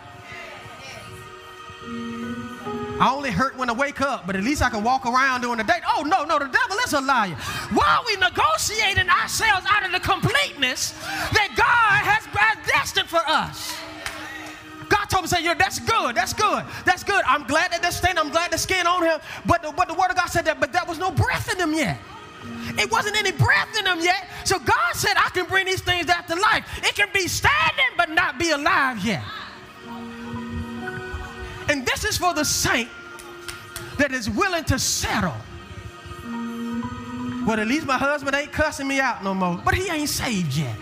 I 2.97 3.11
only 3.13 3.29
hurt 3.29 3.57
when 3.57 3.69
I 3.69 3.73
wake 3.73 4.01
up, 4.01 4.25
but 4.25 4.35
at 4.35 4.43
least 4.43 4.61
I 4.61 4.69
can 4.69 4.83
walk 4.83 5.05
around 5.05 5.41
during 5.41 5.57
the 5.57 5.63
day. 5.63 5.79
Oh, 5.87 6.03
no, 6.03 6.23
no, 6.23 6.39
the 6.39 6.47
devil 6.47 6.77
is 6.85 6.93
a 6.93 7.01
liar. 7.01 7.35
Why 7.73 7.97
are 7.99 8.03
we 8.05 8.15
negotiating 8.15 9.09
ourselves 9.09 9.65
out 9.69 9.85
of 9.85 9.91
the 9.91 9.99
completeness 9.99 10.91
that 11.33 11.53
God 11.55 12.05
has 12.05 12.25
destined 12.65 13.09
for 13.09 13.21
us? 13.27 13.75
Told 15.25 15.39
say, 15.39 15.43
yeah, 15.43 15.55
that's 15.55 15.79
good, 15.79 16.13
that's 16.13 16.33
good, 16.33 16.63
that's 16.85 17.03
good. 17.03 17.23
I'm 17.25 17.47
glad 17.47 17.71
that 17.71 17.93
stain, 17.93 18.19
I'm 18.19 18.29
glad 18.29 18.51
the 18.51 18.59
skin 18.59 18.85
on 18.85 19.03
him. 19.03 19.19
But 19.47 19.63
the, 19.63 19.71
but 19.71 19.87
the 19.87 19.95
word 19.95 20.11
of 20.11 20.17
God 20.17 20.27
said 20.27 20.45
that, 20.45 20.59
but 20.59 20.71
there 20.71 20.83
was 20.87 20.99
no 20.99 21.09
breath 21.09 21.51
in 21.51 21.57
them 21.57 21.73
yet. 21.73 21.97
It 22.77 22.91
wasn't 22.91 23.17
any 23.17 23.31
breath 23.31 23.75
in 23.75 23.85
them 23.85 23.99
yet. 24.01 24.27
So 24.43 24.59
God 24.59 24.93
said, 24.93 25.13
I 25.17 25.29
can 25.29 25.47
bring 25.47 25.65
these 25.65 25.81
things 25.81 26.05
back 26.05 26.27
to 26.27 26.35
life. 26.35 26.63
It 26.83 26.93
can 26.93 27.07
be 27.11 27.27
standing, 27.27 27.89
but 27.97 28.11
not 28.11 28.37
be 28.37 28.51
alive 28.51 29.03
yet. 29.03 29.23
And 31.69 31.83
this 31.87 32.05
is 32.05 32.19
for 32.19 32.35
the 32.35 32.45
saint 32.45 32.89
that 33.97 34.11
is 34.11 34.29
willing 34.29 34.65
to 34.65 34.77
settle. 34.77 35.33
Well, 37.47 37.59
at 37.59 37.67
least 37.67 37.87
my 37.87 37.97
husband 37.97 38.35
ain't 38.35 38.51
cussing 38.51 38.87
me 38.87 38.99
out 38.99 39.23
no 39.23 39.33
more, 39.33 39.59
but 39.65 39.73
he 39.73 39.89
ain't 39.89 40.09
saved 40.09 40.55
yet. 40.55 40.75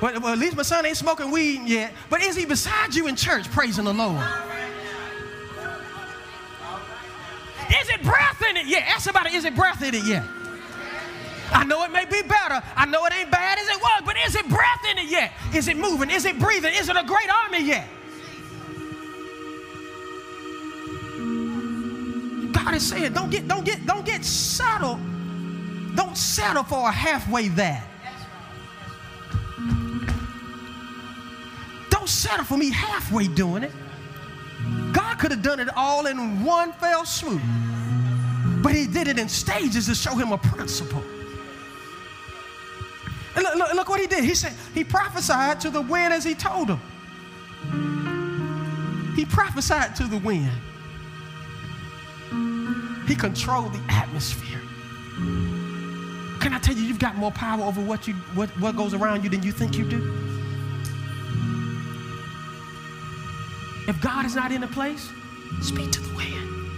Well, 0.00 0.18
well, 0.20 0.32
at 0.32 0.38
least 0.38 0.56
my 0.56 0.62
son 0.62 0.86
ain't 0.86 0.96
smoking 0.96 1.30
weed 1.30 1.62
yet. 1.66 1.92
But 2.08 2.22
is 2.22 2.36
he 2.36 2.46
beside 2.46 2.94
you 2.94 3.06
in 3.06 3.16
church 3.16 3.50
praising 3.50 3.84
the 3.84 3.92
Lord? 3.92 4.22
Is 7.70 7.88
it 7.88 8.02
breath 8.02 8.42
in 8.48 8.56
it 8.56 8.66
yet? 8.66 8.84
Ask 8.88 9.02
somebody, 9.02 9.34
is 9.34 9.44
it 9.44 9.54
breath 9.54 9.82
in 9.82 9.94
it 9.94 10.04
yet? 10.04 10.24
I 11.52 11.64
know 11.64 11.84
it 11.84 11.92
may 11.92 12.04
be 12.04 12.22
better. 12.22 12.62
I 12.76 12.86
know 12.86 13.04
it 13.06 13.12
ain't 13.12 13.30
bad 13.30 13.58
as 13.58 13.68
it 13.68 13.80
was, 13.80 14.02
but 14.04 14.16
is 14.26 14.34
it 14.36 14.48
breath 14.48 14.84
in 14.90 14.98
it 14.98 15.10
yet? 15.10 15.32
Is 15.54 15.68
it 15.68 15.76
moving? 15.76 16.10
Is 16.10 16.24
it 16.24 16.38
breathing? 16.38 16.72
Is 16.74 16.88
it 16.88 16.96
a 16.96 17.04
great 17.04 17.28
army 17.28 17.64
yet? 17.64 17.88
God 22.52 22.74
is 22.74 22.88
saying, 22.88 23.12
don't 23.12 23.30
get, 23.30 23.48
don't 23.48 23.64
get, 23.64 23.84
don't 23.86 24.04
get 24.04 24.24
settled. 24.24 24.98
Don't 25.96 26.16
settle 26.16 26.62
for 26.62 26.88
a 26.88 26.92
halfway 26.92 27.48
that. 27.48 27.86
Settle 32.10 32.44
for 32.44 32.56
me 32.56 32.70
halfway 32.70 33.28
doing 33.28 33.62
it. 33.62 33.72
God 34.92 35.18
could 35.18 35.30
have 35.30 35.42
done 35.42 35.60
it 35.60 35.68
all 35.76 36.06
in 36.06 36.44
one 36.44 36.72
fell 36.74 37.04
swoop, 37.04 37.40
but 38.62 38.74
He 38.74 38.86
did 38.86 39.08
it 39.08 39.18
in 39.18 39.28
stages 39.28 39.86
to 39.86 39.94
show 39.94 40.14
him 40.14 40.32
a 40.32 40.38
principle. 40.38 41.02
And 43.36 43.44
look, 43.44 43.54
look, 43.54 43.74
look 43.74 43.88
what 43.88 44.00
He 44.00 44.06
did. 44.06 44.24
He 44.24 44.34
said, 44.34 44.52
He 44.74 44.84
prophesied 44.84 45.60
to 45.60 45.70
the 45.70 45.80
wind 45.80 46.12
as 46.12 46.24
He 46.24 46.34
told 46.34 46.68
him. 46.68 46.80
He 49.14 49.24
prophesied 49.24 49.96
to 49.96 50.04
the 50.04 50.18
wind. 50.18 50.50
He 53.06 53.14
controlled 53.14 53.72
the 53.72 53.82
atmosphere. 53.88 54.60
Can 56.40 56.54
I 56.54 56.58
tell 56.60 56.74
you, 56.74 56.82
you've 56.82 56.98
got 56.98 57.16
more 57.16 57.32
power 57.32 57.62
over 57.62 57.80
what, 57.80 58.08
you, 58.08 58.14
what, 58.34 58.48
what 58.60 58.76
goes 58.76 58.94
around 58.94 59.24
you 59.24 59.30
than 59.30 59.42
you 59.42 59.52
think 59.52 59.76
you 59.76 59.84
do? 59.84 60.29
If 63.90 64.00
God 64.00 64.24
is 64.24 64.36
not 64.36 64.52
in 64.52 64.62
a 64.62 64.68
place, 64.68 65.10
speak 65.62 65.90
to 65.90 66.00
the 66.00 66.14
wind. 66.14 66.70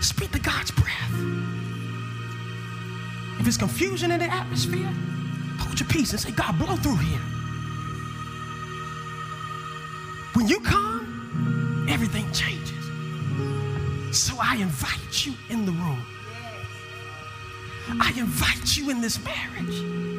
Speak 0.00 0.32
to 0.32 0.38
God's 0.38 0.70
breath. 0.70 1.12
If 3.38 3.46
it's 3.46 3.58
confusion 3.58 4.10
in 4.12 4.20
the 4.20 4.32
atmosphere, 4.32 4.90
hold 5.58 5.78
your 5.78 5.86
peace 5.90 6.12
and 6.12 6.20
say, 6.20 6.30
God, 6.30 6.58
blow 6.58 6.74
through 6.76 6.96
here. 6.96 7.20
When 10.32 10.48
you 10.48 10.58
come, 10.60 11.86
everything 11.86 12.32
changes. 12.32 12.86
So 14.10 14.34
I 14.40 14.56
invite 14.56 15.26
you 15.26 15.34
in 15.50 15.66
the 15.66 15.72
room. 15.72 16.02
I 18.00 18.10
invite 18.16 18.74
you 18.78 18.88
in 18.88 19.02
this 19.02 19.22
marriage. 19.22 20.11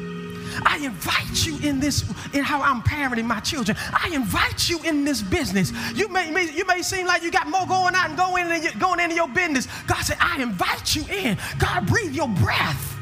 I 0.64 0.78
invite 0.78 1.46
you 1.46 1.58
in 1.58 1.80
this, 1.80 2.04
in 2.32 2.44
how 2.44 2.62
I'm 2.62 2.82
parenting 2.82 3.24
my 3.24 3.40
children. 3.40 3.76
I 3.92 4.10
invite 4.12 4.68
you 4.68 4.82
in 4.82 5.04
this 5.04 5.22
business. 5.22 5.72
You 5.94 6.08
may, 6.08 6.30
may 6.30 6.50
you 6.52 6.66
may 6.66 6.82
seem 6.82 7.06
like 7.06 7.22
you 7.22 7.30
got 7.30 7.48
more 7.48 7.66
going 7.66 7.94
out 7.94 8.08
and 8.08 8.16
going, 8.16 8.50
in, 8.50 8.78
going 8.78 9.00
into 9.00 9.16
your 9.16 9.28
business. 9.28 9.66
God 9.86 10.02
said, 10.02 10.16
I 10.20 10.42
invite 10.42 10.94
you 10.94 11.04
in. 11.06 11.38
God, 11.58 11.86
breathe 11.86 12.14
your 12.14 12.28
breath 12.28 12.98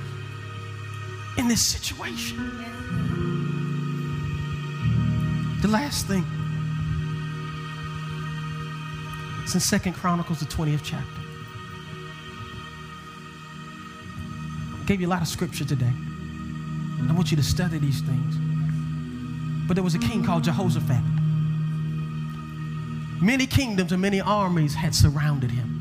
in 1.36 1.48
this 1.48 1.62
situation. 1.62 2.36
The 5.60 5.68
last 5.68 6.06
thing. 6.06 6.24
It's 9.42 9.54
in 9.54 9.60
Second 9.60 9.94
Chronicles, 9.94 10.40
the 10.40 10.46
20th 10.46 10.80
chapter. 10.82 11.20
I 14.80 14.84
gave 14.84 15.00
you 15.00 15.08
a 15.08 15.10
lot 15.10 15.22
of 15.22 15.28
scripture 15.28 15.64
today. 15.64 15.92
I 17.10 17.12
want 17.12 17.30
you 17.30 17.36
to 17.36 17.42
study 17.42 17.78
these 17.78 18.00
things. 18.00 18.36
But 19.66 19.74
there 19.74 19.84
was 19.84 19.94
a 19.94 19.98
king 19.98 20.24
called 20.24 20.44
Jehoshaphat. 20.44 21.02
Many 23.22 23.46
kingdoms 23.46 23.92
and 23.92 24.02
many 24.02 24.20
armies 24.20 24.74
had 24.74 24.94
surrounded 24.94 25.50
him. 25.50 25.72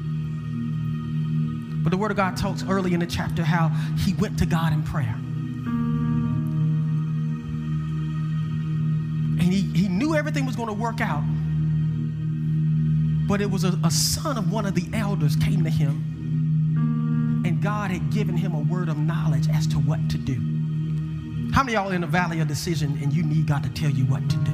But 1.83 1.89
the 1.89 1.97
Word 1.97 2.11
of 2.11 2.17
God 2.17 2.37
talks 2.37 2.63
early 2.63 2.93
in 2.93 2.99
the 2.99 3.07
chapter 3.07 3.43
how 3.43 3.69
he 4.05 4.13
went 4.13 4.37
to 4.39 4.45
God 4.45 4.71
in 4.73 4.83
prayer. 4.83 5.15
And 9.39 9.41
he, 9.41 9.61
he 9.73 9.87
knew 9.87 10.13
everything 10.15 10.45
was 10.45 10.55
going 10.55 10.67
to 10.67 10.73
work 10.73 11.01
out. 11.01 11.23
But 13.27 13.41
it 13.41 13.49
was 13.49 13.63
a, 13.63 13.79
a 13.83 13.89
son 13.89 14.37
of 14.37 14.51
one 14.51 14.67
of 14.67 14.75
the 14.75 14.87
elders 14.93 15.35
came 15.35 15.63
to 15.63 15.69
him, 15.69 17.43
and 17.45 17.61
God 17.61 17.89
had 17.89 18.11
given 18.11 18.37
him 18.37 18.53
a 18.53 18.59
word 18.59 18.87
of 18.89 18.97
knowledge 18.97 19.47
as 19.49 19.65
to 19.67 19.77
what 19.77 20.07
to 20.11 20.17
do. 20.17 20.50
How 21.53 21.63
many 21.63 21.73
y'all 21.73 21.91
in 21.91 22.01
the 22.01 22.07
valley 22.07 22.39
of 22.39 22.47
decision 22.47 22.97
and 23.01 23.13
you 23.13 23.23
need 23.23 23.47
God 23.47 23.63
to 23.63 23.69
tell 23.69 23.89
you 23.89 24.05
what 24.05 24.27
to 24.29 24.37
do? 24.37 24.51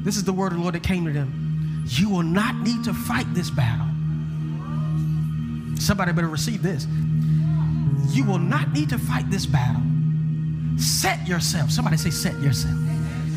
This 0.03 0.16
is 0.16 0.24
the 0.24 0.32
word 0.32 0.53
of 0.53 0.59
the 0.59 0.62
Lord 0.62 0.74
that 0.74 0.82
came 0.82 1.05
to 1.05 1.12
them. 1.12 1.84
You 1.86 2.09
will 2.09 2.22
not 2.22 2.57
need 2.57 2.84
to 2.84 2.94
fight 2.94 3.26
this 3.34 3.51
battle. 3.51 3.86
Somebody 5.78 6.12
better 6.12 6.28
receive 6.28 6.62
this. 6.62 6.86
You 8.14 8.24
will 8.24 8.38
not 8.38 8.72
need 8.72 8.88
to 8.90 8.98
fight 8.98 9.30
this 9.30 9.46
battle. 9.46 9.82
Set 10.76 11.26
yourself. 11.26 11.70
Somebody 11.70 11.96
say, 11.96 12.11
set 12.11 12.38
yourself. 12.40 12.74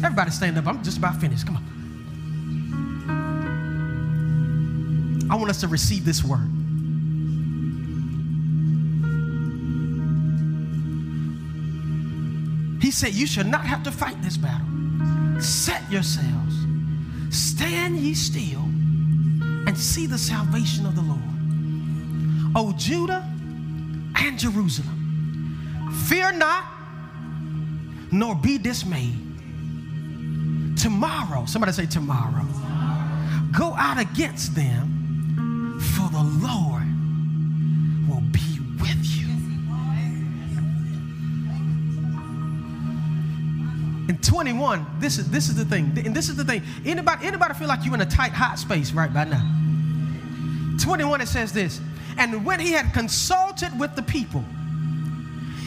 Everybody 0.03 0.31
stand 0.31 0.57
up. 0.57 0.67
I'm 0.67 0.83
just 0.83 0.97
about 0.97 1.19
finished. 1.19 1.45
Come 1.45 1.57
on. 1.57 1.63
I 5.31 5.35
want 5.35 5.49
us 5.49 5.61
to 5.61 5.67
receive 5.67 6.05
this 6.05 6.23
word. 6.23 6.49
He 12.81 12.91
said, 12.91 13.13
You 13.13 13.25
should 13.25 13.47
not 13.47 13.65
have 13.65 13.83
to 13.83 13.91
fight 13.91 14.21
this 14.21 14.37
battle. 14.37 14.72
Set 15.43 15.91
yourselves, 15.91 16.55
stand 17.29 17.97
ye 17.97 18.13
still, 18.13 18.61
and 19.67 19.77
see 19.77 20.07
the 20.07 20.17
salvation 20.17 20.85
of 20.85 20.95
the 20.95 21.01
Lord. 21.01 21.19
O 22.55 22.73
Judah 22.77 23.29
and 24.15 24.39
Jerusalem, 24.39 25.91
fear 26.07 26.31
not, 26.31 26.63
nor 28.11 28.35
be 28.35 28.57
dismayed. 28.57 29.19
Tomorrow, 30.77 31.45
somebody 31.45 31.73
say 31.73 31.87
tomorrow, 31.87 32.45
go 33.51 33.73
out 33.73 33.99
against 33.99 34.55
them, 34.55 35.79
for 35.97 36.09
the 36.09 36.23
Lord 36.23 36.82
21, 44.33 44.83
this 44.97 45.19
is 45.19 45.29
this 45.29 45.47
is 45.47 45.53
the 45.53 45.63
thing, 45.63 45.95
and 46.03 46.15
this 46.15 46.27
is 46.27 46.35
the 46.35 46.43
thing. 46.43 46.63
Anybody, 46.83 47.27
anybody 47.27 47.53
feel 47.53 47.67
like 47.67 47.85
you're 47.85 47.93
in 47.93 48.01
a 48.01 48.05
tight, 48.05 48.31
hot 48.31 48.57
space 48.57 48.91
right 48.91 49.13
by 49.13 49.25
now? 49.25 49.47
21, 50.81 51.21
it 51.21 51.27
says 51.27 51.53
this. 51.53 51.79
And 52.17 52.43
when 52.43 52.59
he 52.59 52.71
had 52.71 52.93
consulted 52.93 53.79
with 53.79 53.95
the 53.95 54.01
people, 54.01 54.43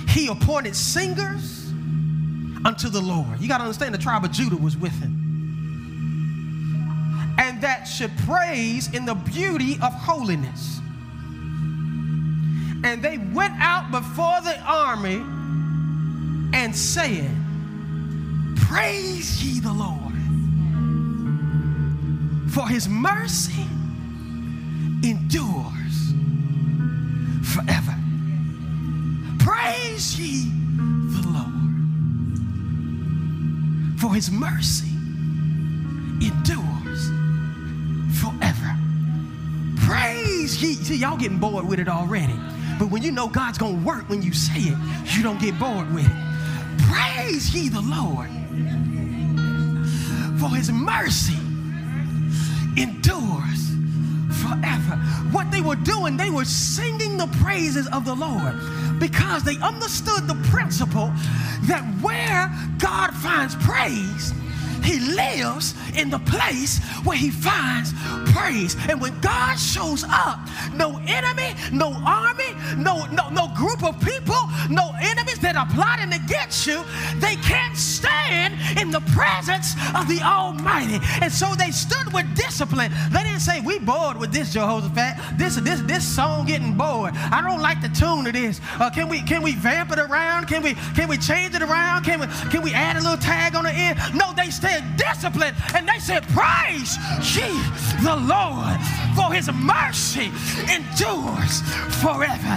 he 0.09 0.27
appointed 0.27 0.75
singers 0.75 1.69
unto 2.64 2.89
the 2.89 3.01
Lord. 3.01 3.41
You 3.41 3.47
got 3.47 3.59
to 3.59 3.62
understand 3.62 3.95
the 3.95 3.99
tribe 3.99 4.25
of 4.25 4.33
Judah 4.33 4.57
was 4.57 4.77
with 4.77 4.91
him. 4.95 5.14
And 7.39 7.61
that 7.62 7.85
should 7.85 8.11
praise 8.27 8.93
in 8.93 9.05
the 9.05 9.14
beauty 9.14 9.75
of 9.75 9.93
holiness. 9.93 10.81
And 12.83 13.01
they 13.01 13.19
went 13.33 13.55
out 13.61 13.93
before 13.93 14.41
the 14.41 14.59
army 14.67 15.23
and 16.53 16.75
said, 16.75 17.31
Praise 18.77 19.43
ye 19.43 19.59
the 19.59 19.72
Lord, 19.72 20.12
for 22.51 22.68
his 22.68 22.87
mercy 22.91 23.64
endures 25.03 26.12
forever. 27.55 27.95
Praise 29.39 30.20
ye 30.20 30.51
the 31.09 31.27
Lord, 31.27 31.72
for 33.99 34.14
his 34.14 34.31
mercy 34.31 34.93
endures 36.20 37.11
forever. 38.20 38.77
Praise 39.87 40.62
ye. 40.62 40.74
See, 40.74 40.97
y'all 40.97 41.16
getting 41.16 41.39
bored 41.39 41.66
with 41.66 41.79
it 41.79 41.89
already. 41.89 42.39
But 42.79 42.91
when 42.91 43.03
you 43.03 43.11
know 43.11 43.27
God's 43.27 43.57
gonna 43.57 43.83
work 43.83 44.11
when 44.11 44.20
you 44.20 44.35
say 44.35 44.61
it, 44.61 44.77
you 45.16 45.22
don't 45.22 45.41
get 45.41 45.59
bored 45.59 45.91
with 45.95 46.05
it. 46.05 46.12
Praise 46.91 47.55
ye 47.55 47.70
the 47.70 47.81
Lord, 47.81 48.29
for 50.39 50.55
his 50.55 50.71
mercy 50.71 51.39
endures 52.77 53.73
forever. 54.43 54.97
What 55.33 55.51
they 55.51 55.61
were 55.61 55.77
doing, 55.77 56.17
they 56.17 56.31
were 56.31 56.45
singing 56.45 57.17
the 57.17 57.27
praises 57.43 57.89
of 57.89 58.05
the 58.05 58.15
Lord 58.15 58.55
because 59.01 59.43
they 59.43 59.57
understood 59.59 60.27
the 60.27 60.37
principle 60.51 61.13
that 61.65 61.83
where 62.01 62.53
God 62.79 63.13
finds 63.15 63.55
praise, 63.57 64.33
he 64.85 65.01
lives 65.01 65.75
in 65.97 66.11
the 66.11 66.21
place 66.21 66.79
where 67.05 67.17
he 67.17 67.31
finds 67.31 67.93
praise. 68.33 68.77
And 68.89 69.01
when 69.01 69.19
God 69.21 69.57
shows 69.57 70.05
up, 70.09 70.39
no 70.75 71.01
enemy, 71.07 71.55
no 71.73 71.93
army, 72.07 72.45
no, 72.77 73.07
no, 73.07 73.29
no 73.31 73.49
group 73.55 73.83
of 73.83 73.99
people, 74.01 74.41
no 74.71 74.93
enemies 75.01 75.39
that 75.41 75.57
are 75.57 75.67
plotting 75.67 76.12
against 76.12 76.67
you, 76.67 76.83
they 77.17 77.37
can't 77.37 77.77
stand 77.77 78.55
in 78.79 78.91
the 78.91 79.01
presence 79.12 79.75
of 79.95 80.09
the 80.09 80.21
Almighty. 80.23 80.99
And 81.23 81.33
so 81.33 81.55
they 81.55 81.71
stood 81.71 82.12
with 82.12 82.27
discipline. 82.35 82.93
They 83.11 83.23
didn't 83.23 83.41
say, 83.41 83.61
We 83.61 83.79
bored 83.79 84.17
with 84.19 84.33
this, 84.33 84.53
Jehoshaphat. 84.53 85.39
This 85.39 85.57
this 85.57 85.81
this 85.83 86.05
song 86.07 86.47
getting 86.47 86.75
bored. 86.75 87.14
I 87.14 87.41
don't 87.43 87.61
like 87.61 87.81
the 87.81 87.89
tune 87.89 88.27
of 88.27 88.33
this. 88.33 88.61
Uh, 88.79 88.91
can 88.91 89.09
we 89.09 89.23
can 89.23 89.43
we 89.43 89.55
vamp 89.55 89.93
it 89.93 89.99
around? 89.99 90.47
Can 90.47 90.62
we 90.62 90.75
can 90.95 91.09
we 91.09 91.19
change 91.19 91.55
it 91.55 91.62
around? 91.62 92.05
Can 92.05 92.21
we 92.21 92.27
can 92.51 92.62
we 92.62 92.73
add 92.73 92.97
a 92.97 93.01
little 93.01 93.17
tag 93.17 93.55
on 93.55 93.64
the 93.64 93.73
end? 93.73 93.99
No, 94.14 94.33
they 94.35 94.51
stayed 94.51 94.85
disciplined 94.97 95.57
and 95.75 95.89
they 95.89 95.99
said, 95.99 96.23
Praise 96.29 96.97
ye 97.35 97.49
the 98.03 98.17
Lord, 98.17 98.79
for 99.14 99.33
his 99.33 99.51
mercy 99.53 100.31
endures 100.71 101.62
forever. 102.01 102.56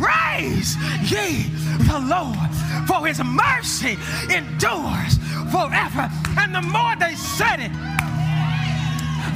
Praise 0.00 0.76
ye 1.10 1.44
the 1.86 1.98
Lord, 1.98 2.50
for 2.86 3.06
his 3.06 3.22
mercy 3.22 3.96
endures 4.30 5.18
forever. 5.50 6.10
And 6.38 6.54
the 6.54 6.62
more 6.62 6.94
they 6.96 7.14
said 7.14 7.60
it, 7.60 7.72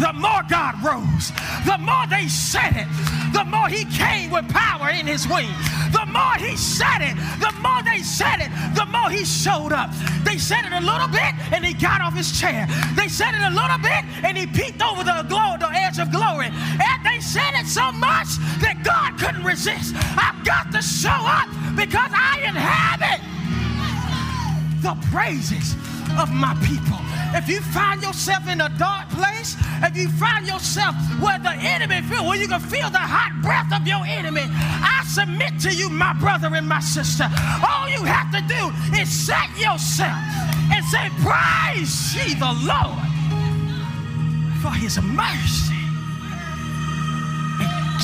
the 0.01 0.13
more 0.13 0.43
God 0.49 0.75
rose. 0.83 1.31
The 1.67 1.79
more 1.79 2.07
they 2.09 2.29
said 2.29 2.77
it, 2.77 2.89
the 3.33 3.45
more 3.45 3.69
he 3.69 3.85
came 3.85 4.31
with 4.31 4.49
power 4.49 4.91
in 4.91 5.07
his 5.07 5.27
wing. 5.27 5.49
The 5.93 6.07
more 6.07 6.35
he 6.39 6.57
said 6.57 7.01
it, 7.01 7.17
the 7.41 7.53
more 7.63 7.83
they 7.83 8.03
said 8.03 8.41
it, 8.41 8.51
the 8.75 8.87
more 8.87 9.11
he 9.11 9.25
showed 9.25 9.73
up. 9.73 9.91
They 10.25 10.39
said 10.39 10.65
it 10.65 10.73
a 10.73 10.81
little 10.81 11.09
bit 11.09 11.35
and 11.53 11.65
he 11.65 11.75
got 11.75 12.01
off 12.01 12.15
his 12.15 12.39
chair. 12.39 12.67
They 12.97 13.09
said 13.09 13.35
it 13.35 13.43
a 13.43 13.55
little 13.55 13.79
bit 13.79 14.03
and 14.25 14.37
he 14.37 14.47
peeked 14.47 14.83
over 14.83 15.05
the 15.05 15.25
glow, 15.29 15.57
the 15.59 15.71
of 15.99 16.11
glory. 16.11 16.47
And 16.49 16.99
they 17.05 17.21
said 17.21 17.55
it 17.55 17.67
so 17.67 17.93
much 17.93 18.37
that 18.61 18.83
God 18.85 19.19
couldn't 19.19 19.45
resist. 19.45 19.95
I've 20.17 20.45
got 20.45 20.73
to 20.73 20.83
show 20.83 21.11
up 21.11 21.49
because 21.77 22.11
I 22.13 22.43
inhabit 22.43 23.21
the 24.83 24.95
praises 25.11 25.75
of 26.19 26.31
my 26.33 26.55
people. 26.67 26.99
If 27.35 27.49
you 27.49 27.61
find 27.61 28.03
yourself 28.03 28.49
in 28.49 28.61
a 28.61 28.69
dark 28.79 29.09
place, 29.11 29.57
if 29.83 29.97
you 29.97 30.09
find 30.09 30.47
yourself 30.47 30.95
where 31.21 31.39
the 31.39 31.51
enemy 31.51 32.03
feel, 32.03 32.27
where 32.27 32.39
you 32.39 32.47
can 32.47 32.61
feel 32.61 32.91
the 32.91 32.99
hot 32.99 33.35
breath 33.43 33.73
of 33.75 33.87
your 33.87 34.05
enemy, 34.07 34.45
I 34.47 35.03
submit 35.07 35.59
to 35.61 35.75
you, 35.75 35.91
my 35.91 36.13
brother 36.15 36.55
and 36.55 36.69
my 36.69 36.81
sister. 36.81 37.25
All 37.67 37.89
you 37.89 38.05
have 38.05 38.31
to 38.33 38.43
do 38.47 38.71
is 38.99 39.09
set 39.09 39.51
yourself 39.59 40.23
and 40.71 40.85
say, 40.87 41.11
Praise 41.23 42.15
ye 42.15 42.35
the 42.35 42.55
Lord 42.63 43.15
for 44.63 44.71
his 44.71 45.01
mercy 45.03 45.74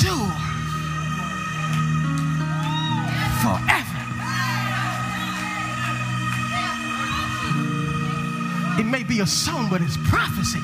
endure 0.01 0.31
forever. 3.41 3.97
It 8.79 8.85
may 8.85 9.03
be 9.03 9.19
a 9.19 9.27
song, 9.27 9.67
but 9.69 9.81
it's 9.81 9.97
prophecy. 10.09 10.59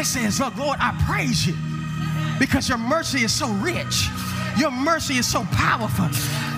It 0.00 0.04
says, 0.04 0.40
Look, 0.40 0.56
Lord, 0.56 0.78
I 0.80 1.00
praise 1.06 1.46
you 1.46 1.54
because 2.38 2.68
your 2.68 2.78
mercy 2.78 3.22
is 3.22 3.32
so 3.32 3.48
rich. 3.54 4.08
Your 4.58 4.70
mercy 4.70 5.14
is 5.14 5.26
so 5.26 5.44
powerful. 5.52 6.06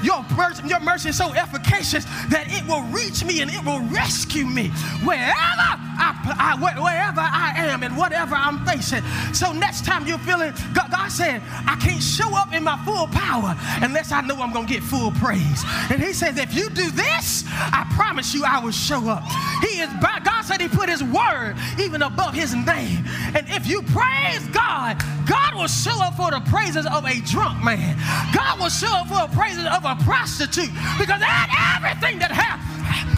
Your 0.07 0.25
mercy, 0.37 0.63
your 0.69 0.79
mercy 0.79 1.09
is 1.09 1.19
so 1.19 1.33
efficacious 1.33 2.05
that 2.31 2.47
it 2.47 2.65
will 2.69 2.83
reach 2.95 3.25
me 3.25 3.41
and 3.43 3.51
it 3.51 3.65
will 3.65 3.81
rescue 3.91 4.47
me 4.47 4.69
wherever 5.03 5.35
I, 5.35 6.15
I, 6.39 6.55
wherever 6.63 7.21
I 7.21 7.55
am 7.57 7.83
and 7.83 7.97
whatever 7.97 8.37
I'm 8.37 8.65
facing. 8.65 9.03
So 9.35 9.53
next 9.53 9.85
time 9.85 10.07
you're 10.07 10.19
feeling, 10.19 10.55
God, 10.73 10.93
God 10.93 11.09
said, 11.09 11.43
I 11.67 11.75
can't 11.83 12.01
show 12.01 12.37
up 12.37 12.55
in 12.55 12.63
my 12.63 12.79
full 12.85 13.09
power 13.09 13.57
unless 13.83 14.13
I 14.13 14.21
know 14.21 14.37
I'm 14.37 14.53
going 14.53 14.69
to 14.69 14.73
get 14.73 14.85
full 14.85 15.11
praise. 15.11 15.65
And 15.91 16.01
He 16.01 16.13
says, 16.13 16.39
if 16.39 16.55
you 16.55 16.71
do 16.71 16.89
this, 16.93 17.43
I 17.49 17.85
promise 17.97 18.33
you 18.33 18.45
I 18.45 18.61
will 18.61 18.71
show 18.71 19.09
up. 19.09 19.25
He 19.61 19.81
is, 19.81 19.91
God 20.01 20.43
said 20.43 20.61
He 20.61 20.69
put 20.69 20.89
His 20.89 21.03
word 21.03 21.57
even 21.81 22.03
above 22.03 22.33
His 22.33 22.55
name. 22.55 23.03
And 23.35 23.45
if 23.49 23.67
you 23.67 23.83
praise 23.83 24.47
God, 24.55 25.03
God 25.27 25.55
will 25.55 25.68
show 25.68 26.01
up 26.03 26.14
for 26.14 26.31
the 26.31 26.41
praises 26.49 26.87
of 26.87 27.05
a 27.05 27.20
drunk 27.22 27.62
man. 27.62 27.99
God 28.33 28.61
will 28.61 28.70
show 28.70 28.93
up 28.95 29.09
for 29.09 29.27
the 29.27 29.37
praises 29.37 29.66
of 29.66 29.85
a 29.85 29.97
prostitute 30.05 30.72
because 30.99 31.20
that 31.20 31.51
everything 31.77 32.18
that 32.18 32.31
has 32.31 32.59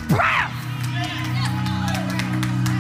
breath 0.08 0.54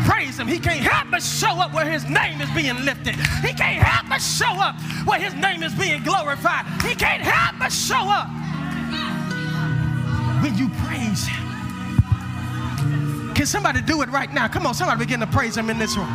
praise 0.08 0.38
him. 0.38 0.48
He 0.48 0.58
can't 0.58 0.80
help 0.80 1.10
but 1.10 1.22
show 1.22 1.60
up 1.60 1.74
where 1.74 1.88
his 1.88 2.08
name 2.08 2.40
is 2.40 2.50
being 2.50 2.84
lifted. 2.84 3.14
He 3.44 3.52
can't 3.52 3.82
help 3.82 4.08
but 4.08 4.20
show 4.20 4.50
up 4.58 4.74
where 5.06 5.20
his 5.20 5.34
name 5.34 5.62
is 5.62 5.74
being 5.74 6.02
glorified. 6.02 6.64
He 6.82 6.94
can't 6.94 7.22
help 7.22 7.58
but 7.58 7.70
show 7.70 8.08
up 8.08 8.28
when 10.42 10.56
you 10.56 10.68
praise 10.86 11.26
him. 11.26 11.44
Can 13.34 13.46
somebody 13.46 13.82
do 13.82 14.02
it 14.02 14.08
right 14.08 14.32
now? 14.32 14.48
Come 14.48 14.66
on, 14.66 14.74
somebody 14.74 14.98
begin 14.98 15.20
to 15.20 15.26
praise 15.26 15.56
him 15.56 15.70
in 15.70 15.78
this 15.78 15.96
room. 15.96 16.08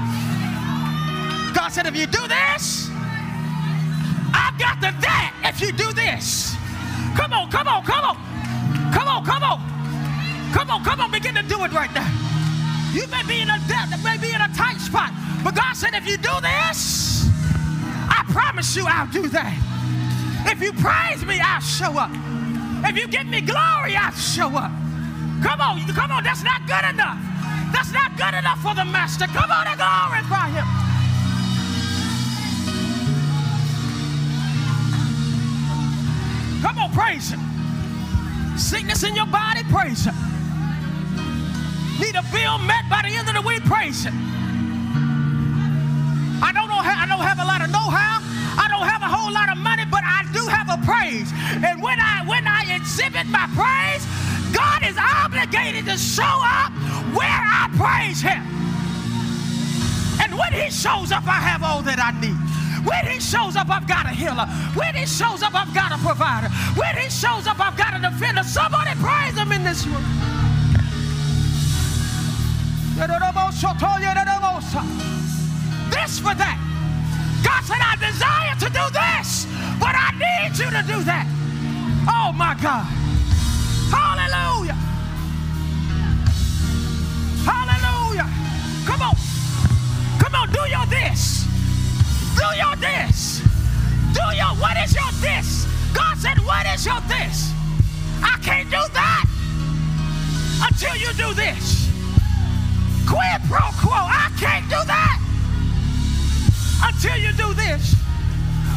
God 1.53 1.69
said, 1.69 1.85
if 1.85 1.95
you 1.95 2.07
do 2.07 2.27
this, 2.27 2.89
I've 4.53 4.59
got 4.59 4.81
the 4.81 5.01
that 5.01 5.33
if 5.45 5.61
you 5.61 5.71
do 5.71 5.91
this. 5.93 6.55
Come 7.17 7.33
on, 7.33 7.49
come 7.49 7.67
on, 7.67 7.83
come 7.83 8.05
on. 8.05 8.17
Come 8.93 9.07
on, 9.07 9.25
come 9.25 9.43
on. 9.43 9.57
Come 10.53 10.69
on, 10.69 10.83
come 10.83 11.01
on, 11.01 11.11
begin 11.11 11.33
to 11.33 11.41
do 11.41 11.63
it 11.63 11.73
right 11.73 11.91
now. 11.93 12.05
You 12.93 13.07
may 13.07 13.23
be 13.25 13.41
in 13.41 13.49
a 13.49 13.57
debt, 13.67 13.89
may 14.03 14.17
be 14.17 14.29
in 14.29 14.41
a 14.41 14.49
tight 14.53 14.77
spot, 14.77 15.11
but 15.43 15.55
God 15.55 15.73
said, 15.73 15.95
if 15.95 16.05
you 16.05 16.17
do 16.17 16.29
this, 16.41 17.27
I 18.05 18.23
promise 18.29 18.75
you 18.75 18.85
I'll 18.85 19.09
do 19.09 19.27
that. 19.29 19.57
If 20.45 20.61
you 20.61 20.71
praise 20.73 21.25
me, 21.25 21.39
I'll 21.41 21.61
show 21.61 21.97
up. 21.97 22.11
If 22.85 22.95
you 22.95 23.07
give 23.07 23.25
me 23.25 23.41
glory, 23.41 23.95
I'll 23.97 24.13
show 24.13 24.53
up. 24.55 24.71
Come 25.41 25.61
on, 25.61 25.81
come 25.87 26.11
on, 26.11 26.23
that's 26.23 26.43
not 26.43 26.61
good 26.67 26.85
enough. 26.93 27.17
That's 27.73 27.91
not 27.91 28.15
good 28.15 28.37
enough 28.37 28.61
for 28.61 28.75
the 28.75 28.85
master. 28.85 29.25
Come 29.25 29.49
on 29.49 29.65
and 29.65 29.77
glorify 29.77 30.49
him. 30.49 30.82
Come 36.63 36.79
on, 36.79 36.91
praise 36.93 37.29
him. 37.29 37.41
Sickness 38.57 39.03
in 39.03 39.15
your 39.17 39.27
body, 39.27 39.63
praise 39.67 40.05
him. 40.05 40.15
Need 41.99 42.15
a 42.15 42.23
bill 42.31 42.57
met 42.59 42.87
by 42.89 43.01
the 43.03 43.11
end 43.11 43.27
of 43.27 43.35
the 43.35 43.41
week, 43.41 43.65
praise 43.65 44.05
him. 44.05 44.15
I 46.41 46.51
don't 46.55 46.69
know 46.71 46.79
how, 46.79 47.03
I 47.03 47.05
don't 47.05 47.19
have 47.19 47.39
a 47.39 47.43
lot 47.43 47.59
of 47.59 47.69
know-how. 47.69 48.23
I 48.55 48.67
don't 48.71 48.87
have 48.87 49.01
a 49.01 49.11
whole 49.11 49.33
lot 49.33 49.51
of 49.51 49.57
money, 49.57 49.83
but 49.91 50.03
I 50.05 50.23
do 50.31 50.47
have 50.47 50.71
a 50.71 50.79
praise. 50.87 51.27
And 51.59 51.83
when 51.83 51.99
I 51.99 52.23
when 52.25 52.47
I 52.47 52.63
exhibit 52.75 53.27
my 53.27 53.43
praise, 53.59 54.07
God 54.55 54.87
is 54.87 54.95
obligated 54.95 55.83
to 55.91 55.97
show 55.97 56.23
up 56.23 56.71
where 57.11 57.27
I 57.27 57.67
praise 57.75 58.21
him. 58.21 58.39
And 60.23 60.37
when 60.39 60.53
he 60.53 60.71
shows 60.71 61.11
up, 61.11 61.27
I 61.27 61.43
have 61.43 61.61
all 61.61 61.81
that 61.83 61.99
I 61.99 62.15
need. 62.23 62.42
When 62.83 63.07
he 63.07 63.19
shows 63.19 63.55
up, 63.55 63.69
I've 63.69 63.87
got 63.87 64.05
a 64.05 64.09
healer. 64.09 64.45
When 64.75 64.93
he 64.95 65.05
shows 65.05 65.41
up, 65.41 65.55
I've 65.55 65.73
got 65.73 65.91
a 65.91 65.97
provider. 65.97 66.49
When 66.75 66.95
he 66.97 67.09
shows 67.09 67.47
up, 67.47 67.59
I've 67.59 67.77
got 67.77 67.95
a 67.95 67.99
defender. 67.99 68.43
Somebody 68.43 68.91
praise 68.99 69.37
him 69.37 69.51
in 69.51 69.63
this 69.63 69.85
room. 69.87 70.03
This 75.89 76.19
for 76.19 76.35
that. 76.35 76.57
God 77.43 77.63
said, 77.65 77.81
I 77.81 77.95
desire 77.99 78.55
to 78.55 78.69
do 78.69 78.85
this, 78.93 79.45
but 79.79 79.95
I 79.95 80.11
need 80.15 80.57
you 80.57 80.69
to 80.71 80.83
do 80.87 81.03
that. 81.03 81.27
Oh 82.07 82.31
my 82.33 82.55
God. 82.61 82.85
Hallelujah. 83.91 84.77
Hallelujah. 87.43 88.29
Come 88.85 89.01
on. 89.01 89.15
Come 90.19 90.35
on, 90.35 90.51
do 90.51 90.61
your 90.69 90.85
this. 90.87 91.32
Do 92.35 92.47
your 92.57 92.75
this. 92.77 93.41
Do 94.13 94.25
your, 94.35 94.53
what 94.61 94.77
is 94.77 94.93
your 94.93 95.11
this? 95.21 95.67
God 95.93 96.17
said, 96.17 96.37
what 96.39 96.65
is 96.67 96.85
your 96.85 96.99
this? 97.07 97.51
I 98.21 98.37
can't 98.41 98.69
do 98.69 98.81
that 98.93 99.25
until 100.65 100.95
you 100.95 101.11
do 101.13 101.33
this. 101.33 101.89
Quid 103.07 103.41
pro 103.49 103.61
quo. 103.77 103.93
I 103.93 104.31
can't 104.39 104.65
do 104.69 104.79
that 104.87 105.19
until 106.83 107.17
you 107.17 107.31
do 107.33 107.53
this. 107.53 107.95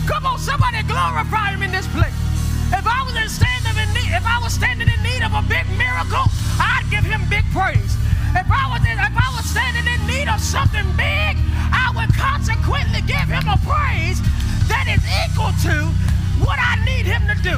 Come 0.06 0.26
on, 0.26 0.38
somebody 0.38 0.82
glorify 0.82 1.50
him 1.50 1.62
in 1.62 1.72
this 1.72 1.86
place. 1.88 2.14
If 2.70 2.86
I 2.86 3.02
was 3.06 3.14
in 3.14 3.28
standing 3.28 3.76
in 3.78 3.88
need, 3.94 4.10
if 4.10 4.26
I 4.26 4.38
was 4.42 4.52
standing 4.52 4.88
in 4.88 5.02
need 5.02 5.22
of 5.22 5.34
a 5.34 5.42
big 5.46 5.66
miracle, 5.78 6.26
I'd 6.58 6.86
give 6.90 7.04
him 7.04 7.22
big 7.30 7.44
praise. 7.54 7.94
If 8.34 8.50
I 8.50 8.66
was 8.70 8.82
in, 8.82 8.98
if 8.98 9.14
I 9.14 9.28
was 9.34 9.46
standing 9.46 9.86
in 9.86 10.00
need 10.06 10.28
of 10.28 10.40
something 10.40 10.84
big, 10.98 11.38
I 11.72 11.92
would 11.96 12.12
consequently 12.14 13.02
give 13.02 13.28
him 13.28 13.46
a 13.48 13.58
praise 13.64 14.20
that 14.68 14.86
is 14.90 15.02
equal 15.24 15.52
to 15.66 15.90
what 16.42 16.58
I 16.58 16.76
need 16.84 17.06
him 17.06 17.22
to 17.30 17.36
do. 17.42 17.56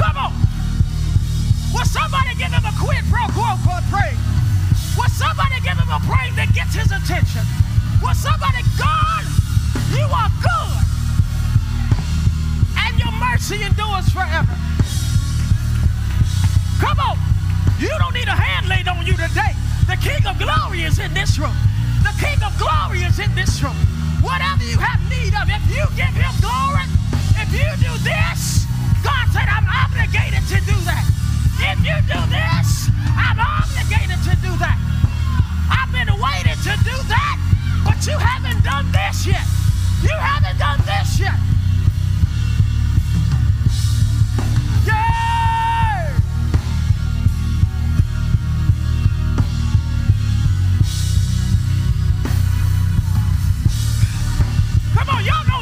Come 0.00 0.16
on. 0.16 0.32
Will 1.72 1.86
somebody 1.86 2.34
give 2.34 2.50
him 2.50 2.64
a 2.64 2.74
quid 2.78 3.04
pro 3.08 3.24
quo 3.30 3.56
for 3.62 3.78
praise? 3.92 4.18
Will 4.98 5.12
somebody 5.14 5.60
give 5.62 5.78
him 5.78 5.90
a 5.90 6.00
praise 6.02 6.34
that 6.36 6.50
gets 6.54 6.74
his 6.74 6.90
attention? 6.90 7.44
Will 8.02 8.14
somebody, 8.14 8.64
God, 8.76 9.24
you 9.94 10.06
are 10.08 10.30
good. 10.42 10.82
And 12.80 12.98
your 12.98 13.12
mercy 13.12 13.62
endures 13.62 14.08
forever. 14.10 14.56
Come 16.80 16.98
on. 16.98 17.18
You 17.78 17.92
don't 17.98 18.14
need 18.14 18.28
a 18.28 18.36
hand 18.36 18.68
laid 18.68 18.88
on 18.88 19.06
you 19.06 19.12
today. 19.12 19.54
The 19.90 19.98
King 19.98 20.22
of 20.24 20.38
Glory 20.38 20.86
is 20.86 21.00
in 21.00 21.12
this 21.14 21.36
room. 21.36 21.56
The 22.06 22.14
King 22.22 22.38
of 22.46 22.54
Glory 22.62 23.02
is 23.02 23.18
in 23.18 23.34
this 23.34 23.58
room. 23.58 23.74
Whatever 24.22 24.62
you 24.62 24.78
have 24.78 25.02
need 25.10 25.34
of, 25.34 25.50
if 25.50 25.66
you 25.66 25.82
give 25.98 26.14
him 26.14 26.30
glory, 26.38 26.86
if 27.34 27.50
you 27.50 27.66
do 27.82 27.90
this, 28.06 28.70
God 29.02 29.26
said, 29.34 29.50
I'm 29.50 29.66
obligated 29.66 30.46
to 30.46 30.62
do 30.62 30.78
that. 30.86 31.02
If 31.74 31.82
you 31.82 31.98
do 32.06 32.22
this, 32.30 32.86
I'm 33.18 33.42
obligated 33.42 34.22
to 34.30 34.34
do 34.38 34.54
that. 34.62 34.78
I've 35.74 35.90
been 35.90 36.06
waiting 36.22 36.54
to 36.70 36.74
do 36.86 36.96
that, 37.10 37.36
but 37.82 37.98
you 38.06 38.14
haven't 38.14 38.62
done 38.62 38.86
this 38.94 39.26
yet. 39.26 39.42
You 40.06 40.14
haven't 40.14 40.62
done 40.62 40.78
this 40.86 41.18
yet. 41.18 41.34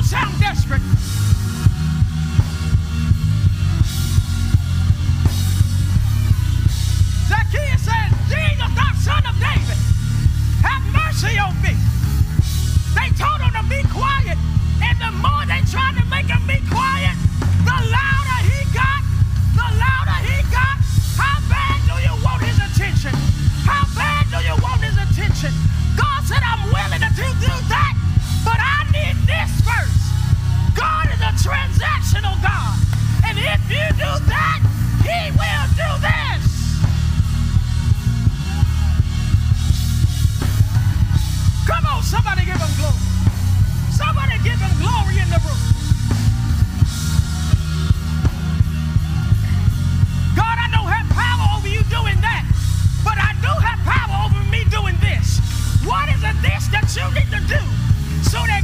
Sound 0.08 0.40
desperate. 0.40 0.80
Zacchaeus 7.28 7.82
said, 7.84 8.08
Jesus, 8.24 8.72
thou 8.72 8.92
son 9.04 9.26
of 9.26 9.36
David, 9.36 9.76
have 10.64 10.82
mercy 10.96 11.36
on 11.36 11.52
me. 11.60 11.76
They 12.96 13.12
told 13.20 13.42
him 13.42 13.52
to 13.52 13.68
be 13.68 13.82
quiet, 13.92 14.38
and 14.80 14.96
the 14.96 15.12
more 15.20 15.44
they 15.44 15.60
tried 15.70 16.00
to 16.00 16.04
make 16.08 16.28
him 16.32 16.40
be 16.46 16.56
quiet, 16.72 17.17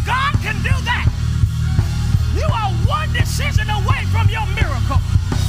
God 0.07 0.35
can 0.45 0.57
do 0.63 0.75
that? 0.85 1.09
You 2.37 2.45
are 2.45 2.71
one 2.87 3.13
decision 3.13 3.69
away 3.71 4.05
from 4.13 4.29
your 4.29 4.45
miracle. 4.53 5.01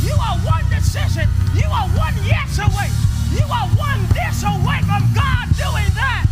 You 0.03 0.13
are 0.15 0.37
one 0.47 0.63
decision. 0.69 1.27
You 1.53 1.67
are 1.67 1.87
one 1.97 2.15
yes 2.23 2.59
away. 2.59 2.89
You 3.35 3.43
are 3.51 3.67
one 3.75 4.01
this 4.15 4.43
away 4.43 4.79
from 4.87 5.03
God 5.13 5.45
doing 5.59 5.91
that. 5.95 6.25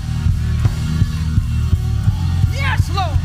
Yes, 2.54 2.90
Lord. 2.96 3.23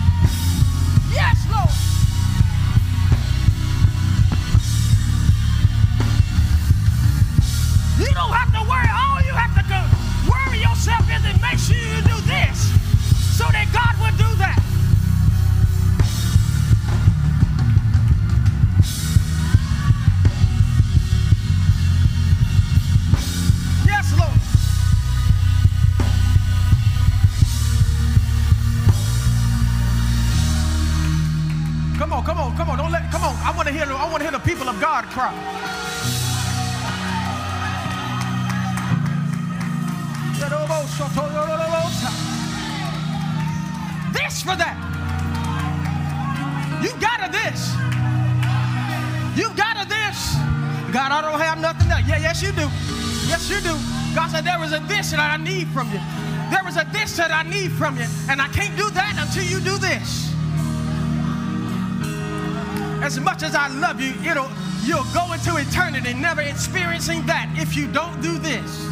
As 63.09 63.19
much 63.19 63.43
as 63.43 63.55
I 63.55 63.69
love 63.69 64.03
you, 64.03 64.13
know, 64.35 64.51
you'll 64.85 65.03
go 65.15 65.33
into 65.33 65.57
eternity 65.57 66.13
never 66.13 66.43
experiencing 66.43 67.25
that 67.25 67.49
if 67.57 67.75
you 67.75 67.91
don't 67.91 68.21
do 68.21 68.37
this. 68.37 68.85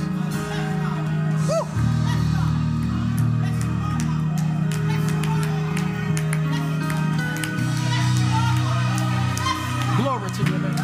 Glory 9.98 10.30
to 10.30 10.42
your 10.44 10.60
name. 10.60 10.76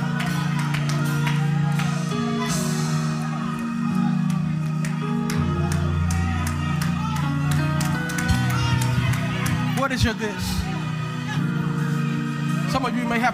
What 9.78 9.90
is 9.90 10.04
your 10.04 10.12
this? 10.12 10.51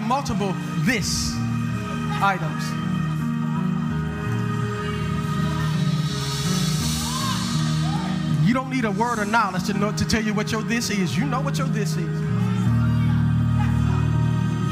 Multiple 0.09 0.55
this 0.79 1.35
items. 2.19 2.63
You 8.47 8.55
don't 8.55 8.71
need 8.71 8.85
a 8.85 8.91
word 8.91 9.19
of 9.19 9.27
knowledge 9.27 9.65
to 9.65 9.73
know 9.75 9.91
to 9.91 10.05
tell 10.07 10.23
you 10.23 10.33
what 10.33 10.51
your 10.51 10.63
this 10.63 10.89
is. 10.89 11.15
You 11.15 11.25
know 11.25 11.41
what 11.41 11.59
your 11.59 11.67
this 11.67 11.91
is. 11.91 12.21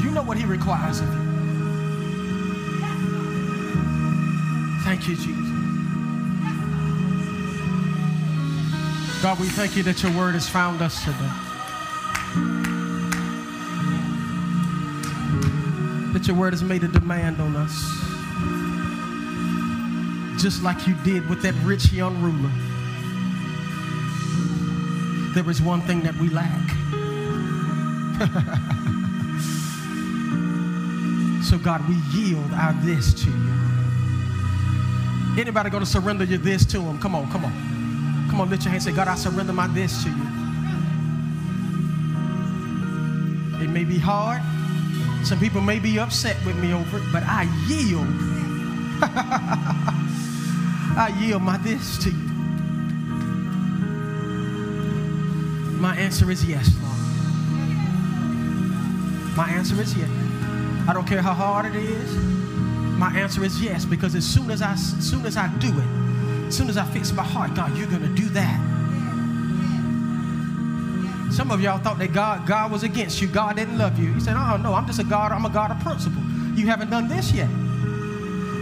You 0.02 0.10
know 0.10 0.24
what 0.24 0.36
he 0.36 0.44
requires 0.44 0.98
of 0.98 1.06
you. 1.06 1.28
Thank 4.82 5.06
you, 5.06 5.14
Jesus. 5.14 5.48
God, 9.22 9.38
we 9.38 9.46
thank 9.46 9.76
you 9.76 9.84
that 9.84 10.02
your 10.02 10.10
word 10.12 10.34
has 10.34 10.48
found 10.48 10.82
us 10.82 11.04
today. 11.04 11.47
That 16.18 16.26
your 16.26 16.36
word 16.36 16.52
has 16.52 16.64
made 16.64 16.82
a 16.82 16.88
demand 16.88 17.40
on 17.40 17.54
us. 17.54 17.72
Just 20.42 20.64
like 20.64 20.84
you 20.88 20.96
did 21.04 21.28
with 21.28 21.42
that 21.42 21.54
rich 21.62 21.92
young 21.92 22.20
ruler. 22.20 22.50
There 25.32 25.48
is 25.48 25.62
one 25.62 25.80
thing 25.82 26.02
that 26.02 26.16
we 26.16 26.28
lack. 26.30 26.50
so, 31.44 31.56
God, 31.56 31.88
we 31.88 31.94
yield 32.10 32.52
our 32.52 32.72
this 32.82 33.14
to 33.22 33.30
you. 33.30 33.52
Anybody 35.40 35.70
going 35.70 35.84
to 35.84 35.88
surrender 35.88 36.24
your 36.24 36.38
this 36.38 36.66
to 36.66 36.80
him? 36.80 36.98
Come 36.98 37.14
on, 37.14 37.30
come 37.30 37.44
on. 37.44 38.26
Come 38.28 38.40
on, 38.40 38.50
lift 38.50 38.64
your 38.64 38.72
hand 38.72 38.82
say, 38.82 38.90
God, 38.90 39.06
I 39.06 39.14
surrender 39.14 39.52
my 39.52 39.68
this 39.68 40.02
to 40.02 40.10
you. 40.10 40.16
It 43.62 43.70
may 43.70 43.84
be 43.84 43.98
hard. 43.98 44.42
Some 45.24 45.38
people 45.40 45.60
may 45.60 45.78
be 45.78 45.98
upset 45.98 46.36
with 46.46 46.56
me 46.56 46.72
over 46.72 46.98
it, 46.98 47.04
but 47.12 47.22
I 47.24 47.42
yield. 47.66 48.06
I 50.96 51.14
yield 51.20 51.42
my 51.42 51.56
this 51.58 51.98
to 52.04 52.10
you. 52.10 52.28
My 55.78 55.96
answer 55.96 56.30
is 56.30 56.44
yes, 56.44 56.70
Lord. 56.82 56.98
My 59.36 59.48
answer 59.50 59.80
is 59.80 59.96
yes. 59.96 60.10
I 60.88 60.92
don't 60.92 61.06
care 61.06 61.22
how 61.22 61.34
hard 61.34 61.66
it 61.66 61.76
is. 61.76 62.14
My 62.98 63.12
answer 63.12 63.44
is 63.44 63.62
yes, 63.62 63.84
because 63.84 64.16
as 64.16 64.24
soon 64.26 64.50
as 64.50 64.60
I 64.60 64.72
as 64.72 65.08
soon 65.08 65.24
as 65.24 65.36
I 65.36 65.46
do 65.58 65.68
it, 65.68 66.48
as 66.48 66.56
soon 66.56 66.68
as 66.68 66.76
I 66.76 66.84
fix 66.86 67.12
my 67.12 67.22
heart, 67.22 67.54
God, 67.54 67.76
you're 67.76 67.86
gonna 67.86 68.08
do 68.08 68.28
that. 68.30 68.77
Some 71.38 71.52
of 71.52 71.60
y'all 71.60 71.78
thought 71.78 72.00
that 72.00 72.12
God, 72.12 72.48
God 72.48 72.72
was 72.72 72.82
against 72.82 73.22
you. 73.22 73.28
God 73.28 73.54
didn't 73.54 73.78
love 73.78 73.96
you. 73.96 74.12
He 74.12 74.18
said, 74.18 74.34
Oh 74.36 74.56
no, 74.56 74.74
I'm 74.74 74.88
just 74.88 74.98
a 74.98 75.04
God, 75.04 75.30
I'm 75.30 75.44
a 75.44 75.48
God 75.48 75.70
of 75.70 75.78
principle. 75.78 76.20
You 76.56 76.66
haven't 76.66 76.90
done 76.90 77.06
this 77.06 77.30
yet. 77.30 77.48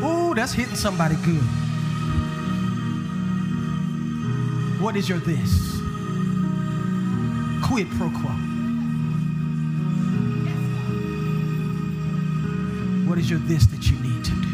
Ooh, 0.04 0.34
that's 0.34 0.52
hitting 0.52 0.76
somebody 0.76 1.14
good. 1.24 1.40
What 4.78 4.94
is 4.94 5.08
your 5.08 5.20
this? 5.20 5.80
Quid 7.66 7.88
pro 7.92 8.10
quo. 8.10 8.28
What 13.08 13.16
is 13.16 13.30
your 13.30 13.38
this 13.38 13.64
that 13.68 13.88
you 13.88 13.98
need 14.00 14.22
to 14.22 14.32
do? 14.32 14.48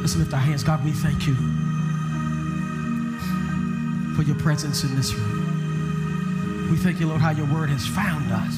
Let's 0.00 0.14
lift 0.14 0.32
our 0.32 0.38
hands. 0.38 0.62
God, 0.62 0.84
we 0.84 0.92
thank 0.92 1.26
you 1.26 1.34
for 4.18 4.24
your 4.24 4.34
presence 4.34 4.82
in 4.82 4.96
this 4.96 5.14
room. 5.14 6.68
We 6.72 6.76
thank 6.76 6.98
you, 6.98 7.06
Lord, 7.06 7.20
how 7.20 7.30
your 7.30 7.46
word 7.46 7.70
has 7.70 7.86
found 7.86 8.32
us. 8.32 8.56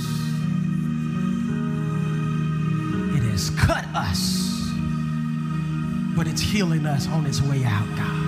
It 3.15 3.31
has 3.31 3.51
cut 3.61 3.85
us, 3.95 4.71
but 6.17 6.27
it's 6.27 6.41
healing 6.41 6.87
us 6.87 7.07
on 7.09 7.27
its 7.27 7.43
way 7.43 7.63
out, 7.65 7.87
God. 7.95 8.23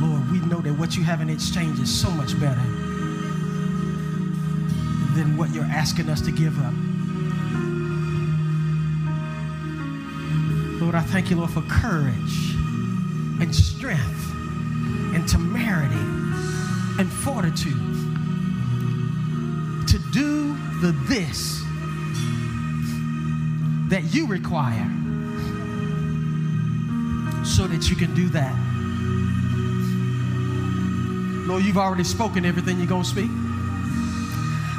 Lord, 0.00 0.30
we 0.32 0.40
know 0.40 0.62
that 0.62 0.72
what 0.72 0.96
you 0.96 1.04
have 1.04 1.20
in 1.20 1.28
exchange 1.28 1.78
is 1.78 1.94
so 1.94 2.08
much 2.12 2.32
better 2.40 2.64
than 5.14 5.36
what 5.36 5.50
you're 5.50 5.64
asking 5.64 6.08
us 6.08 6.22
to 6.22 6.32
give 6.32 6.58
up. 6.60 6.72
Lord, 10.80 10.94
I 10.94 11.02
thank 11.02 11.28
you, 11.28 11.36
Lord, 11.36 11.50
for 11.50 11.60
courage 11.68 12.54
and 13.42 13.54
strength 13.54 14.17
temerity 15.28 15.94
and 16.98 17.12
fortitude 17.12 17.72
to 19.86 19.98
do 20.12 20.56
the 20.80 20.92
this 21.08 21.62
that 23.90 24.02
you 24.12 24.26
require 24.26 24.90
so 27.44 27.66
that 27.66 27.88
you 27.88 27.96
can 27.96 28.14
do 28.14 28.28
that. 28.30 28.54
Lord, 31.48 31.64
you've 31.64 31.78
already 31.78 32.04
spoken 32.04 32.44
everything 32.44 32.78
you're 32.78 32.86
going 32.86 33.04
to 33.04 33.08
speak. 33.08 33.30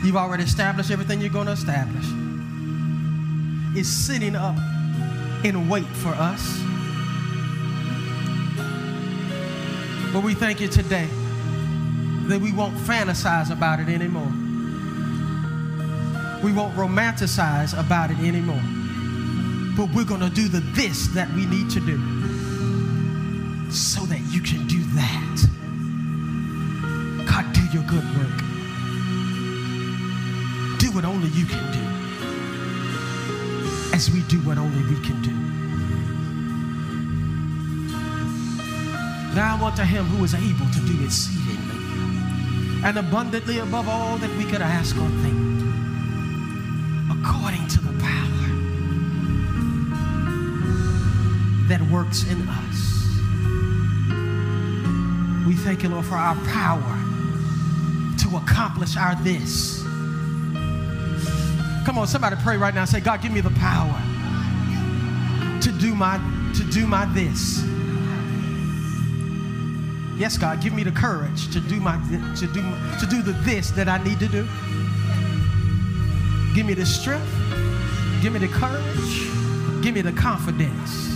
You've 0.04 0.16
already 0.16 0.44
established 0.44 0.92
everything 0.92 1.20
you're 1.20 1.32
going 1.32 1.48
to 1.48 1.54
establish. 1.54 2.06
It's 3.76 3.90
sitting 3.90 4.36
up 4.36 4.56
in 5.44 5.68
wait 5.68 5.88
for 5.88 6.10
us. 6.10 6.69
But 10.20 10.26
we 10.26 10.34
thank 10.34 10.60
you 10.60 10.68
today 10.68 11.08
that 12.28 12.42
we 12.42 12.52
won't 12.52 12.76
fantasize 12.76 13.52
about 13.52 13.80
it 13.80 13.88
anymore. 13.88 14.28
We 16.44 16.52
won't 16.52 16.76
romanticize 16.76 17.72
about 17.80 18.12
it 18.12 18.20
anymore. 18.20 18.62
But 19.78 19.96
we're 19.96 20.04
going 20.04 20.20
to 20.20 20.30
do 20.30 20.50
the 20.50 20.60
this 20.76 21.08
that 21.16 21.32
we 21.36 21.46
need 21.46 21.70
to 21.70 21.80
do 21.80 21.98
so 23.72 24.02
that 24.08 24.20
you 24.28 24.42
can 24.42 24.68
do 24.68 24.84
that. 25.00 25.48
God, 27.26 27.54
do 27.54 27.62
your 27.72 27.84
good 27.84 28.04
work. 28.18 28.40
Do 30.80 30.92
what 30.92 31.06
only 31.06 31.30
you 31.30 31.46
can 31.46 31.72
do 31.72 31.80
as 33.96 34.12
we 34.12 34.24
do 34.24 34.40
what 34.40 34.58
only 34.58 34.84
we 34.84 35.00
can 35.00 35.22
do. 35.22 35.59
Now 39.40 39.56
unto 39.66 39.84
him 39.84 40.04
who 40.04 40.26
is 40.26 40.34
able 40.34 40.70
to 40.70 40.80
do 40.82 41.02
exceedingly 41.02 42.84
and 42.84 42.98
abundantly 42.98 43.60
above 43.60 43.88
all 43.88 44.18
that 44.18 44.30
we 44.36 44.44
could 44.44 44.62
ask 44.62 44.98
or 44.98 45.08
think, 45.24 45.64
according 47.10 47.66
to 47.70 47.80
the 47.80 47.98
power 48.04 48.48
that 51.70 51.82
works 51.90 52.26
in 52.26 52.50
us. 52.50 52.80
We 55.48 55.56
thank 55.56 55.84
you, 55.84 55.90
Lord, 55.90 56.06
for 56.06 56.16
our 56.16 56.36
power 56.48 57.00
to 58.20 58.36
accomplish 58.44 58.98
our 58.98 59.16
this. 59.24 59.84
Come 61.86 61.98
on, 61.98 62.08
somebody 62.08 62.36
pray 62.44 62.58
right 62.58 62.76
now. 62.76 62.84
Say, 62.84 63.00
God, 63.00 63.22
give 63.22 63.32
me 63.32 63.40
the 63.40 63.52
power 63.52 64.02
to 65.62 65.72
do 65.72 65.96
my 65.96 66.18
to 66.56 66.66
do 66.66 66.86
my 66.86 67.06
this. 67.14 67.79
Yes, 70.20 70.38
God, 70.38 70.62
give 70.62 70.74
me 70.74 70.84
the 70.84 70.92
courage 70.92 71.52
to 71.54 71.60
do 71.62 71.80
my 71.80 71.96
to 72.36 72.48
do 72.48 72.62
to 73.00 73.08
do 73.10 73.22
the 73.22 73.32
this 73.44 73.72
that 73.72 73.88
I 73.88 74.04
need 74.04 74.20
to 74.20 74.28
do. 74.28 74.44
Give 76.54 76.66
me 76.66 76.74
the 76.74 76.86
strength. 76.86 77.32
Give 78.22 78.34
me 78.34 78.40
the 78.40 78.50
courage. 78.50 79.82
Give 79.82 79.96
me 79.96 80.02
the 80.02 80.12
confidence 80.12 81.10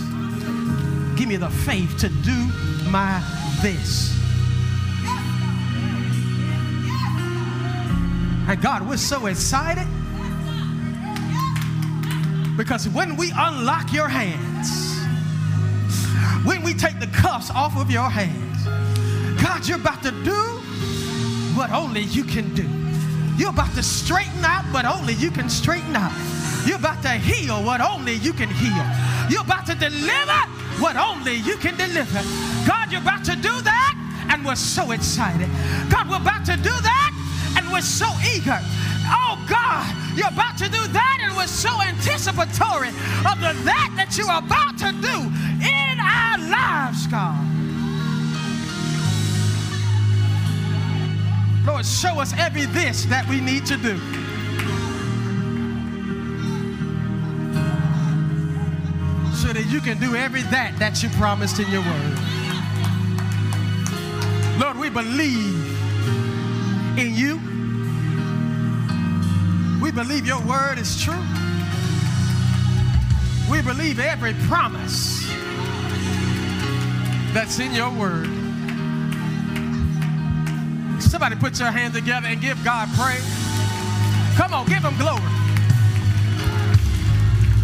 give 1.16 1.28
me 1.28 1.36
the 1.36 1.50
faith 1.50 1.96
to 1.98 2.08
do 2.08 2.48
my 2.90 3.22
this. 3.62 4.12
And 8.46 8.60
God, 8.60 8.86
we're 8.86 8.96
so 8.96 9.26
excited 9.26 9.86
because 12.56 12.88
when 12.88 13.16
we 13.16 13.32
unlock 13.34 13.92
your 13.92 14.08
hands, 14.08 14.98
when 16.46 16.62
we 16.62 16.74
take 16.74 17.00
the 17.00 17.06
cuffs 17.06 17.50
off 17.50 17.76
of 17.76 17.90
your 17.90 18.10
hands, 18.10 18.43
You're 19.66 19.80
about 19.80 20.02
to 20.02 20.10
do 20.10 20.40
what 21.56 21.70
only 21.70 22.02
you 22.02 22.22
can 22.22 22.54
do. 22.54 22.68
You're 23.36 23.50
about 23.50 23.74
to 23.74 23.82
straighten 23.82 24.44
out 24.44 24.64
what 24.74 24.84
only 24.84 25.14
you 25.14 25.30
can 25.30 25.48
straighten 25.48 25.96
out. 25.96 26.12
You're 26.66 26.78
about 26.78 27.02
to 27.02 27.12
heal 27.12 27.62
what 27.64 27.80
only 27.80 28.14
you 28.14 28.32
can 28.32 28.48
heal. 28.48 28.84
You're 29.30 29.42
about 29.42 29.64
to 29.66 29.74
deliver 29.74 30.40
what 30.80 30.96
only 30.96 31.36
you 31.36 31.56
can 31.56 31.76
deliver. 31.76 32.20
God, 32.66 32.92
you're 32.92 33.00
about 33.00 33.24
to 33.24 33.36
do 33.36 33.60
that, 33.62 33.94
and 34.30 34.44
we're 34.44 34.54
so 34.54 34.90
excited. 34.92 35.48
God, 35.90 36.10
we're 36.10 36.20
about 36.20 36.44
to 36.46 36.56
do 36.56 36.74
that, 36.84 37.54
and 37.56 37.70
we're 37.72 37.80
so 37.80 38.08
eager. 38.20 38.60
Oh 39.08 39.42
God, 39.48 39.88
you're 40.16 40.28
about 40.28 40.58
to 40.58 40.68
do 40.68 40.86
that, 40.92 41.18
and 41.22 41.36
we're 41.36 41.46
so 41.46 41.80
anticipatory 41.80 42.88
of 43.24 43.40
the 43.40 43.56
that 43.64 43.94
that 43.96 44.14
you're 44.16 44.28
about 44.28 44.76
to 44.78 44.92
do 45.00 45.16
in 45.64 45.96
our 46.00 46.38
lives, 46.50 47.06
God. 47.06 47.53
Lord, 51.74 51.86
show 51.86 52.20
us 52.20 52.32
every 52.38 52.66
this 52.66 53.04
that 53.06 53.28
we 53.28 53.40
need 53.40 53.66
to 53.66 53.76
do. 53.76 53.98
So 59.34 59.52
that 59.52 59.66
you 59.68 59.80
can 59.80 59.98
do 59.98 60.14
every 60.14 60.42
that 60.42 60.78
that 60.78 61.02
you 61.02 61.08
promised 61.18 61.58
in 61.58 61.68
your 61.72 61.82
word. 61.82 62.18
Lord, 64.60 64.78
we 64.78 64.88
believe 64.88 65.76
in 66.96 67.12
you. 67.16 67.40
We 69.82 69.90
believe 69.90 70.28
your 70.28 70.42
word 70.46 70.78
is 70.78 71.02
true. 71.02 71.26
We 73.50 73.62
believe 73.62 73.98
every 73.98 74.34
promise 74.46 75.26
that's 77.34 77.58
in 77.58 77.74
your 77.74 77.90
word. 77.90 78.43
Somebody 81.14 81.36
put 81.36 81.60
your 81.60 81.70
hands 81.70 81.94
together 81.94 82.26
and 82.26 82.40
give 82.40 82.58
God 82.64 82.88
praise. 82.98 83.22
Come 84.34 84.52
on, 84.52 84.66
give 84.66 84.82
him 84.82 84.98
glory. 84.98 85.22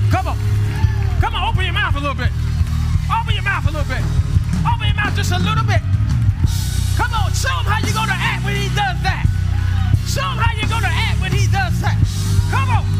Come 0.06 0.30
on. 0.30 0.38
Come 1.18 1.34
on, 1.34 1.50
open 1.50 1.64
your 1.64 1.74
mouth 1.74 1.96
a 1.96 1.98
little 1.98 2.14
bit. 2.14 2.30
Open 3.10 3.34
your 3.34 3.42
mouth 3.42 3.66
a 3.66 3.74
little 3.74 3.90
bit. 3.90 4.06
Open 4.62 4.86
your 4.86 4.94
mouth 4.94 5.16
just 5.16 5.32
a 5.34 5.38
little 5.42 5.66
bit. 5.66 5.82
Come 6.94 7.10
on, 7.10 7.34
show 7.34 7.50
him 7.58 7.66
how 7.66 7.82
you're 7.82 7.90
going 7.90 8.06
to 8.06 8.14
act 8.14 8.44
when 8.46 8.54
he 8.54 8.68
does 8.70 9.02
that. 9.02 9.26
Show 10.06 10.22
him 10.30 10.38
how 10.38 10.54
you're 10.54 10.70
going 10.70 10.86
to 10.86 10.94
act 11.10 11.20
when 11.20 11.32
he 11.32 11.50
does 11.50 11.74
that. 11.82 11.98
Come 12.54 12.70
on. 12.70 12.99